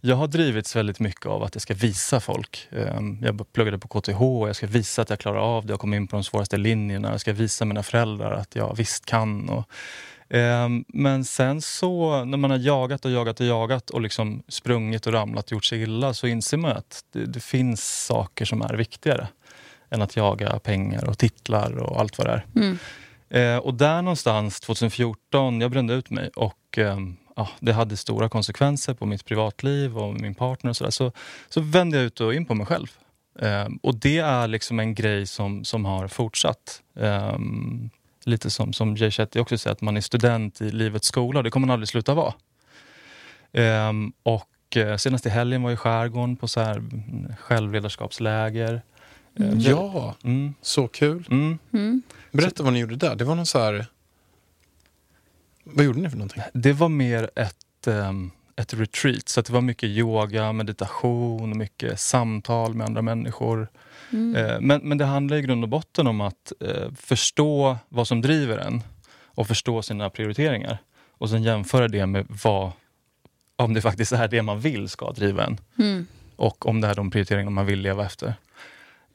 jag 0.00 0.16
har 0.16 0.26
drivits 0.26 0.76
väldigt 0.76 1.00
mycket 1.00 1.26
av 1.26 1.42
att 1.42 1.54
jag 1.54 1.62
ska 1.62 1.74
visa 1.74 2.20
folk. 2.20 2.68
Eh, 2.70 3.00
jag 3.22 3.52
pluggade 3.52 3.78
på 3.78 3.88
KTH 3.88 4.22
och 4.22 4.48
jag 4.48 4.56
ska 4.56 4.66
visa 4.66 5.02
att 5.02 5.10
jag 5.10 5.18
klarar 5.18 5.56
av 5.56 5.66
det. 5.66 5.72
Jag 5.72 5.80
kom 5.80 5.94
in 5.94 6.06
på 6.06 6.16
de 6.16 6.24
svåraste 6.24 6.56
linjerna. 6.56 7.10
Jag 7.10 7.20
ska 7.20 7.32
visa 7.32 7.64
mina 7.64 7.82
föräldrar 7.82 8.32
att 8.32 8.56
jag 8.56 8.76
visst 8.76 9.06
kan. 9.06 9.48
Och, 9.48 9.64
men 10.88 11.24
sen 11.24 11.62
så 11.62 12.24
när 12.24 12.38
man 12.38 12.50
har 12.50 12.58
jagat 12.58 13.04
och 13.04 13.10
jagat 13.10 13.40
och 13.40 13.46
jagat 13.46 13.90
och 13.90 14.00
liksom 14.00 14.42
sprungit 14.48 15.06
och 15.06 15.12
ramlat 15.12 15.44
och 15.44 15.52
gjort 15.52 15.64
sig 15.64 15.82
illa 15.82 16.14
så 16.14 16.26
inser 16.26 16.56
man 16.56 16.70
att 16.70 17.04
det, 17.12 17.26
det 17.26 17.40
finns 17.40 18.06
saker 18.06 18.44
som 18.44 18.62
är 18.62 18.74
viktigare 18.74 19.28
än 19.90 20.02
att 20.02 20.16
jaga 20.16 20.58
pengar 20.58 21.08
och 21.08 21.18
titlar 21.18 21.78
och 21.78 22.00
allt 22.00 22.18
vad 22.18 22.26
det 22.26 22.32
är. 22.32 22.46
Mm. 22.56 22.78
Eh, 23.30 23.56
och 23.56 23.74
där 23.74 24.02
någonstans 24.02 24.60
2014, 24.60 25.60
jag 25.60 25.70
brände 25.70 25.94
ut 25.94 26.10
mig 26.10 26.30
och 26.36 26.78
ehm, 26.78 27.16
ja, 27.36 27.48
det 27.60 27.72
hade 27.72 27.96
stora 27.96 28.28
konsekvenser 28.28 28.94
på 28.94 29.06
mitt 29.06 29.24
privatliv 29.24 29.98
och 29.98 30.14
min 30.14 30.34
partner 30.34 30.70
och 30.70 30.76
sådär. 30.76 30.90
Så, 30.90 31.12
så 31.48 31.60
vände 31.60 31.96
jag 31.96 32.06
ut 32.06 32.20
och 32.20 32.34
in 32.34 32.46
på 32.46 32.54
mig 32.54 32.66
själv. 32.66 32.86
Ehm, 33.40 33.78
och 33.82 33.94
det 33.94 34.18
är 34.18 34.48
liksom 34.48 34.80
en 34.80 34.94
grej 34.94 35.26
som, 35.26 35.64
som 35.64 35.84
har 35.84 36.08
fortsatt. 36.08 36.82
Lite 38.24 38.50
som, 38.50 38.72
som 38.72 38.96
Jay 38.96 39.10
Shetty 39.10 39.40
också 39.40 39.58
säger, 39.58 39.72
att 39.72 39.80
man 39.80 39.96
är 39.96 40.00
student 40.00 40.60
i 40.60 40.70
livets 40.70 41.08
skola. 41.08 41.42
Det 41.42 41.50
kommer 41.50 41.66
man 41.66 41.74
aldrig 41.74 41.88
sluta 41.88 42.14
vara. 42.14 42.34
Ehm, 43.52 44.12
och 44.22 44.76
eh, 44.76 44.96
senast 44.96 45.26
i 45.26 45.28
helgen 45.28 45.62
var 45.62 45.70
jag 45.70 45.74
i 45.74 45.76
skärgården 45.76 46.36
på 46.36 46.48
så 46.48 46.60
här 46.60 46.76
mm, 46.76 47.32
självledarskapsläger. 47.40 48.82
Ehm, 49.38 49.58
Ja, 49.58 50.14
Mm, 50.24 50.54
så 50.62 50.88
kul. 50.88 51.26
mm. 51.30 52.02
Berätta 52.32 52.62
vad 52.62 52.72
ni 52.72 52.78
gjorde 52.78 52.96
där. 52.96 53.16
Det 53.16 53.24
var 53.24 53.34
någon 53.34 53.46
så 53.46 53.58
här... 53.58 53.86
Vad 55.64 55.84
gjorde 55.84 56.00
ni 56.00 56.10
för 56.10 56.16
någonting? 56.16 56.42
Det 56.54 56.72
var 56.72 56.88
mer 56.88 57.30
ett, 57.36 57.86
ehm, 57.86 58.30
ett 58.56 58.74
retreat, 58.74 59.28
så 59.28 59.40
att 59.40 59.46
det 59.46 59.52
var 59.52 59.60
mycket 59.60 59.88
yoga, 59.88 60.52
meditation, 60.52 61.58
mycket 61.58 62.00
samtal 62.00 62.74
med 62.74 62.86
andra 62.86 63.02
människor. 63.02 63.68
Eh, 64.12 64.60
men, 64.60 64.80
men 64.84 64.98
det 64.98 65.04
handlar 65.04 65.36
i 65.36 65.42
grund 65.42 65.62
och 65.62 65.68
botten 65.68 66.06
om 66.06 66.20
att 66.20 66.52
eh, 66.60 66.92
förstå 66.96 67.76
vad 67.88 68.08
som 68.08 68.20
driver 68.20 68.58
en 68.58 68.82
och 69.24 69.46
förstå 69.46 69.82
sina 69.82 70.10
prioriteringar. 70.10 70.78
Och 71.10 71.30
sen 71.30 71.42
jämföra 71.42 71.88
det 71.88 72.06
med 72.06 72.26
vad, 72.42 72.72
om 73.56 73.74
det 73.74 73.80
faktiskt 73.80 74.12
är 74.12 74.28
det 74.28 74.42
man 74.42 74.60
vill 74.60 74.88
ska 74.88 75.12
driva 75.12 75.44
en. 75.44 75.60
Mm. 75.78 76.06
Och 76.36 76.66
om 76.66 76.80
det 76.80 76.88
är 76.88 76.94
de 76.94 77.10
prioriteringar 77.10 77.50
man 77.50 77.66
vill 77.66 77.80
leva 77.80 78.06
efter. 78.06 78.34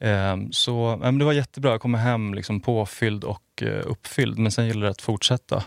Ehm, 0.00 0.52
så 0.52 0.98
men 1.00 1.18
det 1.18 1.24
var 1.24 1.32
jättebra. 1.32 1.70
Jag 1.70 1.80
kom 1.80 1.94
hem 1.94 2.34
liksom 2.34 2.60
påfylld 2.60 3.24
och 3.24 3.62
eh, 3.62 3.82
uppfylld. 3.84 4.38
Men 4.38 4.52
sen 4.52 4.66
gäller 4.66 4.82
det 4.82 4.90
att 4.90 5.02
fortsätta, 5.02 5.64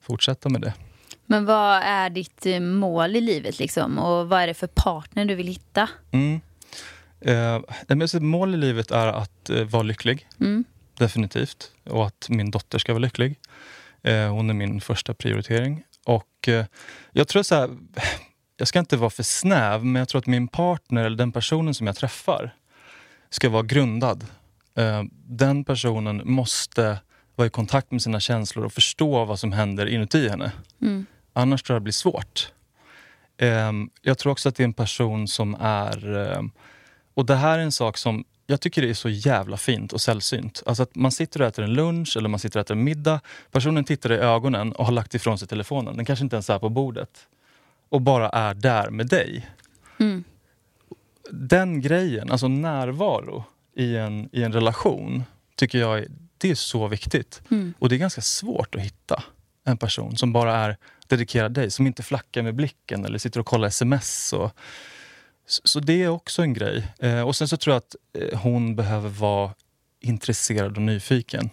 fortsätta 0.00 0.48
med 0.48 0.60
det. 0.60 0.72
Men 1.26 1.44
vad 1.44 1.82
är 1.82 2.10
ditt 2.10 2.46
eh, 2.46 2.60
mål 2.60 3.16
i 3.16 3.20
livet 3.20 3.58
liksom? 3.58 3.98
Och 3.98 4.28
vad 4.28 4.42
är 4.42 4.46
det 4.46 4.54
för 4.54 4.66
partner 4.66 5.24
du 5.24 5.34
vill 5.34 5.46
hitta? 5.46 5.88
Mm. 6.10 6.40
Eh, 7.20 7.60
nej, 7.88 7.96
men 7.96 8.08
så 8.08 8.20
mål 8.20 8.54
i 8.54 8.56
livet 8.56 8.90
är 8.90 9.06
att 9.06 9.50
eh, 9.50 9.64
vara 9.64 9.82
lycklig, 9.82 10.28
Mm. 10.40 10.64
definitivt. 10.98 11.72
Och 11.84 12.06
att 12.06 12.26
min 12.28 12.50
dotter 12.50 12.78
ska 12.78 12.92
vara 12.92 13.00
lycklig. 13.00 13.38
Eh, 14.02 14.28
hon 14.32 14.50
är 14.50 14.54
min 14.54 14.80
första 14.80 15.14
prioritering. 15.14 15.82
Och 16.06 16.48
eh, 16.48 16.66
jag 17.12 17.28
tror 17.28 17.42
så 17.42 17.54
här, 17.54 17.70
jag 18.56 18.68
ska 18.68 18.78
inte 18.78 18.96
vara 18.96 19.10
för 19.10 19.22
snäv, 19.22 19.84
men 19.84 20.00
jag 20.00 20.08
tror 20.08 20.18
att 20.18 20.26
min 20.26 20.48
partner 20.48 21.04
eller 21.04 21.16
den 21.16 21.32
personen 21.32 21.74
som 21.74 21.86
jag 21.86 21.96
träffar 21.96 22.54
ska 23.30 23.48
vara 23.48 23.62
grundad. 23.62 24.26
Eh, 24.76 25.02
den 25.26 25.64
personen 25.64 26.22
måste 26.24 26.98
vara 27.36 27.46
i 27.46 27.50
kontakt 27.50 27.90
med 27.90 28.02
sina 28.02 28.20
känslor 28.20 28.64
och 28.64 28.72
förstå 28.72 29.24
vad 29.24 29.38
som 29.38 29.52
händer 29.52 29.86
inuti 29.86 30.28
henne. 30.28 30.52
Mm. 30.82 31.06
Annars 31.32 31.62
tror 31.62 31.74
jag 31.74 31.80
det 31.82 31.84
blir 31.84 31.92
svårt. 31.92 32.52
Ehm, 33.38 33.90
jag 34.02 34.18
tror 34.18 34.32
också 34.32 34.48
att 34.48 34.56
det 34.56 34.62
är 34.62 34.64
en 34.64 34.72
person 34.72 35.28
som 35.28 35.54
är... 35.60 36.38
och 37.14 37.26
det 37.26 37.34
här 37.34 37.58
är 37.58 37.62
en 37.62 37.72
sak 37.72 37.98
som 37.98 38.24
jag 38.46 38.60
tycker 38.60 38.82
det 38.82 38.90
är 38.90 38.94
så 38.94 39.08
jävla 39.08 39.56
fint 39.56 39.92
och 39.92 40.00
sällsynt. 40.00 40.62
Alltså 40.66 40.82
att 40.82 40.94
man 40.94 41.12
sitter 41.12 41.42
och 41.42 41.46
äter 41.46 41.64
en 41.64 41.74
lunch 41.74 42.16
eller 42.16 42.28
man 42.28 42.40
sitter 42.40 42.58
och 42.60 42.64
äter 42.64 42.76
en 42.76 42.84
middag. 42.84 43.20
Personen 43.50 43.84
tittar 43.84 44.12
i 44.12 44.16
ögonen 44.16 44.72
och 44.72 44.86
har 44.86 44.92
lagt 44.92 45.14
ifrån 45.14 45.38
sig 45.38 45.48
telefonen. 45.48 45.96
Den 45.96 46.04
kanske 46.04 46.22
inte 46.22 46.36
ens 46.36 46.50
är 46.50 46.58
på 46.58 46.68
bordet. 46.68 47.26
Och 47.88 48.00
bara 48.00 48.28
är 48.28 48.54
där 48.54 48.90
med 48.90 49.06
dig. 49.06 49.50
Mm. 50.00 50.24
Den 51.30 51.80
grejen, 51.80 52.30
alltså 52.30 52.48
närvaro 52.48 53.44
i 53.76 53.96
en, 53.96 54.28
i 54.32 54.42
en 54.42 54.52
relation, 54.52 55.24
tycker 55.56 55.78
jag 55.78 55.98
är, 55.98 56.08
det 56.38 56.50
är 56.50 56.54
så 56.54 56.88
viktigt. 56.88 57.42
Mm. 57.50 57.74
Och 57.78 57.88
det 57.88 57.94
är 57.94 57.98
ganska 57.98 58.20
svårt 58.20 58.74
att 58.74 58.80
hitta 58.80 59.22
en 59.64 59.76
person 59.76 60.16
som 60.16 60.32
bara 60.32 60.56
är 60.56 60.76
dedikerad 61.06 61.52
dig, 61.52 61.70
som 61.70 61.86
inte 61.86 62.02
flackar 62.02 62.42
med 62.42 62.54
blicken 62.54 63.04
eller 63.04 63.18
sitter 63.18 63.40
och 63.40 63.46
kollar 63.46 63.68
sms. 63.68 64.32
Och, 64.32 64.50
så, 65.46 65.80
det 65.80 66.02
är 66.02 66.08
också 66.08 66.42
en 66.42 66.52
grej. 66.54 66.86
Eh, 66.98 67.20
och 67.20 67.36
sen 67.36 67.48
så 67.48 67.56
tror 67.56 67.74
jag 67.74 67.78
att 67.78 67.96
eh, 68.32 68.38
hon 68.38 68.76
behöver 68.76 69.08
vara 69.08 69.50
intresserad 70.00 70.76
och 70.76 70.82
nyfiken. 70.82 71.50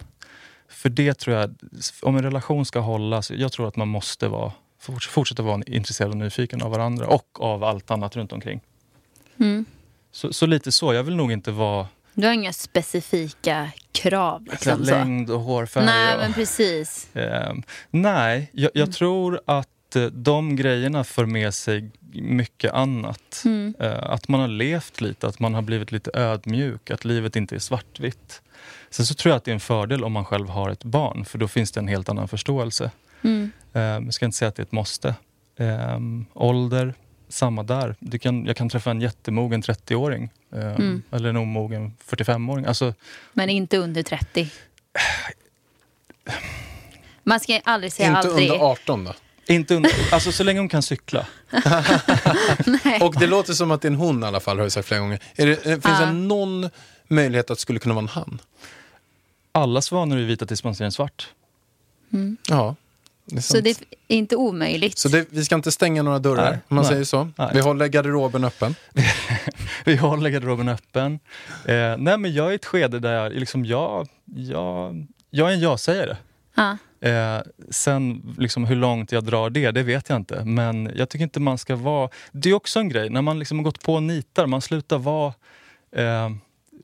För 0.68 0.88
det 0.88 1.14
tror 1.14 1.36
jag, 1.36 1.54
om 2.02 2.16
en 2.16 2.22
relation 2.22 2.64
ska 2.66 2.80
hålla, 2.80 3.22
så 3.22 3.34
jag 3.36 3.52
tror 3.52 3.68
att 3.68 3.76
man 3.76 3.88
måste 3.88 4.28
vara, 4.28 4.52
forts- 4.82 5.08
fortsätta 5.08 5.42
vara 5.42 5.62
intresserad 5.66 6.10
och 6.10 6.16
nyfiken 6.16 6.62
av 6.62 6.70
varandra 6.70 7.06
och 7.06 7.40
av 7.40 7.64
allt 7.64 7.90
annat 7.90 8.16
runt 8.16 8.32
omkring. 8.32 8.60
Mm. 9.40 9.64
Så, 10.12 10.32
så 10.32 10.46
lite 10.46 10.72
så. 10.72 10.94
Jag 10.94 11.02
vill 11.02 11.16
nog 11.16 11.32
inte 11.32 11.50
vara 11.50 11.88
Du 12.14 12.26
har 12.26 12.34
inga 12.34 12.52
specifika 12.52 13.70
krav 13.92 14.44
liksom 14.50 14.80
längd 14.82 15.30
och 15.30 15.40
hårfärg. 15.40 15.84
Nej 15.84 16.14
och, 16.14 16.20
men 16.20 16.32
precis. 16.32 17.16
Eh, 17.16 17.54
nej, 17.90 18.50
jag, 18.52 18.70
jag 18.74 18.82
Mm. 18.82 18.92
tror 18.92 19.40
att 19.44 19.68
eh, 19.96 20.06
de 20.06 20.56
grejerna 20.56 21.04
för 21.04 21.26
med 21.26 21.54
sig 21.54 21.90
mycket 22.12 22.72
annat. 22.72 23.42
Mm. 23.44 23.74
Eh, 23.80 24.02
att 24.02 24.28
man 24.28 24.40
har 24.40 24.48
levt 24.48 25.00
lite, 25.00 25.26
att 25.26 25.38
man 25.38 25.54
har 25.54 25.62
blivit 25.62 25.92
lite 25.92 26.10
ödmjuk, 26.14 26.90
att 26.90 27.04
livet 27.04 27.36
inte 27.36 27.54
är 27.54 27.58
svartvitt. 27.58 28.42
Sen 28.90 29.06
så 29.06 29.14
tror 29.14 29.30
jag 29.30 29.36
att 29.36 29.44
det 29.44 29.50
är 29.50 29.54
en 29.54 29.60
fördel 29.60 30.04
om 30.04 30.12
man 30.12 30.24
själv 30.24 30.48
har 30.48 30.70
ett 30.70 30.84
barn, 30.84 31.24
för 31.24 31.38
då 31.38 31.48
finns 31.48 31.72
det 31.72 31.80
en 31.80 31.88
helt 31.88 32.08
annan 32.08 32.28
förståelse. 32.28 32.90
Mm. 33.22 33.50
Eh, 33.72 33.82
jag 33.82 34.14
ska 34.14 34.24
inte 34.24 34.36
säga 34.38 34.48
att 34.48 34.56
det 34.56 34.62
är 34.62 34.66
ett 34.66 34.72
måste. 34.72 35.14
Eh, 35.56 35.98
ålder, 36.34 36.94
samma 37.28 37.62
där. 37.62 37.96
Du 37.98 38.18
kan, 38.18 38.46
jag 38.46 38.56
kan 38.56 38.68
träffa 38.68 38.90
en 38.90 39.00
jättemogen 39.00 39.62
30-åring. 39.62 40.30
eh, 40.52 40.74
Mm. 40.74 41.02
Eller 41.10 41.28
en 41.28 41.36
omogen 41.36 41.92
45-åring. 42.08 42.64
Alltså, 42.66 42.94
Men 43.32 43.48
inte 43.50 43.78
under 43.78 44.02
30. 44.02 44.50
Man 47.24 47.40
ska 47.40 47.60
aldrig 47.64 47.92
säga 47.92 48.08
Inte 48.08 48.18
aldrig. 48.28 48.50
under 48.50 48.64
18 48.64 49.04
då? 49.04 49.12
Inte 49.46 49.74
under, 49.74 49.92
alltså 50.12 50.32
så 50.32 50.44
länge 50.44 50.60
hon 50.60 50.68
kan 50.68 50.82
cykla. 50.82 51.26
Och 53.00 53.14
det 53.20 53.26
låter 53.26 53.52
som 53.52 53.70
att 53.70 53.82
det 53.82 53.88
är 53.88 53.90
en 53.90 53.96
hon 53.96 54.22
i 54.22 54.26
alla 54.26 54.40
fall, 54.40 54.56
har 54.58 54.64
du 54.64 54.70
sagt 54.70 54.88
flera 54.88 55.00
gånger. 55.00 55.18
Är 55.36 55.46
det, 55.46 55.52
eh, 55.66 55.72
finns 55.72 55.84
Ja. 55.84 56.06
det 56.06 56.12
någon 56.12 56.70
möjlighet 57.08 57.50
att 57.50 57.58
det 57.58 57.62
skulle 57.62 57.78
kunna 57.78 57.94
vara 57.94 58.02
en 58.02 58.08
han? 58.08 58.40
Alla 59.52 59.82
svanor 59.82 60.18
är 60.18 60.22
vita 60.24 60.46
tills 60.46 60.64
man 60.64 60.74
ser 60.74 60.84
en 60.84 60.92
svart. 60.92 61.28
Ja, 62.48 62.76
det 63.24 63.42
Så 63.42 63.60
det 63.60 63.70
är 63.70 63.76
inte 64.16 64.36
omöjligt. 64.36 64.98
Så 64.98 65.08
det, 65.08 65.26
vi 65.30 65.44
ska 65.44 65.54
inte 65.54 65.72
stänga 65.72 66.02
några 66.02 66.18
dörrar, 66.18 66.50
Nej, 66.50 66.58
om 66.68 66.74
man 66.76 66.84
nej, 66.84 66.92
säger 66.92 67.04
så. 67.04 67.30
nej. 67.38 67.50
Vi 67.54 67.60
håller 67.60 67.86
garderoben 67.86 68.44
öppen. 68.44 68.74
Vi 69.84 69.96
håller 69.96 70.30
garderoben 70.30 70.68
öppen. 70.68 71.18
Eh, 71.64 71.96
nej 71.98 72.18
men 72.18 72.32
jag 72.34 72.46
är 72.46 72.52
i 72.52 72.54
ett 72.54 72.64
skede 72.64 72.98
där 72.98 73.12
jag, 73.12 73.32
liksom, 73.32 73.64
jag, 73.64 74.08
jag, 74.24 75.06
jag 75.30 75.48
är 75.50 75.52
en 75.54 75.60
ja-sägare. 75.60 76.16
ja. 76.54 76.76
Eh, 77.02 77.40
sen 77.70 78.34
liksom, 78.38 78.64
hur 78.64 78.76
långt 78.76 79.12
jag 79.12 79.24
drar 79.24 79.50
det, 79.50 79.70
det 79.70 79.82
vet 79.82 80.08
jag 80.08 80.16
inte. 80.16 80.44
Men 80.44 80.90
jag 80.94 81.08
tycker 81.08 81.22
inte 81.22 81.40
man 81.40 81.58
ska 81.58 81.76
vara... 81.76 82.08
Det 82.32 82.50
är 82.50 82.54
också 82.54 82.80
en 82.80 82.88
grej, 82.88 83.10
när 83.10 83.22
man 83.22 83.38
liksom 83.38 83.58
har 83.58 83.64
gått 83.64 83.82
på 83.82 84.00
nitar, 84.00 84.46
man 84.46 84.62
slutar 84.62 84.98
vara... 84.98 85.34
Eh, 85.96 86.30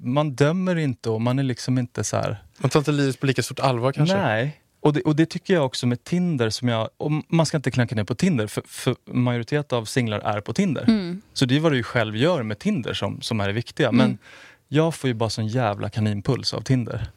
man 0.00 0.34
dömer 0.34 0.76
inte 0.76 1.10
och 1.10 1.20
man 1.20 1.38
är 1.38 1.42
liksom 1.42 1.78
inte 1.78 2.04
så 2.04 2.16
här... 2.16 2.42
Man 2.58 2.70
tar 2.70 2.80
inte 2.80 2.92
livet 2.92 3.20
på 3.20 3.26
lika 3.26 3.42
stort 3.42 3.60
allvar 3.60 3.92
kanske? 3.92 4.16
Nej. 4.16 4.60
Och 4.80 4.92
det, 4.92 5.00
och 5.00 5.16
det 5.16 5.26
tycker 5.26 5.54
jag 5.54 5.66
också 5.66 5.86
med 5.86 6.04
Tinder. 6.04 6.50
som 6.50 6.68
jag, 6.68 6.88
och 6.96 7.12
Man 7.28 7.46
ska 7.46 7.56
inte 7.56 7.70
klanka 7.70 7.94
ner 7.94 8.04
på 8.04 8.14
Tinder, 8.14 8.46
för, 8.46 8.62
för 8.66 8.96
majoritet 9.04 9.72
av 9.72 9.84
singlar 9.84 10.20
är 10.20 10.40
på 10.40 10.52
Tinder. 10.52 10.84
Mm. 10.88 11.22
Så 11.32 11.44
det 11.44 11.56
är 11.56 11.60
vad 11.60 11.72
du 11.72 11.82
själv 11.82 12.16
gör 12.16 12.42
med 12.42 12.58
Tinder 12.58 12.94
som, 12.94 13.20
som 13.20 13.40
är 13.40 13.46
det 13.46 13.52
viktiga. 13.52 13.92
Men 13.92 14.18
jag 14.68 14.94
får 14.94 15.08
ju 15.08 15.14
bara 15.14 15.30
sån 15.30 15.46
jävla 15.46 15.90
kaninpuls 15.90 16.54
av 16.54 16.60
Tinder. 16.60 17.10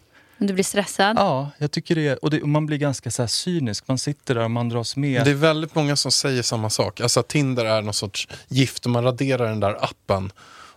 Du 0.47 0.53
blir 0.53 0.63
stressad. 0.63 1.17
Ja, 1.17 1.51
jag 1.57 1.71
tycker 1.71 1.95
det. 1.95 2.15
Och, 2.15 2.29
det, 2.29 2.41
och 2.41 2.49
man 2.49 2.65
blir 2.65 2.77
ganska 2.77 3.11
så 3.11 3.21
här 3.21 3.27
cynisk. 3.27 3.87
Man 3.87 3.97
sitter 3.97 4.35
där 4.35 4.43
och 4.43 4.51
man 4.51 4.69
dras 4.69 4.95
med. 4.95 5.25
Det 5.25 5.31
är 5.31 5.35
väldigt 5.35 5.75
många 5.75 5.95
som 5.95 6.11
säger 6.11 6.41
samma 6.41 6.69
sak. 6.69 7.01
Alltså 7.01 7.19
att 7.19 7.27
Tinder 7.27 7.65
är 7.65 7.81
någon 7.81 7.93
sorts 7.93 8.27
gift 8.47 8.85
och 8.85 8.91
man 8.91 9.03
raderar 9.03 9.47
den 9.47 9.59
där 9.59 9.83
appen. 9.83 10.31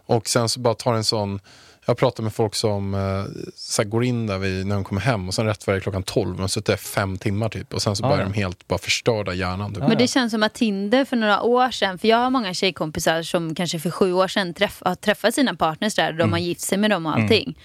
Och 0.07 0.29
sen 0.29 0.49
så 0.49 0.61
bara 0.61 0.75
tar 0.75 0.95
en 0.95 1.05
sån... 1.05 1.41
Jag 1.87 1.97
pratar 1.97 2.23
med 2.23 2.35
folk 2.35 2.55
som 2.55 2.95
eh, 2.95 3.25
så 3.57 3.83
här, 3.83 3.89
går 3.89 4.05
in 4.05 4.27
där 4.27 4.39
vid, 4.39 4.67
när 4.67 4.75
de 4.75 4.85
kommer 4.85 5.01
hem 5.01 5.29
och 5.29 5.35
sen 5.35 5.47
rätt 5.47 5.69
är 5.69 5.81
klockan 5.81 6.03
12 6.03 6.35
och 6.35 6.41
de 6.41 6.49
sitter 6.49 6.73
där 6.73 6.79
fem 6.79 7.19
timmar 7.19 7.49
typ. 7.49 7.75
Och 7.75 7.83
sen 7.83 7.97
så 7.97 8.05
ja. 8.05 8.17
de 8.17 8.33
helt 8.33 8.69
bara 8.69 8.79
förstörda 8.79 9.35
hjärnan. 9.35 9.75
Typ. 9.75 9.89
Men 9.89 9.99
det 9.99 10.07
känns 10.07 10.33
som 10.33 10.43
att 10.43 10.55
Tinder 10.55 11.05
för 11.05 11.17
några 11.17 11.43
år 11.43 11.71
sedan, 11.71 11.99
för 11.99 12.09
jag 12.09 12.17
har 12.17 12.31
många 12.31 12.55
tjejkompisar 12.55 13.23
som 13.23 13.55
kanske 13.55 13.79
för 13.79 13.91
sju 13.91 14.13
år 14.13 14.29
sedan 14.29 14.55
träff, 14.55 14.83
har 14.85 14.95
träffat 14.95 15.35
sina 15.35 15.55
partners 15.55 15.95
där, 15.95 16.13
de 16.13 16.33
har 16.33 16.39
gift 16.39 16.61
sig 16.61 16.79
med 16.79 16.91
dem 16.91 17.07
och 17.07 17.17
allting. 17.17 17.57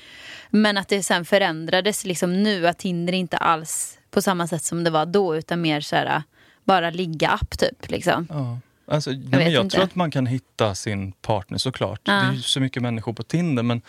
Men 0.49 0.77
att 0.77 0.88
det 0.88 1.03
sen 1.03 1.25
förändrades 1.25 2.05
liksom 2.05 2.43
nu, 2.43 2.67
att 2.67 2.77
Tinder 2.77 3.13
inte 3.13 3.38
alls 3.38 3.97
på 4.12 4.21
samma 4.21 4.47
sätt 4.47 4.63
som 4.63 4.83
det 4.83 4.89
var 4.89 5.05
då, 5.05 5.35
utan 5.35 5.62
mer 5.62 5.81
så 5.81 5.95
här, 5.95 6.23
bara 6.63 6.89
ligga-app 6.89 7.57
typ. 7.59 7.89
Liksom. 7.91 8.27
Ja. 8.29 8.59
Alltså, 8.91 9.10
nej, 9.10 9.19
vet 9.19 9.32
men 9.32 9.52
jag 9.52 9.65
inte. 9.65 9.75
tror 9.75 9.84
att 9.84 9.95
man 9.95 10.12
kan 10.12 10.25
hitta 10.25 10.75
sin 10.75 11.12
partner 11.12 11.58
såklart. 11.58 12.02
Ja. 12.04 12.13
Det 12.13 12.19
är 12.19 12.34
ju 12.34 12.41
så 12.41 12.60
mycket 12.60 12.84
människor 12.84 13.13
på 13.13 13.23
Tinder. 13.23 13.63
Men 13.63 13.82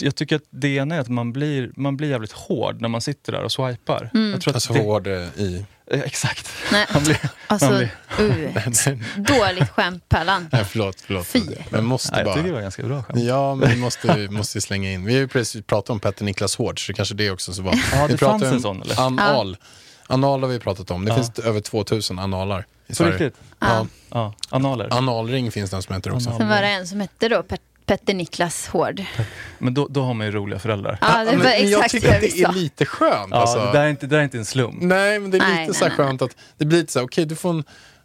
jag 0.00 0.16
tycker 0.16 0.36
att 0.36 0.42
det 0.50 0.68
ena 0.68 0.94
är 0.94 1.00
att 1.00 1.08
man 1.08 1.32
blir, 1.32 1.70
man 1.76 1.96
blir 1.96 2.08
jävligt 2.08 2.32
hård 2.32 2.80
när 2.80 2.88
man 2.88 3.00
sitter 3.00 3.32
där 3.32 3.42
och 3.42 3.52
swipar. 3.52 4.10
Mm. 4.14 4.30
Jag 4.32 4.40
tror 4.40 4.50
att 4.50 4.54
Alltså 4.54 4.72
det, 4.72 4.80
hård 4.80 5.06
eh, 5.06 5.12
i... 5.12 5.64
Eh, 5.90 6.00
Exakt. 6.00 6.48
Nej. 6.72 6.86
Han 6.90 7.04
blir, 7.04 7.18
Alltså, 7.46 7.66
han 7.66 7.76
blir, 7.76 8.92
uh, 8.92 8.98
dåligt 9.16 9.70
skämt 9.70 10.08
Pärlan. 10.08 10.48
Nej, 10.52 10.64
förlåt, 10.64 11.00
förlåt. 11.00 11.26
Fy. 11.26 11.42
Men 11.70 11.84
måste 11.84 12.12
nej, 12.12 12.20
jag 12.20 12.26
bara... 12.26 12.34
tycker 12.34 12.48
det 12.48 12.54
var 12.54 12.62
ganska 12.62 12.82
bra 12.82 13.02
skämt. 13.02 13.20
Ja, 13.22 13.54
men 13.54 13.70
vi 13.70 13.76
måste, 13.80 14.28
måste 14.30 14.60
slänga 14.60 14.92
in. 14.92 15.04
Vi 15.04 15.12
har 15.12 15.20
ju 15.20 15.28
precis 15.28 15.66
pratat 15.66 15.90
om 15.90 16.00
Petter 16.00 16.24
Niklas 16.24 16.56
Hård, 16.56 16.86
så 16.86 16.92
det 16.92 16.96
kanske 16.96 17.14
det 17.14 17.30
också 17.30 17.52
så 17.52 17.62
var. 17.62 17.74
Ja, 17.92 18.06
det 18.06 18.12
vi 18.12 18.18
fanns 18.18 18.42
en 18.42 18.54
om 18.54 18.60
sån, 18.60 18.82
eller? 18.82 19.00
Anal. 19.00 19.56
Anal 20.06 20.40
har 20.42 20.48
vi 20.48 20.58
pratat 20.58 20.90
om. 20.90 21.04
Det 21.04 21.10
Ja. 21.10 21.14
finns 21.14 21.38
över 21.38 21.60
2000 21.60 22.18
analar 22.18 22.66
i 22.86 22.92
På 22.92 22.94
Sverige. 22.94 23.12
riktigt? 23.12 23.34
Ja. 23.60 23.86
Ja, 24.10 24.34
analer. 24.50 24.88
Analring 24.92 25.50
finns 25.52 25.70
den 25.70 25.82
som 25.82 25.94
heter 25.94 26.12
också. 26.14 26.30
Sen 26.38 26.48
var 26.48 26.60
det 26.62 26.68
en 26.68 26.86
som 26.86 27.00
hette 27.00 27.28
då 27.28 27.42
Pet- 27.42 27.60
Petter 27.86 28.14
Niklas 28.14 28.66
Hård. 28.68 29.02
Men 29.58 29.74
då, 29.74 29.86
då 29.90 30.02
har 30.02 30.14
man 30.14 30.26
ju 30.26 30.32
roliga 30.32 30.58
föräldrar. 30.58 30.98
Ja, 31.00 31.18
det 31.18 31.24
men, 31.24 31.38
var 31.38 31.44
men 31.44 31.70
jag 31.70 31.78
exakt 31.84 31.90
tycker 31.90 32.08
det 32.08 32.14
att 32.14 32.20
det 32.20 32.40
är 32.42 32.52
lite 32.52 32.86
skönt. 32.86 33.28
Ja, 33.30 33.36
alltså. 33.40 33.58
det, 33.58 33.72
där 33.72 33.84
är 33.84 33.88
inte, 33.88 34.06
det 34.06 34.10
där 34.16 34.20
är 34.20 34.24
inte 34.24 34.38
en 34.38 34.44
slump. 34.44 34.74
Nej, 34.82 35.18
men 35.18 35.30
det 35.30 35.36
är 35.36 35.40
lite 35.40 35.52
Nej, 35.54 35.74
så 35.74 35.84
här 35.84 35.88
nej, 35.90 35.98
nej. 35.98 36.06
skönt 36.06 36.22
att 36.22 36.36
det 36.58 36.64
blir 36.64 36.78
lite 36.78 36.92
så 36.92 36.98
här, 36.98 37.06
okej 37.06 37.24
du 37.26 37.36
får 37.36 37.50
en 37.50 37.64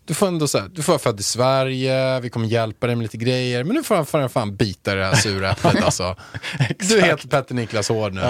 du 0.09 0.15
får 0.15 0.27
ändå 0.27 0.47
så 0.47 0.59
här, 0.59 0.67
du 0.73 0.81
får 0.81 0.93
vara 0.93 0.99
född 0.99 1.19
i 1.19 1.23
Sverige, 1.23 2.19
vi 2.19 2.29
kommer 2.29 2.47
hjälpa 2.47 2.87
dig 2.87 2.95
med 2.95 3.03
lite 3.03 3.17
grejer, 3.17 3.63
men 3.63 3.75
nu 3.75 3.83
får 3.83 3.95
han 3.95 4.05
fan, 4.05 4.29
fan 4.29 4.55
bita 4.55 4.95
det 4.95 5.05
här 5.05 5.15
sura 5.15 5.51
äpplet 5.51 5.83
alltså. 5.83 6.15
Du 6.77 7.01
heter 7.01 7.27
Petter 7.27 7.55
Niklas 7.55 7.89
Hård 7.89 8.13
nu. 8.13 8.21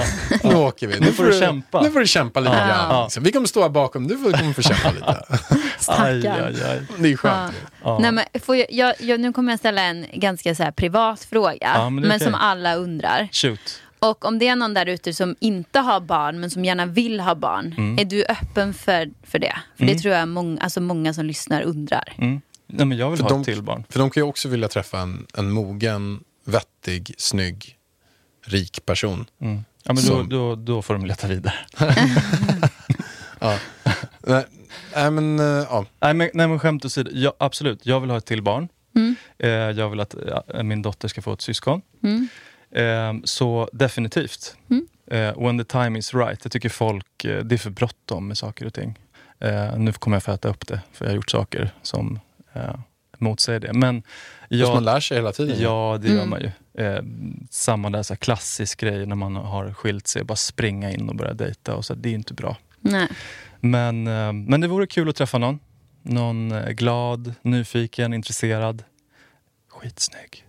Nu 0.44 0.56
åker 0.56 0.88
vi. 0.88 1.00
Nu 1.00 1.12
får 1.12 1.24
du 1.24 1.40
kämpa. 1.40 1.82
Nu 1.82 1.92
får 1.92 2.00
du 2.00 2.08
kämpa 2.08 2.40
lite 2.40 2.56
Ja. 2.56 2.68
grann. 2.68 2.90
Ja. 2.96 3.04
liksom. 3.04 3.24
Vi 3.24 3.32
kommer 3.32 3.48
stå 3.48 3.62
här 3.62 3.70
bakom, 3.70 4.08
du 4.08 4.18
får, 4.18 4.32
kommer 4.32 4.54
få 4.54 4.62
kämpa 4.62 4.92
lite. 4.92 5.06
Aj, 5.88 6.22
Stackarn. 6.22 6.26
aj, 6.46 6.64
aj. 6.72 6.82
Det 6.98 7.12
är 7.12 7.18
skönt. 7.18 7.54
Ja. 7.84 8.00
Nej, 8.02 8.12
men 8.12 8.26
får 8.46 8.56
jag, 8.56 8.68
jag, 8.70 8.94
jag, 9.00 9.20
nu 9.20 9.34
kommer 9.34 9.52
jag 9.52 9.60
ställa 9.60 9.82
en 9.82 10.06
ganska 10.14 10.56
så 10.56 10.64
här 10.64 10.72
privat 10.72 11.24
fråga, 11.30 11.58
Ja, 11.62 11.90
men 11.90 12.02
men, 12.04 12.12
okej. 12.12 12.20
som 12.20 12.36
alla 12.36 12.76
undrar. 12.76 13.28
Shoot. 13.32 13.82
Och 14.00 14.26
om 14.26 14.40
det 14.40 14.48
är 14.48 14.56
någon 14.56 14.74
där 14.74 14.86
ute 14.86 15.14
som 15.14 15.36
inte 15.40 15.80
har 15.80 16.00
barn, 16.00 16.40
men 16.40 16.50
som 16.50 16.66
gärna 16.66 16.86
vill 16.86 17.20
ha 17.20 17.36
barn, 17.36 17.76
Mm. 17.78 18.00
är 18.00 18.06
du 18.06 18.26
öppen 18.26 18.74
för, 18.74 19.10
för 19.24 19.40
det? 19.40 19.56
För 19.78 19.86
det 19.86 19.96
tror 20.00 20.14
jag 20.16 20.28
många, 20.28 20.62
alltså 20.62 20.82
många 20.82 21.14
som 21.14 21.26
lyssnar 21.26 21.62
undrar. 21.62 22.14
Mm. 22.18 22.42
Nej, 22.68 22.86
men 22.86 22.98
jag 22.98 23.10
vill 23.10 23.18
För 23.18 23.24
ha 23.24 23.30
de- 23.30 23.42
ett 23.42 23.46
till 23.46 23.62
barn. 23.64 23.84
För 23.90 24.00
de 24.00 24.10
kan 24.10 24.24
ju 24.24 24.28
också 24.28 24.50
vilja 24.50 24.68
träffa 24.68 25.00
en, 25.00 25.26
en 25.38 25.52
mogen, 25.52 26.24
vettig, 26.46 27.14
snygg, 27.18 27.76
rik 28.46 28.86
person. 28.86 29.26
Mm. 29.42 29.64
Ja, 29.84 29.94
men 29.94 29.96
då, 29.96 30.02
Som- 30.02 30.30
då, 30.30 30.56
då 30.56 30.82
får 30.82 30.94
de 30.94 31.06
leta 31.06 31.28
vidare. 31.28 31.56
Ja. 33.42 33.58
Nej, 34.28 34.46
nej, 34.96 35.12
men, 35.12 35.40
eh, 35.40 35.46
ja. 35.46 35.86
Nej 36.00 36.14
men, 36.14 36.30
nej, 36.34 36.48
men 36.48 36.60
skämt 36.60 36.86
åsido, 36.86 37.12
ja, 37.14 37.34
absolut. 37.40 37.86
Jag 37.86 38.00
vill 38.00 38.10
ha 38.10 38.18
ett 38.18 38.26
till 38.26 38.42
barn. 38.42 38.68
Mm. 38.96 39.16
Eh, 39.40 39.50
jag 39.50 39.90
vill 39.90 40.00
att 40.00 40.16
eh, 40.54 40.64
min 40.64 40.82
dotter 40.82 41.08
ska 41.08 41.22
få 41.22 41.34
ett 41.34 41.42
syskon. 41.42 41.82
Mm. 42.76 43.16
Eh, 43.18 43.22
så 43.24 43.70
definitivt. 43.74 44.56
Mm. 44.70 44.88
Eh, 45.12 45.44
when 45.46 45.58
the 45.58 45.64
time 45.64 46.00
is 46.00 46.14
right. 46.14 46.40
Jag 46.46 46.52
tycker 46.52 46.70
folk, 46.70 47.26
eh, 47.26 47.44
det 47.44 47.56
är 47.56 47.58
för 47.58 47.70
bråttom 47.70 48.28
med 48.28 48.38
saker 48.38 48.66
och 48.66 48.74
ting. 48.74 49.00
Eh, 49.40 49.78
nu 49.78 49.92
kommer 49.94 50.16
jag 50.16 50.24
få 50.24 50.32
äta 50.32 50.50
upp 50.50 50.68
det, 50.68 50.82
för 50.92 51.06
jag 51.06 51.12
har 51.12 51.16
gjort 51.16 51.30
saker 51.30 51.72
som 51.82 52.20
eh, 52.54 52.76
motsäger 53.18 53.60
det. 53.60 53.74
Men 53.74 54.02
Fast 54.02 54.50
man 54.50 54.60
jag, 54.60 54.84
lär 54.84 55.00
sig 55.00 55.18
hela 55.18 55.32
tiden. 55.32 55.56
ja, 55.62 55.98
det 56.02 56.08
gör 56.08 56.16
Mm. 56.16 56.30
man 56.30 56.42
ju. 56.42 56.52
Eh, 56.86 57.04
samma 57.50 57.90
där 57.90 58.04
så 58.04 58.14
här 58.14 58.18
klassisk 58.18 58.80
grej 58.80 59.06
när 59.06 59.16
man 59.16 59.36
har 59.36 59.74
skilt 59.74 60.08
sig, 60.08 60.24
bara 60.24 60.36
springa 60.36 60.92
in 60.92 61.10
och 61.10 61.16
börja 61.16 61.34
dejta. 61.34 61.76
Och 61.76 61.86
så, 61.86 61.94
det 61.94 62.10
är 62.10 62.14
inte 62.14 62.34
bra. 62.34 62.58
Nej. 62.80 63.08
Men, 63.60 64.08
eh, 64.08 64.34
men 64.34 64.62
det 64.62 64.68
vore 64.68 64.88
kul 64.88 65.10
att 65.10 65.16
träffa 65.16 65.38
någon. 65.38 65.60
Någon 66.02 66.52
eh, 66.52 66.70
glad, 66.70 67.34
nyfiken, 67.42 68.14
intresserad. 68.14 68.84
Skitsnygg. 69.70 70.46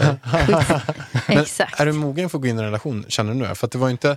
Men 1.28 1.38
Exakt. 1.38 1.80
Är 1.80 1.86
du 1.86 1.92
mogen 1.92 2.30
för 2.30 2.38
att 2.38 2.42
gå 2.42 2.48
in 2.48 2.56
i 2.56 2.58
en 2.58 2.64
relation, 2.64 3.04
känner 3.08 3.32
du 3.32 3.38
nu? 3.38 3.54
För 3.54 3.66
att 3.66 3.72
det 3.72 3.78
var 3.78 3.90
inte, 3.90 4.10
eh, 4.10 4.16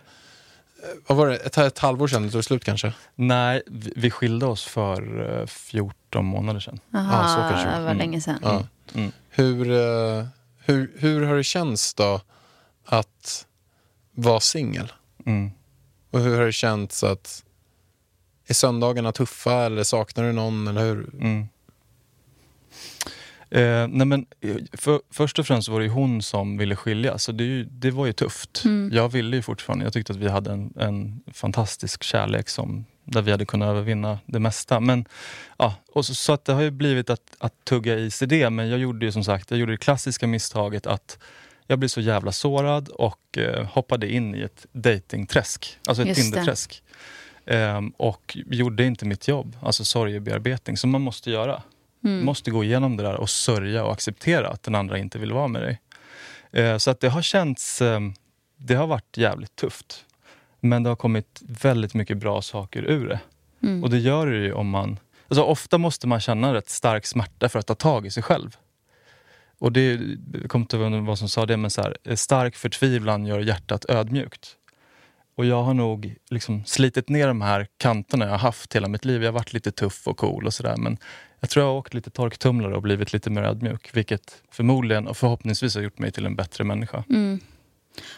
vad 1.08 1.18
var 1.18 1.28
det, 1.28 1.36
ett, 1.36 1.58
ett 1.58 1.80
halvår 1.80 2.08
sedan 2.08 2.24
det 2.24 2.32
tog 2.32 2.44
slut 2.44 2.64
kanske? 2.64 2.94
Nej, 3.16 3.62
vi, 3.68 3.94
vi 3.96 4.12
skilde 4.12 4.46
oss 4.46 4.66
för 4.66 5.40
eh, 5.42 5.46
14 5.48 6.26
månader 6.26 6.60
sedan. 6.60 6.80
Aha, 6.96 7.22
Ja, 7.22 7.28
så 7.28 7.56
kanske 7.56 7.78
det 7.78 7.84
var. 7.84 7.92
Mm. 7.92 7.98
länge 7.98 8.22
sedan. 8.22 8.40
Ja. 8.42 8.64
Mm. 8.94 9.12
Hur, 9.30 9.72
eh, 9.72 10.26
hur, 10.66 10.92
hur 10.98 11.26
har 11.26 11.36
det 11.36 11.44
känts 11.44 11.94
då 11.94 12.22
att 12.86 13.46
vara 14.12 14.40
singel? 14.40 14.92
Mm. 15.26 15.52
Och 16.12 16.20
hur 16.20 16.38
har 16.38 16.46
det 16.46 16.52
känts 16.54 17.04
att, 17.04 17.44
är 18.48 18.54
söndagarna 18.54 19.12
tuffa 19.12 19.54
eller 19.54 19.84
saknar 19.84 20.24
du 20.24 20.32
någon? 20.32 20.68
Eller 20.68 20.82
hur? 20.82 21.10
Eh, 23.50 23.88
nej 23.88 24.08
men, 24.08 24.26
eh, 24.42 24.56
för, 24.74 25.02
först 25.12 25.40
och 25.40 25.48
främst 25.48 25.70
var 25.70 25.80
det 25.80 25.86
ju 25.86 25.92
hon 25.92 26.22
som 26.22 26.58
ville 26.58 26.76
skilja, 26.76 27.18
så 27.18 27.32
det, 27.32 27.64
det 27.64 27.92
var 27.92 28.06
ju 28.06 28.14
tufft. 28.14 28.62
Mm. 28.66 28.90
Jag 28.94 29.10
ville 29.10 29.36
ju 29.36 29.42
fortfarande, 29.42 29.86
jag 29.86 29.94
tyckte 29.94 30.14
att 30.14 30.20
vi 30.20 30.28
hade 30.28 30.52
en, 30.52 30.74
en 30.80 31.22
fantastisk 31.34 32.04
kärlek 32.04 32.50
som, 32.50 32.86
där 33.04 33.22
vi 33.22 33.32
hade 33.32 33.46
kunnat 33.46 33.70
övervinna 33.70 34.20
det 34.26 34.40
mesta. 34.40 34.80
Men, 34.80 35.06
ja, 35.58 35.76
och 35.92 36.06
så, 36.06 36.16
så 36.16 36.34
att 36.34 36.46
det 36.46 36.54
har 36.54 36.62
ju 36.62 36.72
blivit 36.72 37.10
att, 37.10 37.36
att 37.38 37.66
tugga 37.66 37.96
i 37.96 38.12
sig 38.12 38.28
det, 38.28 38.50
men 38.50 38.70
jag 38.70 38.80
gjorde 38.80 39.06
ju 39.06 39.12
som 39.12 39.24
sagt 39.24 39.52
jag 39.52 39.60
gjorde 39.60 39.74
det 39.74 39.78
klassiska 39.78 40.28
misstaget 40.28 40.88
att 40.88 41.18
jag 41.68 41.80
blev 41.80 41.90
så 41.90 42.02
jävla 42.02 42.32
sårad 42.32 42.90
och 42.90 43.38
eh, 43.38 43.66
hoppade 43.66 44.12
in 44.12 44.36
i 44.36 44.42
ett 44.42 44.66
datingträsk, 44.72 45.78
alltså 45.86 46.04
ett. 46.04 46.16
Tinderträsk. 46.16 46.84
Ehm, 47.46 47.90
och 47.90 48.38
gjorde 48.46 48.86
inte 48.86 49.06
mitt 49.06 49.28
jobb, 49.28 49.58
alltså 49.62 49.86
sorgebearbetning, 49.86 50.78
som 50.78 50.90
man 50.90 51.02
måste 51.02 51.32
göra. 51.32 51.64
Mm. 52.04 52.26
måste 52.26 52.52
gå 52.52 52.64
igenom 52.64 52.98
det 52.98 53.04
där 53.04 53.16
och 53.16 53.30
sörja 53.30 53.84
och 53.84 53.92
acceptera 53.92 54.50
att 54.50 54.64
den 54.64 54.76
andra 54.76 54.98
inte 54.98 55.20
vill 55.20 55.34
vara 55.34 55.48
med 55.48 55.62
dig. 55.62 55.82
Eh, 56.52 56.78
så 56.78 56.92
att 56.92 57.00
det 57.00 57.10
har 57.10 57.22
känts... 57.22 57.82
Eh, 57.82 58.00
det 58.58 58.76
har 58.76 58.88
varit 58.88 59.18
jävligt 59.18 59.56
tufft. 59.56 60.06
Men 60.60 60.84
det 60.84 60.90
har 60.90 60.96
kommit 60.96 61.42
väldigt 61.42 61.94
mycket 61.94 62.18
bra 62.18 62.42
saker 62.42 62.84
ur 62.84 63.08
det. 63.08 63.20
Mm. 63.64 63.84
Och 63.84 63.90
det 63.90 63.98
gör 63.98 64.28
det 64.28 64.38
ju 64.38 64.54
om 64.54 64.70
man... 64.70 65.00
Alltså 65.28 65.44
ofta 65.44 65.78
måste 65.78 66.08
man 66.08 66.20
känna 66.20 66.54
rätt 66.54 66.70
stark 66.70 67.06
smärta 67.06 67.50
för 67.50 67.60
att 67.60 67.68
ta 67.68 67.76
tag 67.76 68.06
i 68.06 68.12
sig 68.12 68.24
själv. 68.24 68.58
Och 69.60 69.72
det, 69.72 70.00
jag 70.34 70.50
kommer 70.50 70.64
inte 70.64 70.78
ihåg 70.78 71.06
vad 71.06 71.20
som 71.20 71.30
sa 71.30 71.46
det, 71.46 71.58
men 71.58 71.72
så 71.72 71.82
här, 71.82 71.98
eh, 72.04 72.16
stark 72.16 72.56
förtvivlan 72.56 73.26
gör 73.26 73.40
hjärtat 73.40 73.86
ödmjukt. 73.90 74.56
Och 75.38 75.46
jag 75.46 75.64
har 75.64 75.74
nog 75.74 76.16
liksom 76.30 76.66
slitit 76.66 77.10
ner 77.10 77.28
de 77.28 77.42
här 77.42 77.68
kanterna 77.78 78.26
jag 78.26 78.32
har 78.32 78.38
haft 78.38 78.76
hela 78.76 78.88
mitt 78.88 79.06
liv. 79.06 79.24
Jag 79.24 79.28
har 79.28 79.34
varit 79.34 79.54
lite 79.54 79.72
tuff 79.72 80.08
och 80.08 80.18
cool 80.18 80.46
och 80.46 80.54
sådär. 80.54 80.78
Men 80.78 80.98
jag 81.40 81.50
tror 81.50 81.66
jag 81.66 81.72
har 81.72 81.78
åkt 81.78 81.94
lite 81.94 82.10
torktumlare 82.10 82.76
och 82.76 82.82
blivit 82.82 83.14
lite 83.14 83.30
mer 83.30 83.44
ödmjuk. 83.44 83.90
Vilket 83.94 84.42
förmodligen 84.52 85.08
och 85.08 85.18
förhoppningsvis 85.18 85.76
har 85.76 85.82
gjort 85.82 86.00
mig 86.00 86.12
till 86.12 86.26
en 86.26 86.36
bättre 86.36 86.64
människa. 86.64 87.04
Mm. 87.10 87.40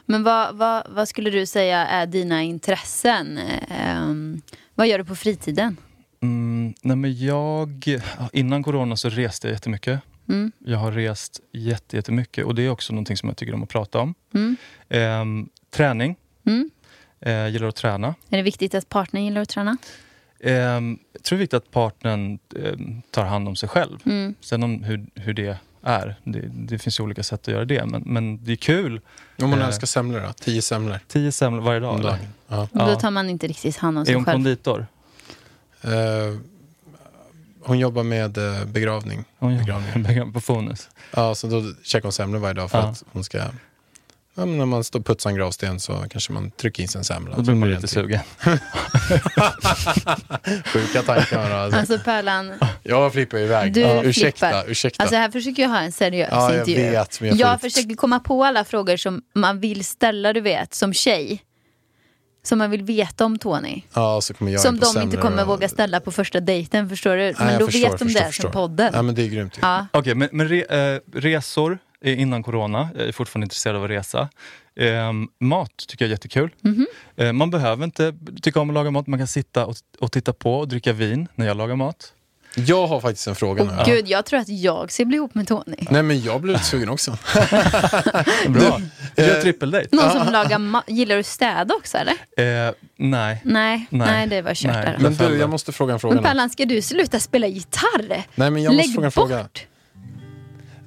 Men 0.05 0.23
vad, 0.23 0.55
vad, 0.55 0.87
vad 0.89 1.07
skulle 1.07 1.29
du 1.29 1.45
säga 1.45 1.87
är 1.87 2.05
dina 2.05 2.43
intressen? 2.43 3.39
Ehm, 3.69 4.41
vad 4.75 4.87
gör 4.87 4.97
du 4.97 5.05
på 5.05 5.15
fritiden? 5.15 5.77
Mm, 6.21 6.73
nej 6.81 6.97
men 6.97 7.19
jag, 7.25 7.83
ja, 7.85 8.29
innan 8.33 8.63
corona 8.63 8.95
så 8.95 9.09
reste 9.09 9.47
jag 9.47 9.53
jättemycket. 9.53 9.99
Mm. 10.29 10.51
Jag 10.59 10.77
har 10.77 10.91
rest 10.91 11.41
jätte, 11.51 11.95
jättemycket 11.95 12.45
och 12.45 12.55
det 12.55 12.61
är 12.61 12.69
också 12.69 12.93
någonting 12.93 13.17
som 13.17 13.29
jag 13.29 13.37
tycker 13.37 13.53
om 13.53 13.63
att 13.63 13.69
prata 13.69 13.99
om. 13.99 14.13
Mm. 14.33 14.55
Ehm, 14.89 15.49
träning. 15.71 16.15
Mm. 16.45 16.69
Eh, 17.21 17.47
gillar 17.47 17.67
att 17.67 17.75
träna. 17.75 18.07
Är 18.29 18.37
det 18.37 18.43
viktigt 18.43 18.75
att 18.75 18.89
partnern 18.89 19.23
gillar 19.23 19.41
att 19.41 19.49
träna? 19.49 19.77
Ehm, 20.43 20.99
jag 21.13 21.23
tror 21.23 21.37
det 21.37 21.39
är 21.39 21.43
viktigt 21.43 21.57
att 21.57 21.71
partnern 21.71 22.39
ehm, 22.65 23.01
tar 23.11 23.25
hand 23.25 23.47
om 23.47 23.55
sig 23.55 23.69
själv. 23.69 23.99
Mm. 24.05 24.35
Sen 24.41 24.63
om 24.63 24.83
hur, 24.83 25.05
hur 25.15 25.33
det 25.33 25.57
är, 25.83 26.15
det, 26.23 26.41
det 26.53 26.79
finns 26.79 26.99
ju 26.99 27.03
olika 27.03 27.23
sätt 27.23 27.41
att 27.41 27.47
göra 27.47 27.65
det. 27.65 27.85
Men, 27.85 28.01
men 28.05 28.43
det 28.43 28.51
är 28.51 28.55
kul. 28.55 29.01
Om 29.41 29.49
man 29.49 29.59
Eh. 29.61 29.67
älskar 29.67 29.87
semlor 29.87 30.19
då? 30.19 30.33
Tio 30.33 30.61
semlor 30.61 30.99
Tio 31.07 31.31
semlor 31.31 31.61
varje 31.61 31.79
dag. 31.79 32.01
dagen? 32.01 32.17
Ja. 32.47 32.67
Då 32.71 32.95
tar 32.95 33.11
man 33.11 33.29
inte 33.29 33.47
riktigt 33.47 33.77
hand 33.77 33.97
om 33.97 34.01
Är 34.01 34.05
sig 34.05 34.15
hon 34.15 34.25
själv. 34.25 34.35
konditor? 34.35 34.87
Eh, 35.81 35.89
hon 37.61 37.79
jobbar 37.79 38.03
med 38.03 38.37
eh, 38.37 38.65
begravning. 38.65 39.23
Hon 39.39 39.57
Begravning. 39.57 40.33
på 40.33 40.41
Fonus. 40.41 40.89
Ja, 41.15 41.35
så 41.35 41.47
då 41.47 41.63
käkar 41.83 42.03
hon 42.03 42.11
semlor 42.11 42.39
varje 42.39 42.53
dag 42.53 42.71
för 42.71 42.77
Ja. 42.77 42.83
att 42.87 43.03
hon 43.11 43.23
ska... 43.23 43.43
Ja, 44.39 44.45
men 44.45 44.57
när 44.57 44.65
man 44.65 44.83
står 44.83 44.99
och 44.99 45.05
putsar 45.05 45.29
en 45.29 45.35
gravsten 45.35 45.79
så 45.79 46.05
kanske 46.09 46.33
man 46.33 46.51
trycker 46.51 46.83
in 46.83 46.89
sig 46.89 46.99
en 46.99 47.05
semla. 47.05 47.35
Då 47.35 47.41
blir 47.41 47.55
man 47.55 47.69
lite 47.69 47.87
sugen. 47.87 48.19
Sjuka 50.65 51.01
tankar. 51.01 51.51
Alltså. 51.51 51.79
Alltså 51.79 51.99
Pärlan, 52.05 52.53
Jag 52.83 53.13
flippar 53.13 53.37
iväg. 53.37 53.73
Du 53.73 53.79
ja, 53.81 54.03
ursäkta, 54.03 54.47
flippar. 54.49 54.69
ursäkta. 54.71 55.03
alltså 55.03 55.15
här 55.17 55.31
försöker 55.31 55.61
jag 55.63 55.69
ha 55.69 55.79
en 55.79 55.91
seriös 55.91 56.29
ja, 56.31 56.53
jag 56.53 56.59
intervju. 56.69 56.91
vet. 56.91 57.21
Jag, 57.21 57.35
Jag, 57.35 57.61
försöker 57.61 57.95
komma 57.95 58.19
på 58.19 58.45
alla 58.45 58.65
frågor 58.65 58.97
som 58.97 59.21
man 59.35 59.59
vill 59.59 59.85
ställa, 59.85 60.33
du 60.33 60.41
vet, 60.41 60.73
som 60.73 60.93
tjej. 60.93 61.43
Som 62.43 62.57
man 62.57 62.71
vill 62.71 62.83
veta 62.83 63.25
om 63.25 63.37
Tony. 63.39 63.81
Ja, 63.93 64.21
så 64.21 64.33
kommer 64.33 64.51
jag 64.51 64.61
Som 64.61 64.79
de 64.79 65.01
inte 65.01 65.17
kommer 65.17 65.41
och- 65.41 65.47
våga 65.47 65.69
ställa 65.69 65.99
på 65.99 66.11
första 66.11 66.39
dejten, 66.39 66.89
förstår 66.89 67.15
du? 67.15 67.23
Nej, 67.23 67.35
Men 67.39 67.59
då 67.59 67.65
förstår, 67.65 67.89
vet 67.89 67.99
de 67.99 68.05
förstår, 68.05 68.19
det 68.21 68.25
förstår. 68.25 68.41
som 68.43 68.51
podden. 68.51 68.91
Ja, 68.93 69.01
men 69.01 69.15
det 69.15 69.23
är 69.23 69.27
grymt. 69.27 69.59
Ja. 69.61 69.87
Okej, 69.93 70.15
men, 70.15 70.29
men 70.31 70.47
re, 70.49 70.93
eh, 70.95 70.99
resor 71.13 71.77
innan 72.05 72.43
corona. 72.43 72.89
Jag 72.97 73.07
är 73.07 73.11
fortfarande 73.11 73.45
intresserad 73.45 73.75
av 73.75 73.83
att 73.83 73.89
resa. 73.89 74.29
Ehm, 74.79 75.27
mat 75.39 75.71
tycker 75.87 76.05
jag 76.05 76.09
är 76.09 76.11
jättekul. 76.13 76.49
Mhm. 76.61 76.87
Eh, 77.17 77.33
man 77.33 77.49
behöver 77.51 77.83
inte 77.85 78.13
tycka 78.41 78.59
om 78.59 78.69
att 78.69 78.73
laga 78.73 78.91
mat. 78.91 79.07
Man 79.07 79.19
kan 79.19 79.27
sitta 79.27 79.65
och, 79.65 79.75
och 79.99 80.11
titta 80.11 80.33
på 80.33 80.53
och 80.59 80.67
dricka 80.67 80.93
vin 80.93 81.27
när 81.35 81.47
jag 81.47 81.57
lagar 81.57 81.75
mat. 81.75 82.13
Jag 82.55 82.87
har 82.87 82.99
faktiskt 83.01 83.27
en 83.27 83.35
fråga 83.35 83.63
nu. 83.63 83.69
Och 83.79 83.85
gud, 83.85 84.07
jag 84.07 84.25
tror 84.25 84.39
att 84.39 84.49
jag 84.49 84.91
ska 84.91 85.05
bli 85.05 85.15
ihop 85.17 85.35
med 85.35 85.47
Tony. 85.47 85.75
Nej 85.89 86.03
men 86.03 86.21
jag 86.21 86.41
blev 86.41 86.57
sugen 86.57 86.89
också. 86.89 87.11
Bra. 88.47 88.81
Du 89.15 89.23
gör 89.25 89.41
trippeldejt? 89.41 89.95
Någon 89.95 90.11
som 90.11 90.33
lagar 90.33 90.57
ma- 90.59 90.83
Gillar 90.87 91.15
du 91.17 91.23
städa 91.23 91.75
också 91.75 91.97
eller? 91.97 92.13
Eh, 92.67 92.73
nej. 92.97 93.41
Nej, 93.43 93.85
nej, 93.89 94.27
det 94.27 94.41
var 94.41 94.53
kört 94.53 94.73
där. 94.73 94.97
Men 94.99 95.15
du, 95.15 95.37
jag 95.37 95.49
måste 95.49 95.71
fråga 95.71 95.93
en 95.93 95.99
fråga 95.99 96.15
Men 96.15 96.23
nu. 96.23 96.27
Pallan, 96.29 96.49
ska 96.49 96.65
du 96.65 96.81
sluta 96.81 97.19
spela 97.19 97.47
gitarr? 97.47 98.23
Nej 98.35 98.51
men 98.51 98.63
jag 98.63 98.73
måste 98.75 98.87
Lägg 99.01 99.13
fråga 99.13 99.37
en 99.37 99.43
bort! 99.43 99.67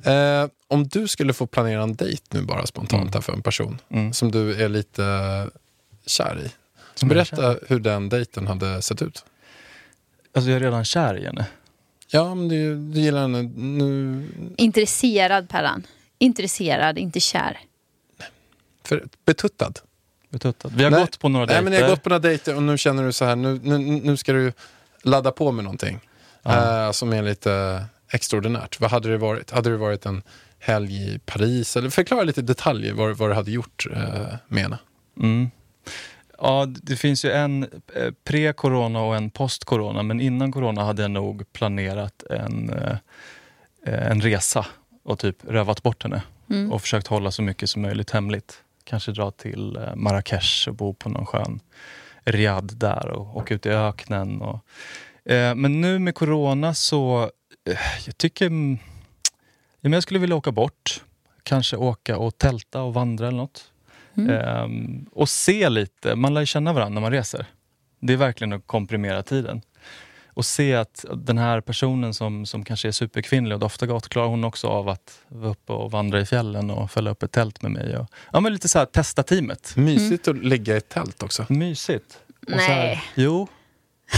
fråga. 0.04 0.42
Eh, 0.42 0.48
om 0.72 0.88
du 0.88 1.08
skulle 1.08 1.32
få 1.32 1.46
planera 1.46 1.82
en 1.82 1.94
dejt 1.94 2.22
nu 2.30 2.42
bara 2.42 2.66
spontant 2.66 3.14
här 3.14 3.20
för 3.20 3.32
en 3.32 3.42
person 3.42 3.78
Mm. 3.90 4.12
som 4.12 4.30
du 4.30 4.62
är 4.64 4.68
lite 4.68 5.02
kär 6.06 6.40
i. 6.46 6.50
Så 6.94 7.06
berätta 7.06 7.56
hur 7.68 7.80
den 7.80 8.08
dejten 8.08 8.46
hade 8.46 8.82
sett 8.82 9.02
ut. 9.02 9.24
Alltså 10.34 10.50
jag 10.50 10.56
är 10.56 10.60
redan 10.60 10.84
kär 10.84 11.18
i 11.18 11.24
henne. 11.26 11.46
Ja, 12.08 12.34
men 12.34 12.48
du, 12.48 12.76
du 12.76 13.00
gillar 13.00 13.20
henne 13.22 13.42
nu. 13.56 14.28
Intresserad 14.56 15.48
Pallan. 15.48 15.86
Intresserad, 16.18 16.98
inte 16.98 17.20
kär. 17.20 17.58
För, 18.84 19.04
betuttad. 19.24 19.72
Betuttad. 20.28 20.72
Vi 20.76 20.84
har 20.84 20.90
Nej. 20.90 21.00
gått 21.00 21.18
på 21.18 21.28
några 21.28 21.46
Nej, 21.46 21.54
dejter. 21.54 21.64
men 21.64 21.72
jag 21.72 21.82
har 21.82 21.88
gått 21.90 22.02
på 22.02 22.08
några 22.08 22.18
dejter 22.18 22.56
och 22.56 22.62
nu 22.62 22.78
känner 22.78 23.02
du 23.04 23.12
så 23.12 23.24
här, 23.24 23.36
nu, 23.36 23.60
nu, 23.62 23.78
nu 23.78 24.16
ska 24.16 24.32
du 24.32 24.52
ladda 25.02 25.32
på 25.32 25.52
med 25.52 25.64
någonting. 25.64 26.00
Ja. 26.42 26.86
eh, 26.86 26.92
som 26.92 27.12
är 27.12 27.22
lite 27.22 27.84
extraordinärt. 28.10 28.80
Vad 28.80 28.90
hade 28.90 29.08
det 29.08 29.16
varit? 29.18 29.50
Hade 29.50 29.70
det 29.70 29.76
varit 29.76 30.06
en 30.06 30.22
helg 30.62 31.14
i 31.14 31.18
Paris? 31.18 31.76
Eller 31.76 31.90
förklara 31.90 32.22
lite 32.22 32.42
detaljer 32.42 32.92
vad, 32.92 33.16
vad 33.16 33.30
du 33.30 33.34
hade 33.34 33.50
gjort 33.50 33.86
eh, 33.92 34.34
med 34.48 34.62
henne. 34.62 34.78
Mm. 35.20 35.50
Ja, 36.38 36.66
det 36.82 36.96
finns 36.96 37.24
ju 37.24 37.30
en 37.30 37.62
eh, 37.94 38.12
pre-corona 38.24 39.00
och 39.00 39.16
en 39.16 39.30
post-corona. 39.30 40.02
Men 40.02 40.20
innan 40.20 40.52
corona 40.52 40.84
hade 40.84 41.02
jag 41.02 41.10
nog 41.10 41.52
planerat 41.52 42.22
en, 42.30 42.70
eh, 42.70 42.96
eh, 43.86 44.10
en 44.10 44.20
resa 44.20 44.66
och 45.02 45.18
typ 45.18 45.36
rövat 45.44 45.82
bort 45.82 46.02
henne. 46.02 46.22
Mm. 46.50 46.72
Och 46.72 46.82
försökt 46.82 47.06
hålla 47.06 47.30
så 47.30 47.42
mycket 47.42 47.70
som 47.70 47.82
möjligt 47.82 48.10
hemligt. 48.10 48.62
Kanske 48.84 49.12
dra 49.12 49.30
till 49.30 49.78
Marrakesh 49.94 50.68
och 50.68 50.74
bo 50.74 50.94
på 50.94 51.08
någon 51.08 51.26
skön 51.26 51.60
riad 52.24 52.72
där 52.76 53.08
och 53.08 53.36
åka 53.36 53.54
ut 53.54 53.66
i 53.66 53.68
öknen. 53.68 54.42
Och, 54.42 54.60
eh, 55.32 55.54
men 55.54 55.80
nu 55.80 55.98
med 55.98 56.14
corona 56.14 56.74
så, 56.74 57.30
eh, 57.70 57.78
jag 58.06 58.18
tycker 58.18 58.50
men 59.88 59.92
jag 59.92 60.02
skulle 60.02 60.20
vilja 60.20 60.36
åka 60.36 60.52
bort. 60.52 61.02
Kanske 61.42 61.76
åka 61.76 62.18
och 62.18 62.38
tälta 62.38 62.82
och 62.82 62.94
vandra 62.94 63.28
eller 63.28 63.36
något. 63.38 63.64
Ehm, 64.16 65.06
och 65.12 65.28
se 65.28 65.68
lite, 65.68 66.14
man 66.16 66.34
lär 66.34 66.40
ju 66.40 66.46
känna 66.46 66.72
varandra 66.72 66.94
när 66.94 67.00
man 67.00 67.10
reser. 67.10 67.46
Det 68.00 68.12
är 68.12 68.16
verkligen 68.16 68.52
att 68.52 68.66
komprimera 68.66 69.22
tiden. 69.22 69.62
Och 70.34 70.44
se 70.44 70.74
att 70.74 71.04
den 71.14 71.38
här 71.38 71.60
personen 71.60 72.14
som, 72.14 72.46
som 72.46 72.64
kanske 72.64 72.88
är 72.88 72.92
superkvinnlig 72.92 73.54
och 73.54 73.60
doftar 73.60 73.86
gott, 73.86 74.08
klarar 74.08 74.28
hon 74.28 74.44
också 74.44 74.68
av 74.68 74.88
att 74.88 75.18
vara 75.28 75.50
uppe 75.50 75.72
och 75.72 75.90
vandra 75.90 76.20
i 76.20 76.26
fjällen 76.26 76.70
och 76.70 76.90
fälla 76.90 77.10
upp 77.10 77.22
ett 77.22 77.32
tält 77.32 77.62
med 77.62 77.72
mig. 77.72 77.96
Och, 77.96 78.06
ja, 78.32 78.40
men 78.40 78.52
lite 78.52 78.68
så 78.68 78.78
här, 78.78 78.86
testa 78.86 79.22
teamet. 79.22 79.76
Mysigt 79.76 80.28
att 80.28 80.36
ligga 80.44 80.74
i 80.74 80.76
ett 80.76 80.88
tält 80.88 81.22
också. 81.22 81.46
Mysigt. 81.48 82.18
Och 82.46 82.50
så 82.50 82.56
Nej. 82.56 82.66
här, 82.66 83.04
jo. 83.14 83.48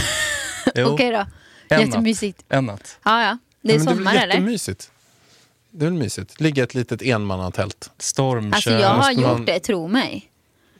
jo. 0.75 0.87
Okej 0.87 1.11
då. 1.11 1.17
En 1.17 1.25
natt. 1.79 1.87
Jättemysigt. 1.87 2.45
En 2.49 2.65
natt. 2.65 2.99
Ja, 3.03 3.23
ja. 3.23 3.37
Det 3.61 3.73
är 3.75 3.77
Ja, 3.77 3.83
sommar 3.83 4.13
det 4.13 4.19
är 4.19 4.23
eller? 4.23 4.33
jättemysigt. 4.35 4.91
Det 5.77 5.85
är 5.85 5.89
väl 5.89 5.99
mysigt. 5.99 6.41
Ligga 6.41 6.61
i 6.61 6.63
ett 6.63 6.73
litet 6.73 7.01
enmannatält. 7.01 7.91
Stormkök. 7.97 8.55
Alltså 8.55 8.71
jag 8.71 8.89
har 8.89 8.97
man- 8.97 9.37
gjort 9.37 9.45
det, 9.45 9.59
tro 9.59 9.87
mig. 9.87 10.31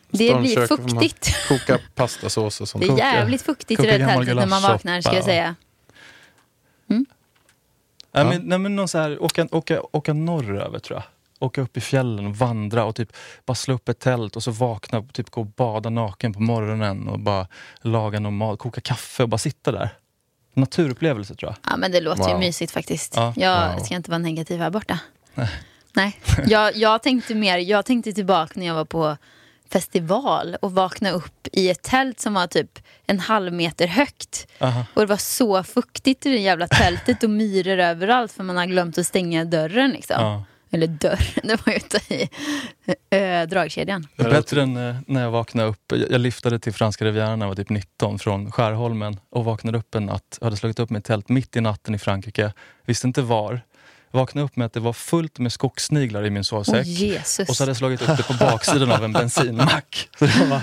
Det 0.10 0.36
blir 0.36 0.68
fuktigt. 0.68 1.48
Koka 1.48 1.80
pastasås 1.96 2.62
och 2.62 2.68
sånt. 2.70 2.84
Det 2.84 2.94
är 2.94 2.98
jävligt 2.98 3.42
fuktigt 3.42 3.72
i 3.72 3.76
koka 3.76 3.92
det 3.92 3.98
gammal 4.00 4.16
tältet 4.26 4.36
när 4.36 4.46
man 4.46 4.62
vaknar 4.62 5.02
ska 5.02 5.16
jag 5.16 5.24
säga. 5.24 5.56
Nej, 6.88 7.04
Ja. 8.12 8.24
men, 8.30 8.42
nej, 8.42 8.58
men 8.58 8.76
någon 8.76 8.88
så 8.88 8.98
här, 8.98 9.24
åka, 9.24 9.48
åka, 9.52 9.82
åka 9.92 10.14
norröver 10.14 10.80
tror 10.80 10.98
jag. 11.00 11.04
Åka 11.40 11.62
upp 11.62 11.78
i 11.78 11.82
fjällen 11.82 12.26
och 12.28 12.36
vandra 12.36 12.86
och 12.86 12.96
typ 12.96 13.10
bara 13.46 13.56
slå 13.56 13.74
upp 13.74 13.90
ett 13.90 14.00
tält 14.00 14.36
och 14.36 14.44
så 14.44 14.52
vakna 14.52 15.00
och 15.00 15.14
typ 15.14 15.30
gå 15.30 15.42
och 15.42 15.48
bada 15.48 15.90
naken 15.90 16.34
på 16.34 16.42
morgonen 16.42 17.08
och 17.08 17.20
bara 17.20 17.48
laga 17.82 18.20
någon 18.20 18.38
mat, 18.38 18.60
koka 18.60 18.82
kaffe 18.82 19.24
och 19.24 19.30
bara 19.30 19.38
sitta 19.38 19.72
där. 19.72 19.90
Naturupplevelse 20.56 21.36
tror 21.36 21.52
jag. 21.64 21.72
Ja 21.72 21.78
men 21.78 21.92
det 21.92 22.02
låter 22.02 22.24
ju 22.24 22.30
Wow. 22.30 22.40
mysigt 22.40 22.72
faktiskt. 22.72 23.14
Ja. 23.16 23.34
Jag 23.36 23.74
Wow. 23.76 23.84
ska 23.84 23.96
inte 23.96 24.12
vara 24.12 24.20
negativ 24.20 24.60
här 24.60 24.70
borta. 24.70 25.00
Nej. 25.94 26.20
Jag, 26.48 26.76
jag 26.76 27.04
tänkte 27.04 27.36
mer, 27.36 27.58
jag 27.58 27.86
tänkte 27.86 28.14
tillbaka 28.14 28.52
när 28.56 28.66
jag 28.66 28.76
var 28.76 28.86
på 28.86 29.18
festival 29.70 30.58
och 30.62 30.72
vakna 30.72 31.12
upp 31.12 31.48
i 31.52 31.70
ett 31.70 31.82
tält 31.82 32.20
som 32.20 32.34
var 32.34 32.48
typ 32.48 32.80
en 33.08 33.20
halv 33.20 33.54
meter 33.54 33.88
högt. 33.88 34.48
Aha. 34.60 34.86
Och 34.94 35.02
det 35.02 35.06
var 35.08 35.18
så 35.18 35.64
fuktigt 35.64 36.26
i 36.26 36.30
det 36.32 36.38
jävla 36.38 36.68
tältet 36.68 37.24
och 37.24 37.30
myror 37.30 37.78
överallt 37.80 38.32
för 38.32 38.44
man 38.44 38.58
har 38.58 38.66
glömt 38.66 38.98
att 38.98 39.08
stänga 39.08 39.46
dörren 39.46 39.92
liksom. 39.92 40.16
Ja. 40.20 40.44
Eller 40.72 40.88
dörren, 40.88 41.18
det 41.44 41.66
var 41.66 41.74
ju 41.74 41.78
ute 41.78 42.14
i 42.14 42.30
äh, 43.42 43.48
dragkedjan. 43.50 44.08
Det 44.16 44.24
är 44.24 44.30
bättre 44.32 44.62
än 44.62 44.78
eh, 44.78 44.96
när 45.08 45.22
jag 45.22 45.32
vaknade 45.32 45.70
upp. 45.70 45.94
Jag, 46.10 46.22
lyftade 46.22 46.60
till 46.60 46.74
franska 46.74 47.06
rivieran 47.06 47.40
när 47.40 47.46
jag 47.46 47.50
var 47.50 47.56
typ 47.56 47.70
19 47.70 48.20
från 48.20 48.52
Skärholmen 48.52 49.20
och 49.30 49.46
vaknade 49.46 49.78
upp 49.78 49.96
en 49.96 50.06
natt. 50.06 50.38
Jag 50.42 50.46
hade 50.46 50.58
slagit 50.58 50.80
upp 50.80 50.92
ett 50.92 51.04
tält 51.06 51.30
mitt 51.30 51.56
i 51.56 51.62
natten 51.62 51.96
i 51.96 51.98
Frankrike. 51.98 52.54
Visste 52.86 53.08
inte 53.08 53.22
var. 53.22 53.62
Vaknade 54.12 54.46
upp 54.46 54.56
med 54.56 54.66
att 54.66 54.74
det 54.74 54.80
var 54.80 54.94
fullt 54.94 55.40
med 55.40 55.54
skogssniglar 55.54 56.26
i 56.26 56.30
min 56.30 56.44
sovsäck. 56.44 56.86
Jesus. 56.88 57.50
och 57.50 57.56
så 57.56 57.64
hade 57.64 57.70
jag 57.70 57.78
slagit 57.78 58.02
upp 58.02 58.18
det 58.18 58.24
på 58.24 58.34
baksidan 58.34 58.92
av 58.92 59.04
en 59.04 59.14
bensinmack. 59.20 60.10
Så 60.20 60.26
det 60.26 60.46
var, 60.50 60.62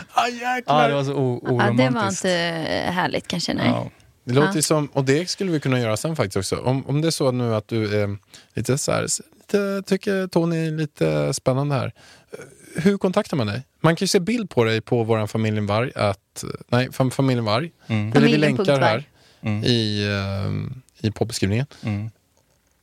ah, 0.66 0.88
det 0.88 0.94
var 0.94 1.04
så 1.04 1.14
o- 1.14 1.40
ja, 1.44 1.48
det 1.48 1.54
oromantiskt. 1.54 2.24
var 2.24 2.30
inte 2.30 2.90
härligt 2.92 3.28
kanske, 3.28 3.54
nej. 3.54 3.66
Ja. 3.66 3.90
Det 4.24 4.32
låter 4.34 4.56
Ja. 4.56 4.62
som, 4.62 4.86
och 4.86 5.04
det 5.04 5.30
skulle 5.30 5.50
vi 5.52 5.60
kunna 5.60 5.80
göra 5.80 5.96
sen 5.96 6.16
faktiskt 6.16 6.36
också. 6.36 6.56
Om, 6.56 6.86
om 6.86 7.00
det 7.00 7.08
är 7.08 7.10
så 7.10 7.30
nu 7.32 7.54
att 7.54 7.68
du 7.68 8.02
är 8.02 8.16
lite 8.54 8.78
så 8.78 8.92
här, 8.92 9.06
lite, 9.52 9.82
tycker 9.86 10.26
Tony 10.26 10.66
är 10.66 10.70
lite 10.70 11.34
spännande 11.34 11.74
här. 11.74 11.92
Eh, 12.32 12.82
Hur 12.82 12.98
kontaktar 12.98 13.36
man 13.36 13.46
dig? 13.46 13.62
Man 13.80 13.96
kan 13.96 14.04
ju 14.04 14.08
se 14.08 14.20
bild 14.20 14.50
på 14.50 14.64
dig 14.64 14.80
på 14.80 15.02
vår 15.04 15.26
familjen 15.26 15.66
Varg. 15.66 15.92
Att, 15.94 16.44
nej, 16.68 16.92
fam, 16.92 17.10
familjen 17.10 17.44
Varg. 17.44 17.70
Mm. 17.86 18.12
Eller 18.12 18.26
vi 18.26 18.36
länkar 18.36 18.80
här. 18.80 19.04
Mm. 19.40 19.64
i, 19.64 20.06
uh, 20.08 21.06
i 21.08 21.10
poddbeskrivningen. 21.10 21.66
Mm. 21.82 22.10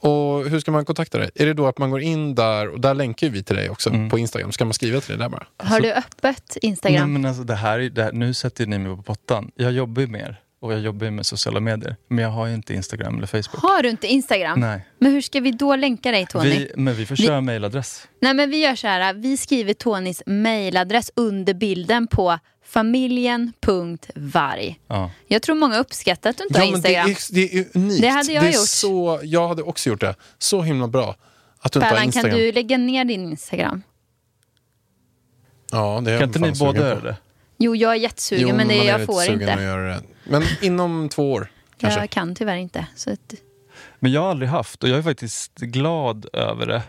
Och 0.01 0.49
hur 0.49 0.59
ska 0.59 0.71
man 0.71 0.85
kontakta 0.85 1.17
dig? 1.17 1.29
Är 1.35 1.45
det 1.45 1.53
då 1.53 1.67
att 1.67 1.77
man 1.77 1.89
går 1.89 2.01
in 2.01 2.35
där, 2.35 2.67
och 2.67 2.79
där 2.79 2.93
länkar 2.93 3.29
vi 3.29 3.43
till 3.43 3.55
dig 3.55 3.69
också 3.69 3.89
Mm. 3.89 4.09
på 4.09 4.19
Instagram. 4.19 4.51
Ska 4.51 4.65
man 4.65 4.73
skriva 4.73 5.01
till 5.01 5.09
dig 5.09 5.17
där 5.17 5.29
bara? 5.29 5.47
Har 5.57 5.79
du 5.79 5.91
öppet 5.93 6.43
Nej, 6.55 6.59
Instagram? 6.61 7.13
men 7.13 7.25
alltså, 7.25 7.43
det 7.43 7.55
här, 7.55 7.79
är- 7.79 7.89
det 7.89 8.03
här, 8.03 8.11
nu 8.11 8.33
sätter 8.33 8.65
ni 8.65 8.77
mig 8.79 8.95
på 8.95 9.01
pottan. 9.03 9.51
Jag 9.55 9.71
jobbar 9.71 10.01
ju 10.01 10.07
mer 10.07 10.39
och 10.61 10.73
jag 10.73 10.79
jobbar 10.79 11.05
ju 11.05 11.11
med 11.11 11.25
sociala 11.25 11.59
medier. 11.59 11.95
Men 12.07 12.23
jag 12.23 12.29
har 12.31 12.47
ju 12.47 12.53
inte 12.53 12.73
Instagram 12.73 13.17
eller 13.17 13.27
Facebook. 13.27 13.61
Har 13.63 13.83
du 13.83 13.89
inte 13.89 14.07
Instagram? 14.07 14.59
Nej. 14.59 14.85
Men 14.97 15.11
hur 15.11 15.21
ska 15.21 15.39
vi 15.39 15.51
då 15.51 15.75
länka 15.75 16.11
dig 16.11 16.25
Tony? 16.27 16.49
Vi, 16.49 16.71
men 16.75 16.95
vi 16.95 17.05
får 17.05 17.15
Vi- 17.15 17.23
köra 17.25 17.41
mejladress. 17.41 18.07
Nej 18.21 18.33
men 18.33 18.49
vi 18.49 18.57
gör 18.57 18.75
så 18.75 18.87
här, 18.87 19.13
vi 19.13 19.37
skriver 19.37 19.73
Tonys 19.73 20.23
mailadress 20.25 21.11
under 21.15 21.53
bilden 21.53 22.07
på 22.07 22.39
familjen.varg. 22.65 24.79
Ja. 24.87 25.11
Jag 25.27 25.41
tror 25.41 25.55
många 25.55 25.77
uppskattar 25.79 26.29
att 26.29 26.37
du 26.37 26.43
inte 26.43 26.59
har 26.59 26.71
men 26.71 26.81
det 26.81 26.89
Instagram. 26.89 27.09
är, 27.09 27.33
det 27.33 27.57
är 27.59 27.65
unikt. 27.73 28.01
Det 28.01 28.07
hade 28.07 28.31
jag 28.33 28.43
är 28.45 28.51
gjort. 28.51 28.67
Så, 28.67 29.19
jag 29.23 29.47
hade 29.47 29.63
också 29.63 29.89
gjort 29.89 30.01
det. 30.01 30.15
Så 30.37 30.61
himla 30.61 30.87
bra 30.87 31.15
att 31.59 31.71
du 31.71 31.79
inte 31.79 31.85
har 31.87 31.91
Pärlan, 31.95 32.11
kan 32.11 32.25
Instagram. 32.25 32.39
du 32.39 32.51
lägga 32.51 32.77
ner 32.77 33.05
din 33.05 33.23
Instagram? 33.23 33.81
Ja, 35.71 36.01
det 36.05 36.11
är 36.11 36.13
jag 36.13 36.19
Kan 36.21 36.29
inte 36.29 36.39
ni 36.39 36.51
båda 36.59 36.79
göra 36.79 36.99
det? 36.99 37.17
Jo, 37.59 37.75
jag 37.75 37.91
är 37.91 37.95
jättesugen 37.95 38.47
Jo, 38.49 38.55
men 38.55 38.67
det, 38.67 38.75
jag 38.75 39.05
får 39.05 39.21
sugen 39.21 39.49
Att 39.49 39.51
inte. 39.51 39.63
göra 39.63 39.87
det. 39.87 40.01
Men 40.23 40.43
inom 40.61 41.09
två 41.09 41.31
år 41.33 41.51
kanske. 41.77 41.99
Jag 41.99 42.09
kan 42.09 42.35
tyvärr 42.35 42.55
inte. 42.55 42.85
Så 42.95 43.11
att, 43.11 43.33
Men 43.99 44.11
jag 44.11 44.21
har 44.21 44.29
aldrig 44.29 44.49
haft 44.49 44.83
och 44.83 44.89
jag 44.89 44.97
är 44.97 45.01
faktiskt 45.01 45.55
glad 45.55 46.25
över 46.33 46.65
det. 46.65 46.81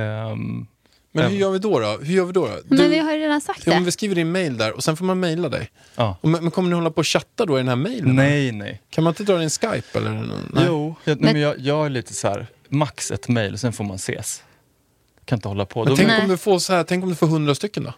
Ehm, 0.00 0.66
Men 1.14 1.22
hur 1.24 1.30
Även- 1.30 1.38
gör 1.38 1.50
vi 1.50 1.58
då? 1.58 1.78
då? 1.80 1.98
Hur 2.02 2.14
gör 2.14 2.24
vi 2.24 2.32
då? 2.32 2.46
då? 2.46 2.52
men 2.64 2.78
Du- 2.78 2.88
vi 2.88 2.98
har 2.98 3.12
ju 3.12 3.18
redan 3.18 3.40
sagt 3.40 3.66
ja, 3.66 3.72
men 3.72 3.82
det. 3.82 3.84
vi 3.86 3.92
skriver 3.92 4.14
din 4.14 4.32
mail 4.32 4.56
där 4.56 4.72
och 4.72 4.84
sen 4.84 4.96
får 4.96 5.04
man 5.04 5.20
mejla 5.20 5.48
dig. 5.48 5.70
ja. 5.96 6.16
Och, 6.20 6.28
men, 6.28 6.42
men 6.42 6.50
kommer 6.50 6.68
ni 6.68 6.74
hålla 6.74 6.90
på 6.90 6.98
och 6.98 7.06
chatta 7.06 7.46
då 7.46 7.56
i 7.58 7.60
den 7.60 7.68
här 7.68 7.76
mejlen? 7.76 8.16
Nej, 8.16 8.52
nej. 8.52 8.82
Kan 8.90 9.04
man 9.04 9.10
inte 9.10 9.24
dra 9.24 9.42
en 9.42 9.50
Skype 9.50 9.98
eller? 9.98 10.10
Nej. 10.10 10.64
Jo, 10.66 10.94
jag, 11.04 11.16
nej, 11.16 11.24
Men- 11.24 11.32
men 11.32 11.42
jag, 11.42 11.58
jag 11.58 11.86
är 11.86 11.90
lite 11.90 12.14
så 12.14 12.28
här, 12.28 12.46
max 12.68 13.10
ett 13.10 13.28
mejl, 13.28 13.58
sen 13.58 13.72
får 13.72 13.84
man 13.84 13.96
ses. 13.96 14.42
Kan 15.24 15.36
inte 15.38 15.48
hålla 15.48 15.64
på. 15.66 15.78
Men 15.84 15.88
Då- 15.88 15.96
tänk 15.96 16.08
Nej. 16.08 16.22
om, 16.22 16.28
du 16.28 16.36
får 16.36 16.58
så 16.58 16.72
här, 16.72 16.84
tänk 16.84 17.04
om 17.04 17.10
du 17.10 17.16
får 17.16 17.26
hundra 17.26 17.54
stycken 17.54 17.84
då? 17.84 17.92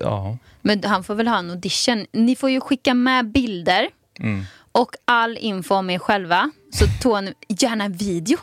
Ja. 0.00 0.38
Men 0.62 0.84
han 0.84 1.04
får 1.04 1.14
väl 1.14 1.28
ha 1.28 1.38
en 1.38 1.50
audition. 1.50 2.06
Ni 2.12 2.36
får 2.36 2.50
ju 2.50 2.60
skicka 2.60 2.94
med 2.94 3.30
bilder 3.32 3.88
Mm. 4.20 4.44
och 4.72 4.94
all 5.04 5.36
info 5.40 5.74
om 5.74 5.90
er 5.90 5.98
själva. 5.98 6.50
Så 6.72 6.84
Tony, 7.02 7.32
gärna 7.48 7.88
video. 7.88 8.38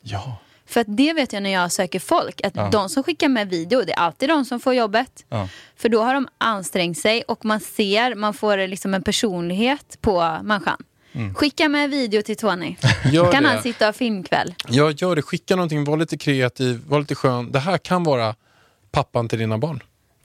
Ja. 0.00 0.38
För 0.66 0.80
att 0.80 0.86
det 0.96 1.12
vet 1.12 1.32
jag 1.32 1.42
när 1.42 1.50
jag 1.50 1.72
söker 1.72 1.98
folk, 2.00 2.40
att 2.44 2.56
Ja. 2.56 2.68
de 2.72 2.88
som 2.88 3.02
skickar 3.02 3.28
med 3.28 3.48
video, 3.50 3.82
det 3.86 3.92
är 3.92 3.96
alltid 3.98 4.28
de 4.28 4.44
som 4.44 4.60
får 4.60 4.74
jobbet. 4.74 5.24
Ja. 5.28 5.48
För 5.76 5.88
då 5.88 6.02
har 6.02 6.14
de 6.14 6.28
ansträngt 6.38 6.98
sig 6.98 7.22
och 7.22 7.44
man 7.44 7.60
ser, 7.60 8.14
man 8.14 8.34
får 8.34 8.68
liksom 8.68 8.94
en 8.94 9.02
personlighet 9.02 9.98
på 10.00 10.38
människan. 10.42 10.82
Skicka 11.34 11.68
med 11.68 11.90
video 11.90 12.22
till 12.22 12.36
Tony. 12.36 12.76
Gör 13.12 13.32
kan 13.32 13.42
det. 13.42 13.48
han 13.48 13.62
sitta 13.62 13.88
och 13.88 13.96
filmkväll. 13.96 14.54
Jag 14.68 14.92
gör 14.92 15.16
det, 15.16 15.22
skicka 15.22 15.56
någonting, 15.56 15.84
var 15.84 15.96
lite 15.96 16.18
kreativ, 16.18 16.80
var 16.86 17.00
lite 17.00 17.14
skön. 17.14 17.52
Det 17.52 17.58
här 17.58 17.78
kan 17.78 18.04
vara 18.04 18.34
pappan 18.90 19.28
till 19.28 19.38
dina 19.38 19.58
barn. 19.58 19.82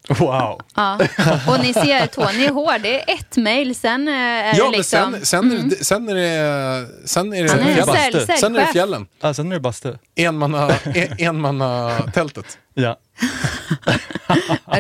Wow! 0.09 0.61
Ja. 0.75 0.99
Och 1.47 1.59
ni 1.63 1.73
ser, 1.73 2.07
Tony 2.07 2.45
är 2.45 2.51
hård. 2.51 2.81
Det 2.81 3.01
är 3.11 3.13
ett 3.15 3.37
mejl, 3.37 3.75
sen 3.75 4.07
eh, 4.07 4.13
är 4.13 4.57
Ja, 4.57 4.65
det 4.71 4.77
liksom... 4.77 5.15
sen, 5.23 5.25
sen, 5.25 5.51
är 5.51 5.63
det, 5.69 5.85
sen 5.85 6.09
är 6.09 6.15
det... 6.15 7.07
Sen 7.07 7.33
är 7.33 7.43
det, 7.43 7.49
Han 7.49 7.59
är 7.59 7.67
en 7.67 7.73
fjällen. 7.75 7.95
säljchef. 7.95 8.39
sen 8.39 8.55
är 8.55 8.59
det 8.59 8.65
fjällen. 8.67 9.07
Ah, 9.21 9.33
sen 9.33 9.51
är 9.51 9.55
det 9.55 9.59
bastu. 9.59 9.93
Enmanna, 10.15 10.71
en, 10.83 11.15
enmanna 11.19 11.97
tältet. 12.13 12.57
Ja. 12.73 12.97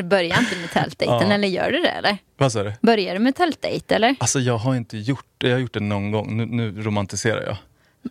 Börjar 0.03 0.39
inte 0.39 0.55
med 0.55 0.71
tältdejten, 0.73 1.27
Ja. 1.29 1.33
eller 1.33 1.47
gör 1.47 1.71
du 1.71 1.81
det? 1.81 1.89
Eller? 1.89 2.17
Vad 2.37 2.51
sa 2.51 2.63
du? 2.63 2.73
Börjar 2.81 3.13
du 3.13 3.19
med 3.19 3.35
tältdejt, 3.35 3.95
eller? 3.95 4.15
Alltså 4.19 4.39
jag 4.39 4.57
har 4.57 4.75
inte 4.75 4.97
gjort 4.97 5.25
det. 5.37 5.47
Jag 5.47 5.55
har 5.55 5.61
gjort 5.61 5.73
det 5.73 5.79
någon 5.79 6.11
gång. 6.11 6.37
Nu, 6.37 6.45
nu 6.45 6.81
romantiserar 6.81 7.41
jag. 7.41 7.57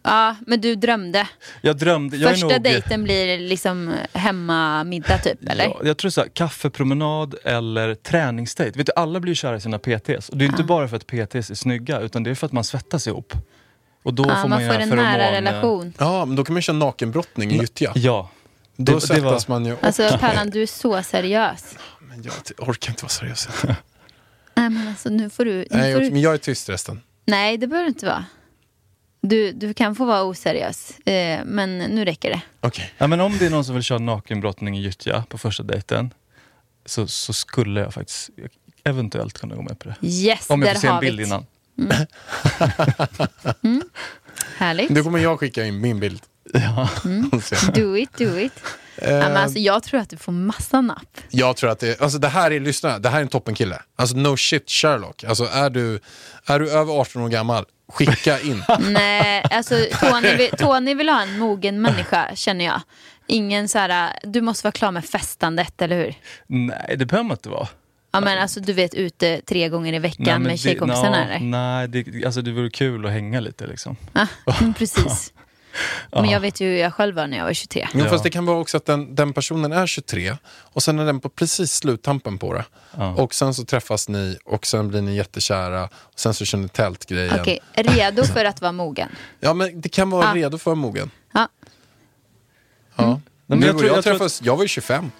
Ja, 0.02 0.36
men 0.46 0.60
du 0.60 0.74
drömde. 0.74 1.28
Jag 1.60 1.76
drömde... 1.76 2.16
Jag 2.16 2.30
Första 2.30 2.46
nog, 2.48 2.62
dejten 2.62 3.04
blir 3.04 3.38
liksom 3.38 3.94
hemmamiddag 4.12 5.18
typ, 5.18 5.48
eller? 5.50 5.64
Ja, 5.64 5.80
jag 5.84 5.96
tror 5.96 6.10
så 6.10 6.20
här, 6.20 6.28
kaffepromenad 6.28 7.34
eller 7.44 7.94
träningsdejt. 7.94 8.78
Vet 8.78 8.86
du, 8.86 8.92
alla 8.96 9.20
blir 9.20 9.34
kära 9.34 9.56
i 9.56 9.60
sina 9.60 9.78
PTs. 9.78 10.28
Och 10.28 10.36
det 10.36 10.44
är 10.44 10.46
inte 10.46 10.62
bara 10.64 10.88
för 10.88 10.96
att 10.96 11.06
PTs 11.06 11.50
är 11.50 11.54
snygga, 11.54 12.00
utan 12.00 12.22
det 12.22 12.30
är 12.30 12.34
för 12.34 12.46
att 12.46 12.52
man 12.52 12.64
svettas 12.64 13.06
ihop. 13.06 13.32
Och 14.02 14.14
då 14.14 14.22
Ja, 14.28 14.36
får 14.42 14.48
man, 14.48 14.50
man 14.66 14.74
får 14.74 14.80
en 14.80 14.90
feromon- 14.90 14.96
nära 14.96 15.32
relation. 15.32 15.92
Ja, 15.98 16.24
men 16.24 16.36
då 16.36 16.44
kan 16.44 16.52
man 16.52 16.62
köra 16.62 16.76
nakenbrottning 16.76 17.50
i 17.52 17.56
gyttja. 17.58 17.92
Ja. 17.94 18.30
Då 18.76 18.92
det- 18.92 18.98
det 18.98 19.06
svettas 19.06 19.48
var- 19.48 19.54
man 19.58 19.66
ju. 19.66 19.76
Alltså 19.82 20.18
Pärlan, 20.20 20.50
du 20.50 20.62
är 20.62 20.66
så 20.66 21.02
seriös. 21.02 21.74
Men 22.00 22.22
jag 22.22 22.32
orkar 22.68 22.90
inte 22.90 23.02
vara 23.02 23.10
seriös. 23.10 23.48
Nej 24.54 24.70
men 24.70 24.88
alltså 24.88 25.08
nu 25.08 25.30
får 25.30 25.44
du... 25.44 25.52
Nu 25.52 25.66
Nej, 25.70 25.94
får 25.94 26.00
du... 26.00 26.10
men 26.10 26.20
jag 26.20 26.34
är 26.34 26.38
tyst 26.38 26.68
resten. 26.68 27.00
Nej 27.24 27.58
det 27.58 27.66
behöver 27.66 27.84
du 27.84 27.88
inte 27.88 28.06
vara. 28.06 28.24
Du, 29.20 29.52
du 29.52 29.74
kan 29.74 29.94
få 29.94 30.04
vara 30.04 30.22
oseriös, 30.22 30.98
eh, 30.98 31.40
men 31.44 31.78
nu 31.78 32.04
räcker 32.04 32.30
det. 32.30 32.40
Okej. 32.60 32.92
Ja, 32.98 33.06
men 33.06 33.20
om 33.20 33.38
det 33.38 33.46
är 33.46 33.50
någon 33.50 33.64
som 33.64 33.74
vill 33.74 33.84
köra 33.84 33.98
nakenbrottning 33.98 34.78
i 34.78 34.82
gyttja 34.82 35.24
på 35.28 35.38
första 35.38 35.62
dejten 35.62 36.14
så, 36.86 37.06
så 37.06 37.32
skulle 37.32 37.80
jag 37.80 37.94
faktiskt 37.94 38.30
eventuellt 38.84 39.38
kunna 39.38 39.54
gå 39.54 39.62
med 39.62 39.78
på 39.78 39.88
det. 39.88 40.06
Yes, 40.06 40.50
Om 40.50 40.62
jag 40.62 40.72
får 40.72 40.80
se 40.80 40.88
en 40.88 41.00
bild 41.00 41.18
vi 41.18 41.26
innan. 41.26 41.46
Härligt. 44.56 44.88
Då 44.88 45.02
kommer 45.02 45.18
jag 45.18 45.40
skicka 45.40 45.64
in 45.64 45.80
min 45.80 46.00
bild. 46.00 46.22
Ja. 46.60 46.88
Se. 47.42 47.56
Do 47.80 47.96
it, 47.96 48.18
do 48.18 48.38
it. 48.38 48.52
Ja, 49.02 49.08
men 49.08 49.36
Eh, 49.36 49.42
alltså, 49.42 49.58
jag 49.58 49.82
tror 49.82 50.00
att 50.00 50.10
du 50.10 50.16
får 50.16 50.32
massa 50.32 50.80
napp. 50.80 51.20
Jag 51.30 51.56
tror 51.56 51.70
att 51.70 51.78
det, 51.78 52.00
alltså 52.00 52.18
det 52.18 52.28
här 52.28 52.50
är, 52.50 52.60
lyssna, 52.60 52.98
det 52.98 53.08
här 53.08 53.18
är 53.18 53.22
en 53.22 53.28
toppenkille. 53.28 53.82
Alltså 53.96 54.16
no 54.16 54.36
shit 54.36 54.70
Sherlock. 54.70 55.24
Alltså 55.24 55.44
är 55.44 55.70
du, 55.70 56.00
är 56.46 56.58
du 56.58 56.70
över 56.70 57.00
18 57.00 57.22
år 57.22 57.28
gammal, 57.28 57.64
skicka 57.88 58.40
in. 58.40 58.62
Nej, 58.80 59.44
alltså 59.50 59.74
Tony 60.00 60.34
vill, 60.34 60.50
Tony 60.50 60.94
vill 60.94 61.08
ha 61.08 61.22
en 61.22 61.38
mogen 61.38 61.82
människa 61.82 62.30
känner 62.34 62.64
jag. 62.64 62.80
Ingen 63.26 63.68
så 63.68 63.78
här, 63.78 64.18
du 64.22 64.40
måste 64.40 64.66
vara 64.66 64.72
klar 64.72 64.90
med 64.92 65.04
festandet, 65.04 65.82
eller 65.82 65.96
hur? 65.96 66.14
Nej, 66.46 66.94
det 66.98 67.06
behöver 67.06 67.28
man 67.28 67.34
inte 67.34 67.48
vara. 67.48 67.68
Ja 68.12 68.20
men 68.20 68.38
alltså 68.38 68.60
du 68.60 68.72
vet 68.72 68.94
ute 68.94 69.40
tre 69.46 69.68
gånger 69.68 69.92
i 69.92 69.98
veckan 69.98 70.24
Nej, 70.24 70.38
med 70.38 70.60
tjejkompisarna 70.60 71.10
nå, 71.10 71.16
eller? 71.16 71.40
Nej, 71.40 71.88
det, 71.88 72.24
alltså 72.24 72.42
det 72.42 72.52
vore 72.52 72.70
kul 72.70 73.06
att 73.06 73.12
hänga 73.12 73.40
lite 73.40 73.66
liksom. 73.66 73.96
Ja, 74.12 74.26
mm, 74.60 74.74
precis. 74.74 75.32
Men 76.12 76.24
jag 76.30 76.40
vet 76.40 76.60
ju 76.60 76.66
hur 76.68 76.76
jag 76.76 76.94
själv 76.94 77.16
var 77.16 77.26
när 77.26 77.36
jag 77.38 77.44
var 77.44 77.52
23. 77.52 77.88
Jo, 77.94 78.00
Ja. 78.04 78.10
fast 78.10 78.24
det 78.24 78.30
kan 78.30 78.46
vara 78.46 78.58
också 78.58 78.76
att 78.76 78.86
den, 78.86 79.14
den 79.14 79.32
personen 79.32 79.72
är 79.72 79.86
23 79.86 80.36
och 80.46 80.82
sen 80.82 80.98
är 80.98 81.04
den 81.04 81.20
på 81.20 81.28
precis 81.28 81.72
sluttampen 81.74 82.38
på 82.38 82.54
det. 82.54 82.64
Ja. 82.96 83.14
Och 83.14 83.34
sen 83.34 83.54
så 83.54 83.64
träffas 83.64 84.08
ni 84.08 84.36
och 84.44 84.66
sen 84.66 84.88
blir 84.88 85.02
ni 85.02 85.16
jättekära 85.16 85.84
och 85.84 86.20
sen 86.20 86.34
så 86.34 86.44
kör 86.44 86.58
ni 86.58 86.68
tältgrejen. 86.68 87.40
Okej, 87.40 87.58
redo 87.74 88.24
för 88.24 88.44
att 88.44 88.60
vara 88.60 88.72
mogen. 88.72 89.08
Ja 89.40 89.54
men 89.54 89.80
det 89.80 89.88
kan 89.88 90.10
vara 90.10 90.26
Ja. 90.26 90.34
redo 90.34 90.58
för 90.58 90.74
mogen. 90.74 91.10
Ja. 91.32 91.48
Ja. 92.96 93.06
Nej, 93.06 93.58
men 93.58 93.62
jag 93.62 93.70
tror- 93.78 93.88
jag, 93.88 93.96
jag 93.96 94.04
tror 94.04 94.12
träffas, 94.12 94.42
jag 94.42 94.56
var 94.56 94.62
ju 94.64 94.68
25. 94.68 95.10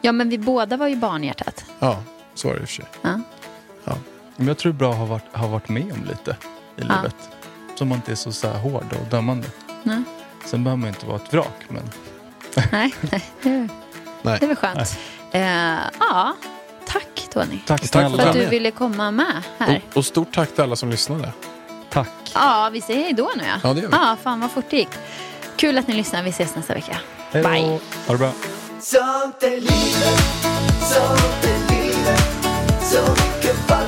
ja 0.00 0.12
men 0.12 0.28
vi 0.28 0.38
båda 0.38 0.76
var 0.76 0.88
ju 0.88 0.96
barnhjärtat. 0.96 1.64
Ja, 1.78 2.02
så 2.34 2.48
var 2.48 2.54
det 2.54 2.60
i 2.60 2.64
och 2.64 2.68
för 2.68 2.74
sig. 2.76 2.84
Ja. 3.02 3.20
Men 4.36 4.48
jag 4.48 4.58
tror 4.58 4.72
det 4.72 4.76
är 4.76 4.78
bra 4.78 4.90
att 4.92 4.98
ha 4.98 5.04
varit, 5.06 5.24
ha 5.32 5.46
varit 5.46 5.68
med 5.68 5.92
om 5.92 6.04
lite 6.08 6.30
i 6.30 6.34
Ja. 6.76 6.96
livet. 6.96 7.16
Så 7.78 7.84
man 7.84 7.96
inte 7.98 8.10
är 8.12 8.16
så, 8.16 8.32
så 8.32 8.48
här 8.48 8.58
hård 8.58 8.84
och 9.00 9.06
dömande. 9.10 9.46
Nej. 9.82 10.02
Sen 10.46 10.64
behöver 10.64 10.80
man 10.80 10.88
inte 10.88 11.06
vara 11.06 11.16
ett 11.16 11.32
vrak. 11.32 11.54
Men 11.68 11.90
Nej, 12.72 12.94
nej, 13.00 13.24
det 13.42 13.48
är- 13.50 13.68
Nej. 14.22 14.36
det 14.40 14.46
är 14.46 14.48
väl 14.48 14.56
skönt. 14.56 14.98
Eh, 15.32 15.78
ja, 16.00 16.36
tack 16.86 17.28
Tony. 17.32 17.58
tack 17.66 17.86
snälla. 17.86 18.18
För 18.22 18.26
att 18.28 18.32
du 18.34 18.46
ville 18.46 18.70
komma 18.70 19.10
med 19.10 19.42
här. 19.58 19.82
Och, 19.90 19.96
och 19.96 20.04
stort 20.04 20.34
tack 20.34 20.54
till 20.54 20.62
alla 20.64 20.76
som 20.76 20.90
lyssnade. 20.90 21.32
Tack. 21.90 22.08
Ja, 22.34 22.70
vi 22.72 22.80
säger 22.80 23.02
hej 23.04 23.12
då 23.12 23.30
nu 23.36 23.42
ja. 23.46 23.60
Ja, 23.68 23.74
det 23.74 23.80
gör 23.80 23.88
vi. 23.88 23.96
Ja, 23.96 24.16
fan 24.22 24.40
vad 24.40 24.50
fort 24.50 24.64
det 24.70 24.76
gick. 24.76 24.88
Kul 25.56 25.78
att 25.78 25.88
ni 25.88 25.94
lyssnar. 25.94 26.22
Vi 26.22 26.30
ses 26.30 26.56
nästa 26.56 26.74
vecka. 26.74 26.96
Hej 27.30 27.42
då. 27.42 27.48
Bye. 27.48 27.62
Ha 28.06 28.12
det 28.12 28.18
bra. 28.18 28.32
Sånt 28.80 29.42
är 29.42 29.50
livet, 29.50 30.22
sånt 30.80 31.44
är 31.44 31.74
livet 31.74 32.22
Så 32.82 33.00
mycket 33.12 33.56
falskhet 33.68 33.87